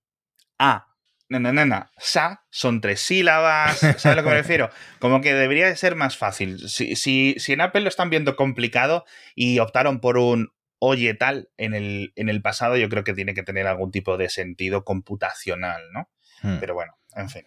A, 0.59 0.87
na, 1.29 1.38
na, 1.38 1.91
sa, 1.99 2.45
son 2.51 2.81
tres 2.81 3.01
sílabas, 3.01 3.79
¿sabes 3.79 4.07
a 4.07 4.14
lo 4.14 4.23
que 4.23 4.29
me 4.31 4.35
refiero? 4.35 4.71
Como 4.99 5.21
que 5.21 5.35
debería 5.35 5.75
ser 5.77 5.95
más 5.95 6.17
fácil. 6.17 6.69
Si, 6.69 6.97
si, 6.97 7.35
si 7.38 7.53
en 7.53 7.61
Apple 7.61 7.83
lo 7.83 7.88
están 7.88 8.11
viendo 8.11 8.35
complicado 8.35 9.05
y 9.35 9.59
optaron 9.59 10.01
por 10.01 10.17
un 10.17 10.51
oye 10.79 11.14
tal 11.14 11.51
en 11.57 11.75
el, 11.75 12.12
en 12.17 12.29
el 12.29 12.43
pasado, 12.43 12.77
yo 12.77 12.88
creo 12.88 13.05
que 13.05 13.14
tiene 13.14 13.35
que 13.35 13.43
tener 13.43 13.67
algún 13.67 13.91
tipo 13.91 14.17
de 14.17 14.29
sentido 14.29 14.85
computacional, 14.85 15.83
¿no? 15.93 16.11
Hmm. 16.43 16.59
Pero 16.61 16.75
bueno, 16.75 16.97
en 17.14 17.31
fin. 17.31 17.45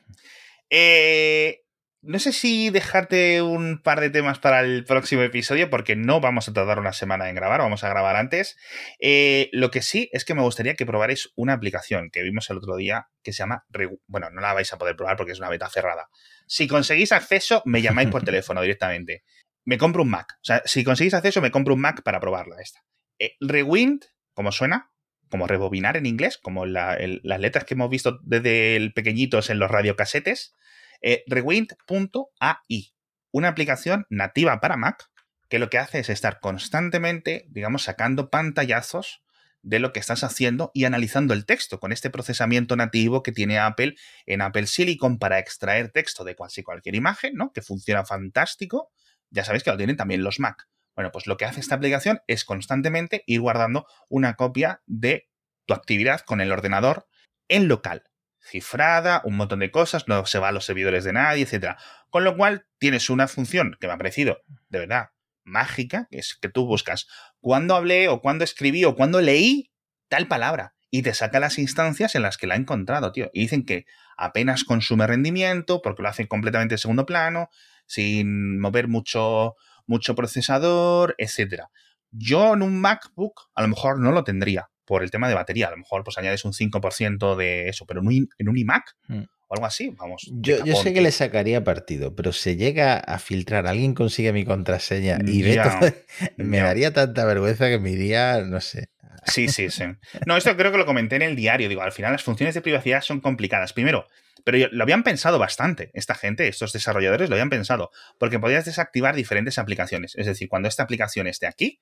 Eh, 0.69 1.61
no 2.03 2.17
sé 2.17 2.33
si 2.33 2.71
dejarte 2.71 3.43
un 3.43 3.79
par 3.83 3.99
de 3.99 4.09
temas 4.09 4.39
para 4.39 4.61
el 4.61 4.85
próximo 4.85 5.21
episodio, 5.21 5.69
porque 5.69 5.95
no 5.95 6.19
vamos 6.19 6.47
a 6.47 6.53
tardar 6.53 6.79
una 6.79 6.93
semana 6.93 7.29
en 7.29 7.35
grabar, 7.35 7.59
vamos 7.59 7.83
a 7.83 7.89
grabar 7.89 8.15
antes. 8.15 8.57
Eh, 8.99 9.49
lo 9.51 9.69
que 9.69 9.83
sí 9.83 10.09
es 10.11 10.25
que 10.25 10.33
me 10.33 10.41
gustaría 10.41 10.73
que 10.73 10.85
probarais 10.85 11.31
una 11.35 11.53
aplicación 11.53 12.09
que 12.09 12.23
vimos 12.23 12.49
el 12.49 12.57
otro 12.57 12.75
día 12.75 13.09
que 13.21 13.33
se 13.33 13.39
llama. 13.39 13.65
Bueno, 14.07 14.31
no 14.31 14.41
la 14.41 14.53
vais 14.53 14.73
a 14.73 14.79
poder 14.79 14.95
probar 14.95 15.15
porque 15.15 15.33
es 15.33 15.39
una 15.39 15.49
beta 15.49 15.69
cerrada. 15.69 16.09
Si 16.47 16.67
conseguís 16.67 17.11
acceso, 17.11 17.61
me 17.65 17.83
llamáis 17.83 18.09
por 18.09 18.23
teléfono 18.25 18.61
directamente. 18.61 19.23
Me 19.63 19.77
compro 19.77 20.01
un 20.01 20.09
Mac. 20.09 20.33
O 20.37 20.43
sea, 20.43 20.63
si 20.65 20.83
conseguís 20.83 21.13
acceso, 21.13 21.39
me 21.39 21.51
compro 21.51 21.75
un 21.75 21.81
Mac 21.81 22.01
para 22.01 22.19
probarla 22.19 22.55
esta. 22.59 22.79
Eh, 23.21 23.37
rewind, 23.39 24.05
como 24.33 24.51
suena, 24.51 24.91
como 25.29 25.45
rebobinar 25.45 25.95
en 25.95 26.07
inglés, 26.07 26.39
como 26.39 26.65
las 26.65 26.99
letras 27.23 27.65
que 27.65 27.75
hemos 27.75 27.87
visto 27.87 28.19
desde 28.23 28.75
el 28.75 28.93
pequeñitos 28.93 29.51
en 29.51 29.59
los 29.59 29.69
radiocasetes, 29.69 30.55
eh, 31.03 31.23
rewind.ai, 31.27 32.95
una 33.29 33.47
aplicación 33.47 34.07
nativa 34.09 34.59
para 34.59 34.75
Mac 34.75 35.11
que 35.49 35.59
lo 35.59 35.69
que 35.69 35.77
hace 35.77 35.99
es 35.99 36.09
estar 36.09 36.39
constantemente, 36.39 37.45
digamos, 37.49 37.83
sacando 37.83 38.31
pantallazos 38.31 39.21
de 39.61 39.77
lo 39.77 39.93
que 39.93 39.99
estás 39.99 40.23
haciendo 40.23 40.71
y 40.73 40.85
analizando 40.85 41.35
el 41.35 41.45
texto 41.45 41.79
con 41.79 41.91
este 41.91 42.09
procesamiento 42.09 42.75
nativo 42.75 43.21
que 43.21 43.31
tiene 43.31 43.59
Apple 43.59 43.93
en 44.25 44.41
Apple 44.41 44.65
Silicon 44.65 45.19
para 45.19 45.37
extraer 45.37 45.91
texto 45.91 46.23
de 46.23 46.35
cualquier, 46.35 46.63
cualquier 46.63 46.95
imagen, 46.95 47.35
¿no? 47.35 47.51
Que 47.53 47.61
funciona 47.61 48.03
fantástico. 48.03 48.91
Ya 49.29 49.43
sabéis 49.43 49.63
que 49.63 49.69
lo 49.69 49.77
tienen 49.77 49.95
también 49.97 50.23
los 50.23 50.39
Mac. 50.39 50.67
Bueno, 51.01 51.11
pues 51.11 51.25
lo 51.25 51.35
que 51.35 51.45
hace 51.45 51.59
esta 51.59 51.73
aplicación 51.73 52.21
es 52.27 52.45
constantemente 52.45 53.23
ir 53.25 53.41
guardando 53.41 53.87
una 54.07 54.35
copia 54.35 54.83
de 54.85 55.27
tu 55.65 55.73
actividad 55.73 56.21
con 56.21 56.41
el 56.41 56.51
ordenador 56.51 57.07
en 57.47 57.67
local. 57.67 58.03
Cifrada, 58.39 59.23
un 59.25 59.35
montón 59.35 59.61
de 59.61 59.71
cosas, 59.71 60.07
no 60.07 60.27
se 60.27 60.37
va 60.37 60.49
a 60.49 60.51
los 60.51 60.63
servidores 60.63 61.03
de 61.03 61.13
nadie, 61.13 61.43
etc. 61.43 61.75
Con 62.11 62.23
lo 62.23 62.37
cual 62.37 62.67
tienes 62.77 63.09
una 63.09 63.27
función 63.27 63.77
que 63.79 63.87
me 63.87 63.93
ha 63.93 63.97
parecido, 63.97 64.43
de 64.69 64.77
verdad, 64.77 65.09
mágica, 65.43 66.07
que 66.11 66.19
es 66.19 66.37
que 66.39 66.49
tú 66.49 66.67
buscas 66.67 67.07
cuándo 67.39 67.73
hablé 67.73 68.07
o 68.07 68.21
cuándo 68.21 68.43
escribí 68.43 68.85
o 68.85 68.93
cuándo 68.93 69.21
leí 69.21 69.71
tal 70.07 70.27
palabra 70.27 70.75
y 70.91 71.01
te 71.01 71.15
saca 71.15 71.39
las 71.39 71.57
instancias 71.57 72.13
en 72.13 72.21
las 72.21 72.37
que 72.37 72.45
la 72.45 72.53
ha 72.53 72.57
encontrado, 72.57 73.11
tío. 73.11 73.31
Y 73.33 73.41
dicen 73.41 73.65
que 73.65 73.87
apenas 74.17 74.65
consume 74.65 75.07
rendimiento 75.07 75.81
porque 75.81 76.03
lo 76.03 76.09
hace 76.09 76.27
completamente 76.27 76.75
en 76.75 76.77
segundo 76.77 77.07
plano, 77.07 77.49
sin 77.87 78.59
mover 78.59 78.87
mucho, 78.87 79.55
mucho 79.87 80.15
procesador, 80.15 81.15
etcétera. 81.17 81.69
Yo 82.11 82.53
en 82.53 82.61
un 82.61 82.79
MacBook 82.79 83.49
a 83.55 83.61
lo 83.61 83.69
mejor 83.69 83.99
no 83.99 84.11
lo 84.11 84.23
tendría 84.23 84.69
por 84.85 85.03
el 85.03 85.11
tema 85.11 85.29
de 85.29 85.35
batería. 85.35 85.67
A 85.67 85.71
lo 85.71 85.77
mejor 85.77 86.03
pues 86.03 86.17
añades 86.17 86.43
un 86.43 86.51
5% 86.51 87.35
de 87.35 87.69
eso, 87.69 87.85
pero 87.85 88.01
en 88.01 88.07
un, 88.07 88.29
en 88.37 88.49
un 88.49 88.57
iMac 88.57 88.83
mm. 89.07 89.21
o 89.47 89.53
algo 89.53 89.65
así, 89.65 89.89
vamos. 89.97 90.29
Yo, 90.33 90.65
yo, 90.65 90.75
sé 90.75 90.93
que 90.93 91.01
le 91.01 91.11
sacaría 91.11 91.63
partido, 91.63 92.15
pero 92.15 92.33
se 92.33 92.57
llega 92.57 92.97
a 92.97 93.17
filtrar, 93.17 93.67
alguien 93.67 93.93
consigue 93.93 94.33
mi 94.33 94.43
contraseña 94.43 95.19
y 95.25 95.43
ve 95.43 95.61
todo, 95.63 95.93
me 96.37 96.59
daría 96.59 96.91
tanta 96.91 97.23
vergüenza 97.25 97.69
que 97.69 97.79
me 97.79 97.91
iría, 97.91 98.41
no 98.41 98.59
sé. 98.59 98.89
Sí, 99.25 99.47
sí, 99.49 99.69
sí. 99.69 99.83
No, 100.25 100.35
esto 100.35 100.57
creo 100.57 100.71
que 100.71 100.79
lo 100.79 100.85
comenté 100.85 101.15
en 101.15 101.21
el 101.21 101.35
diario. 101.35 101.69
Digo, 101.69 101.83
al 101.83 101.91
final 101.91 102.11
las 102.11 102.23
funciones 102.23 102.55
de 102.55 102.61
privacidad 102.61 103.01
son 103.01 103.21
complicadas. 103.21 103.71
Primero, 103.71 104.07
pero 104.43 104.67
lo 104.71 104.83
habían 104.83 105.03
pensado 105.03 105.39
bastante, 105.39 105.91
esta 105.93 106.15
gente, 106.15 106.47
estos 106.47 106.73
desarrolladores 106.73 107.29
lo 107.29 107.35
habían 107.35 107.49
pensado, 107.49 107.91
porque 108.17 108.39
podías 108.39 108.65
desactivar 108.65 109.15
diferentes 109.15 109.57
aplicaciones. 109.57 110.15
Es 110.15 110.25
decir, 110.25 110.49
cuando 110.49 110.67
esta 110.67 110.83
aplicación 110.83 111.27
esté 111.27 111.47
aquí, 111.47 111.81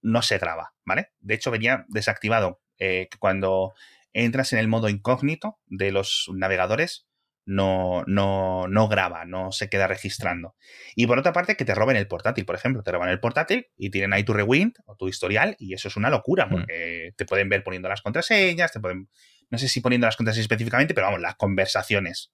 no 0.00 0.22
se 0.22 0.38
graba, 0.38 0.74
¿vale? 0.84 1.10
De 1.20 1.34
hecho, 1.34 1.50
venía 1.50 1.84
desactivado 1.88 2.60
eh, 2.78 3.08
cuando 3.18 3.74
entras 4.12 4.52
en 4.52 4.58
el 4.58 4.68
modo 4.68 4.88
incógnito 4.88 5.58
de 5.66 5.92
los 5.92 6.30
navegadores, 6.34 7.06
no, 7.44 8.04
no, 8.06 8.68
no 8.68 8.88
graba, 8.88 9.24
no 9.24 9.52
se 9.52 9.70
queda 9.70 9.86
registrando. 9.86 10.54
Y 10.94 11.06
por 11.06 11.18
otra 11.18 11.32
parte, 11.32 11.56
que 11.56 11.64
te 11.64 11.74
roben 11.74 11.96
el 11.96 12.06
portátil, 12.06 12.44
por 12.44 12.54
ejemplo, 12.54 12.82
te 12.82 12.92
roban 12.92 13.08
el 13.08 13.20
portátil 13.20 13.68
y 13.74 13.90
tienen 13.90 14.12
ahí 14.12 14.22
tu 14.22 14.34
rewind 14.34 14.74
o 14.84 14.96
tu 14.96 15.08
historial, 15.08 15.56
y 15.58 15.72
eso 15.72 15.88
es 15.88 15.96
una 15.96 16.10
locura, 16.10 16.44
mm. 16.44 16.50
porque 16.50 17.12
te 17.16 17.24
pueden 17.24 17.48
ver 17.48 17.64
poniendo 17.64 17.88
las 17.88 18.02
contraseñas, 18.02 18.70
te 18.70 18.80
pueden 18.80 19.08
no 19.50 19.58
sé 19.58 19.68
si 19.68 19.80
poniendo 19.80 20.06
las 20.06 20.16
contraseñas 20.16 20.44
específicamente, 20.44 20.94
pero 20.94 21.06
vamos, 21.06 21.20
las 21.20 21.36
conversaciones 21.36 22.32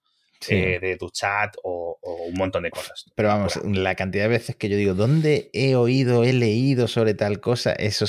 eh, 0.49 0.79
de 0.79 0.97
tu 0.97 1.09
chat 1.09 1.55
o, 1.63 1.97
un 2.27 2.33
montón 2.35 2.63
de 2.63 2.71
cosas. 2.71 3.05
Pero 3.15 3.29
vamos, 3.29 3.59
la 3.63 3.95
cantidad 3.95 4.25
de 4.25 4.29
veces 4.29 4.55
que 4.55 4.69
yo 4.69 4.77
digo, 4.77 4.93
¿dónde 4.93 5.49
he 5.53 5.75
oído, 5.75 6.23
he 6.23 6.33
leído 6.33 6.87
sobre 6.87 7.13
tal 7.13 7.39
cosa? 7.39 7.73
Eso 7.73 8.05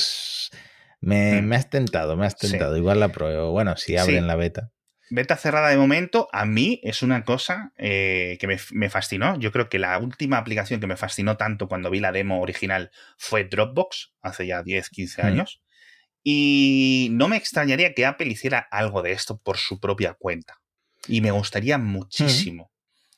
me, 1.00 1.40
mm. 1.40 1.46
me 1.46 1.56
has 1.56 1.70
tentado, 1.70 2.16
me 2.16 2.26
has 2.26 2.36
tentado. 2.36 2.76
Igual 2.76 3.00
la 3.00 3.08
pruebo. 3.08 3.52
Bueno, 3.52 3.76
si 3.76 3.96
abren 3.96 4.26
la 4.26 4.36
beta. 4.36 4.70
Beta 5.08 5.36
cerrada 5.36 5.68
de 5.68 5.76
momento, 5.76 6.28
a 6.32 6.46
mí 6.46 6.80
es 6.82 7.02
una 7.02 7.24
cosa 7.24 7.72
eh, 7.76 8.38
que 8.40 8.48
me, 8.48 8.90
fascinó. 8.90 9.38
Yo 9.38 9.52
creo 9.52 9.68
que 9.68 9.78
la 9.78 9.96
última 9.98 10.36
aplicación 10.36 10.80
que 10.80 10.88
me 10.88 10.96
fascinó 10.96 11.36
tanto 11.36 11.68
cuando 11.68 11.90
vi 11.90 12.00
la 12.00 12.10
demo 12.10 12.40
original 12.40 12.90
fue 13.16 13.44
Dropbox, 13.44 14.14
hace 14.20 14.48
ya 14.48 14.64
10, 14.64 14.90
15 14.90 15.22
mm. 15.22 15.26
años. 15.26 15.62
Y 16.28 17.06
no 17.12 17.28
me 17.28 17.36
extrañaría 17.36 17.94
que 17.94 18.04
Apple 18.04 18.26
hiciera 18.26 18.66
algo 18.72 19.00
de 19.00 19.12
esto 19.12 19.38
por 19.38 19.58
su 19.58 19.78
propia 19.78 20.14
cuenta. 20.14 20.60
Y 21.06 21.20
me 21.20 21.30
gustaría 21.30 21.78
muchísimo. 21.78 22.72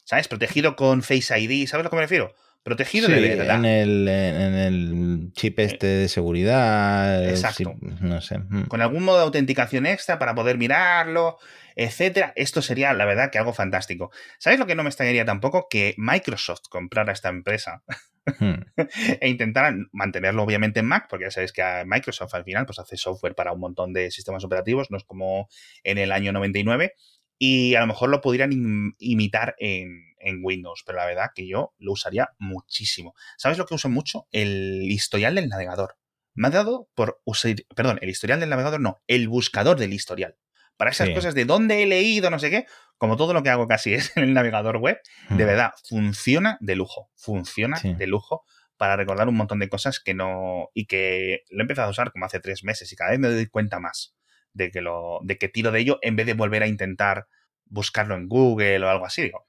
¿Sabes? 0.04 0.28
Protegido 0.28 0.76
con 0.76 1.00
Face 1.02 1.40
ID, 1.40 1.66
¿sabes 1.66 1.80
a 1.80 1.84
lo 1.84 1.88
que 1.88 1.96
me 1.96 2.02
refiero? 2.02 2.34
Protegido 2.62 3.08
de 3.08 3.18
verdad. 3.18 3.56
En 3.56 3.64
el, 3.64 4.08
en 4.08 4.54
el 4.54 5.32
chip 5.32 5.58
este 5.58 5.86
de 5.86 6.08
seguridad. 6.10 7.26
Exacto. 7.26 7.76
no 7.80 8.20
sé. 8.20 8.40
Mm. 8.40 8.64
Con 8.64 8.82
algún 8.82 9.04
modo 9.04 9.16
de 9.16 9.24
autenticación 9.24 9.86
extra 9.86 10.18
para 10.18 10.34
poder 10.34 10.58
mirarlo, 10.58 11.38
etcétera. 11.76 12.34
Esto 12.36 12.60
sería, 12.60 12.92
la 12.92 13.06
verdad, 13.06 13.30
que 13.30 13.38
algo 13.38 13.54
fantástico. 13.54 14.10
¿Sabes 14.36 14.58
lo 14.58 14.66
que 14.66 14.74
no 14.74 14.82
me 14.82 14.90
extrañaría 14.90 15.24
tampoco? 15.24 15.66
Que 15.70 15.94
Microsoft 15.96 16.68
comprara 16.68 17.14
esta 17.14 17.30
empresa 17.30 17.82
e 19.20 19.28
intentara 19.28 19.74
mantenerlo, 19.92 20.42
obviamente, 20.42 20.80
en 20.80 20.86
Mac, 20.86 21.06
porque 21.08 21.26
ya 21.26 21.30
sabéis 21.30 21.52
que 21.52 21.62
Microsoft 21.86 22.34
al 22.34 22.44
final 22.44 22.66
pues, 22.66 22.78
hace 22.78 22.96
software 22.96 23.34
para 23.34 23.52
un 23.52 23.60
montón 23.60 23.92
de 23.92 24.10
sistemas 24.10 24.44
operativos, 24.44 24.90
no 24.90 24.96
es 24.96 25.04
como 25.04 25.48
en 25.84 25.98
el 25.98 26.12
año 26.12 26.32
99 26.32 26.94
y 27.38 27.76
a 27.76 27.80
lo 27.80 27.86
mejor 27.86 28.10
lo 28.10 28.20
pudieran 28.20 28.50
imitar 28.98 29.54
en, 29.58 30.06
Windows, 30.42 30.82
pero 30.84 30.98
la 30.98 31.06
verdad 31.06 31.30
que 31.34 31.48
yo 31.48 31.72
lo 31.78 31.92
usaría 31.92 32.28
muchísimo. 32.38 33.14
¿Sabes 33.38 33.56
lo 33.56 33.64
que 33.64 33.74
uso 33.74 33.88
mucho? 33.88 34.26
El 34.30 34.82
historial 34.82 35.36
del 35.36 35.48
navegador. 35.48 35.96
Me 36.34 36.48
ha 36.48 36.50
dado 36.50 36.90
por 36.94 37.22
usar, 37.24 37.54
perdón, 37.74 37.98
el 38.02 38.10
historial 38.10 38.38
del 38.38 38.50
navegador 38.50 38.78
no, 38.78 39.00
el 39.06 39.26
buscador 39.28 39.78
del 39.78 39.94
historial. 39.94 40.36
Para 40.78 40.92
esas 40.92 41.10
cosas 41.10 41.34
de 41.34 41.44
dónde 41.44 41.82
he 41.82 41.86
leído, 41.86 42.30
no 42.30 42.38
sé 42.38 42.50
qué, 42.50 42.66
como 42.96 43.16
todo 43.16 43.34
lo 43.34 43.42
que 43.42 43.50
hago 43.50 43.66
casi 43.68 43.92
es 43.94 44.16
en 44.16 44.22
el 44.22 44.32
navegador 44.32 44.78
web, 44.78 44.98
de 45.28 45.44
verdad, 45.44 45.72
funciona 45.84 46.56
de 46.60 46.76
lujo, 46.76 47.10
funciona 47.16 47.78
de 47.82 48.06
lujo 48.06 48.44
para 48.78 48.96
recordar 48.96 49.28
un 49.28 49.34
montón 49.34 49.58
de 49.58 49.68
cosas 49.68 50.00
que 50.00 50.14
no, 50.14 50.70
y 50.72 50.86
que 50.86 51.42
lo 51.50 51.58
he 51.58 51.62
empezado 51.62 51.88
a 51.88 51.90
usar 51.90 52.12
como 52.12 52.24
hace 52.24 52.40
tres 52.40 52.62
meses 52.62 52.90
y 52.92 52.96
cada 52.96 53.10
vez 53.10 53.18
me 53.18 53.28
doy 53.28 53.46
cuenta 53.46 53.80
más 53.80 54.14
de 54.52 54.70
que, 54.70 54.80
lo, 54.80 55.18
de 55.24 55.36
que 55.36 55.48
tiro 55.48 55.72
de 55.72 55.80
ello 55.80 55.98
en 56.00 56.16
vez 56.16 56.26
de 56.26 56.34
volver 56.34 56.62
a 56.62 56.68
intentar 56.68 57.26
buscarlo 57.66 58.14
en 58.14 58.28
Google 58.28 58.84
o 58.84 58.88
algo 58.88 59.04
así. 59.04 59.22
Digo. 59.22 59.46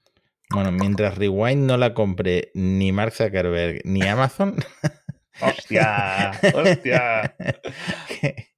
Bueno, 0.50 0.72
mientras 0.72 1.16
Rewind 1.16 1.68
no 1.68 1.78
la 1.78 1.94
compre 1.94 2.50
ni 2.56 2.92
Mark 2.92 3.14
Zuckerberg 3.14 3.82
ni 3.86 4.02
Amazon. 4.02 4.56
¡Hostia! 5.42 6.32
¡Hostia! 6.54 7.36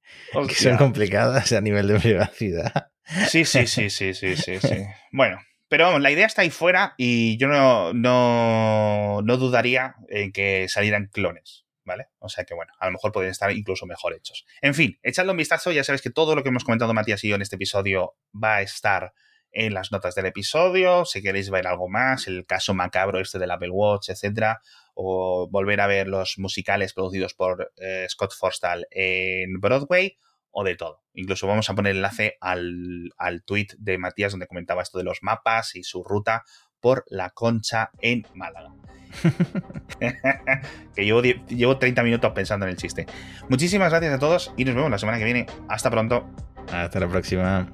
que, 0.48 0.54
son 0.54 0.76
complicadas 0.76 1.52
a 1.52 1.60
nivel 1.60 1.88
de 1.88 2.00
privacidad. 2.00 2.90
Sí, 3.28 3.44
sí, 3.44 3.66
sí, 3.66 3.90
sí, 3.90 4.14
sí, 4.14 4.36
sí, 4.36 4.58
sí. 4.60 4.86
Bueno, 5.12 5.38
pero 5.68 5.84
vamos, 5.84 6.00
la 6.00 6.10
idea 6.10 6.26
está 6.26 6.42
ahí 6.42 6.50
fuera 6.50 6.94
y 6.96 7.36
yo 7.38 7.48
no, 7.48 7.92
no, 7.92 9.20
no 9.22 9.36
dudaría 9.36 9.96
en 10.08 10.32
que 10.32 10.68
salieran 10.68 11.08
clones. 11.12 11.62
¿vale? 11.84 12.08
O 12.18 12.28
sea 12.28 12.44
que 12.44 12.54
bueno, 12.54 12.72
a 12.78 12.86
lo 12.86 12.92
mejor 12.92 13.12
pueden 13.12 13.30
estar 13.30 13.50
incluso 13.50 13.86
mejor 13.86 14.14
hechos. 14.14 14.44
En 14.60 14.74
fin, 14.74 14.98
echadle 15.02 15.32
un 15.32 15.36
vistazo, 15.36 15.72
ya 15.72 15.84
sabéis 15.84 16.02
que 16.02 16.10
todo 16.10 16.34
lo 16.34 16.42
que 16.42 16.50
hemos 16.50 16.64
comentado 16.64 16.94
Matías 16.94 17.22
y 17.24 17.28
yo 17.28 17.34
en 17.34 17.42
este 17.42 17.56
episodio 17.56 18.14
va 18.32 18.56
a 18.56 18.62
estar 18.62 19.12
en 19.52 19.74
las 19.74 19.92
notas 19.92 20.14
del 20.14 20.26
episodio, 20.26 21.04
si 21.04 21.22
queréis 21.22 21.50
ver 21.50 21.66
algo 21.66 21.88
más, 21.88 22.26
el 22.26 22.46
caso 22.46 22.72
macabro 22.72 23.20
este 23.20 23.38
del 23.38 23.50
Apple 23.50 23.70
Watch, 23.70 24.08
etcétera, 24.08 24.60
o 24.94 25.48
volver 25.50 25.80
a 25.80 25.86
ver 25.86 26.08
los 26.08 26.38
musicales 26.38 26.92
producidos 26.92 27.34
por 27.34 27.72
eh, 27.76 28.06
Scott 28.08 28.34
Forstall 28.34 28.86
en 28.90 29.60
Broadway, 29.60 30.18
o 30.52 30.64
de 30.64 30.76
todo. 30.76 31.02
Incluso 31.14 31.46
vamos 31.46 31.68
a 31.68 31.74
poner 31.74 31.96
enlace 31.96 32.36
al, 32.40 33.10
al 33.16 33.42
tweet 33.42 33.68
de 33.78 33.98
Matías 33.98 34.32
donde 34.32 34.46
comentaba 34.46 34.82
esto 34.82 34.98
de 34.98 35.04
los 35.04 35.18
mapas 35.22 35.74
y 35.74 35.82
su 35.82 36.04
ruta 36.04 36.44
por 36.80 37.04
la 37.08 37.30
concha 37.30 37.90
en 38.00 38.26
Málaga. 38.34 38.74
que 40.94 41.04
llevo, 41.04 41.22
llevo 41.22 41.78
30 41.78 42.02
minutos 42.02 42.32
pensando 42.32 42.66
en 42.66 42.70
el 42.70 42.76
chiste. 42.76 43.06
Muchísimas 43.48 43.90
gracias 43.90 44.14
a 44.14 44.18
todos 44.18 44.52
y 44.56 44.64
nos 44.64 44.74
vemos 44.74 44.90
la 44.90 44.98
semana 44.98 45.18
que 45.18 45.24
viene. 45.24 45.46
Hasta 45.68 45.90
pronto. 45.90 46.28
Hasta 46.70 47.00
la 47.00 47.08
próxima. 47.08 47.70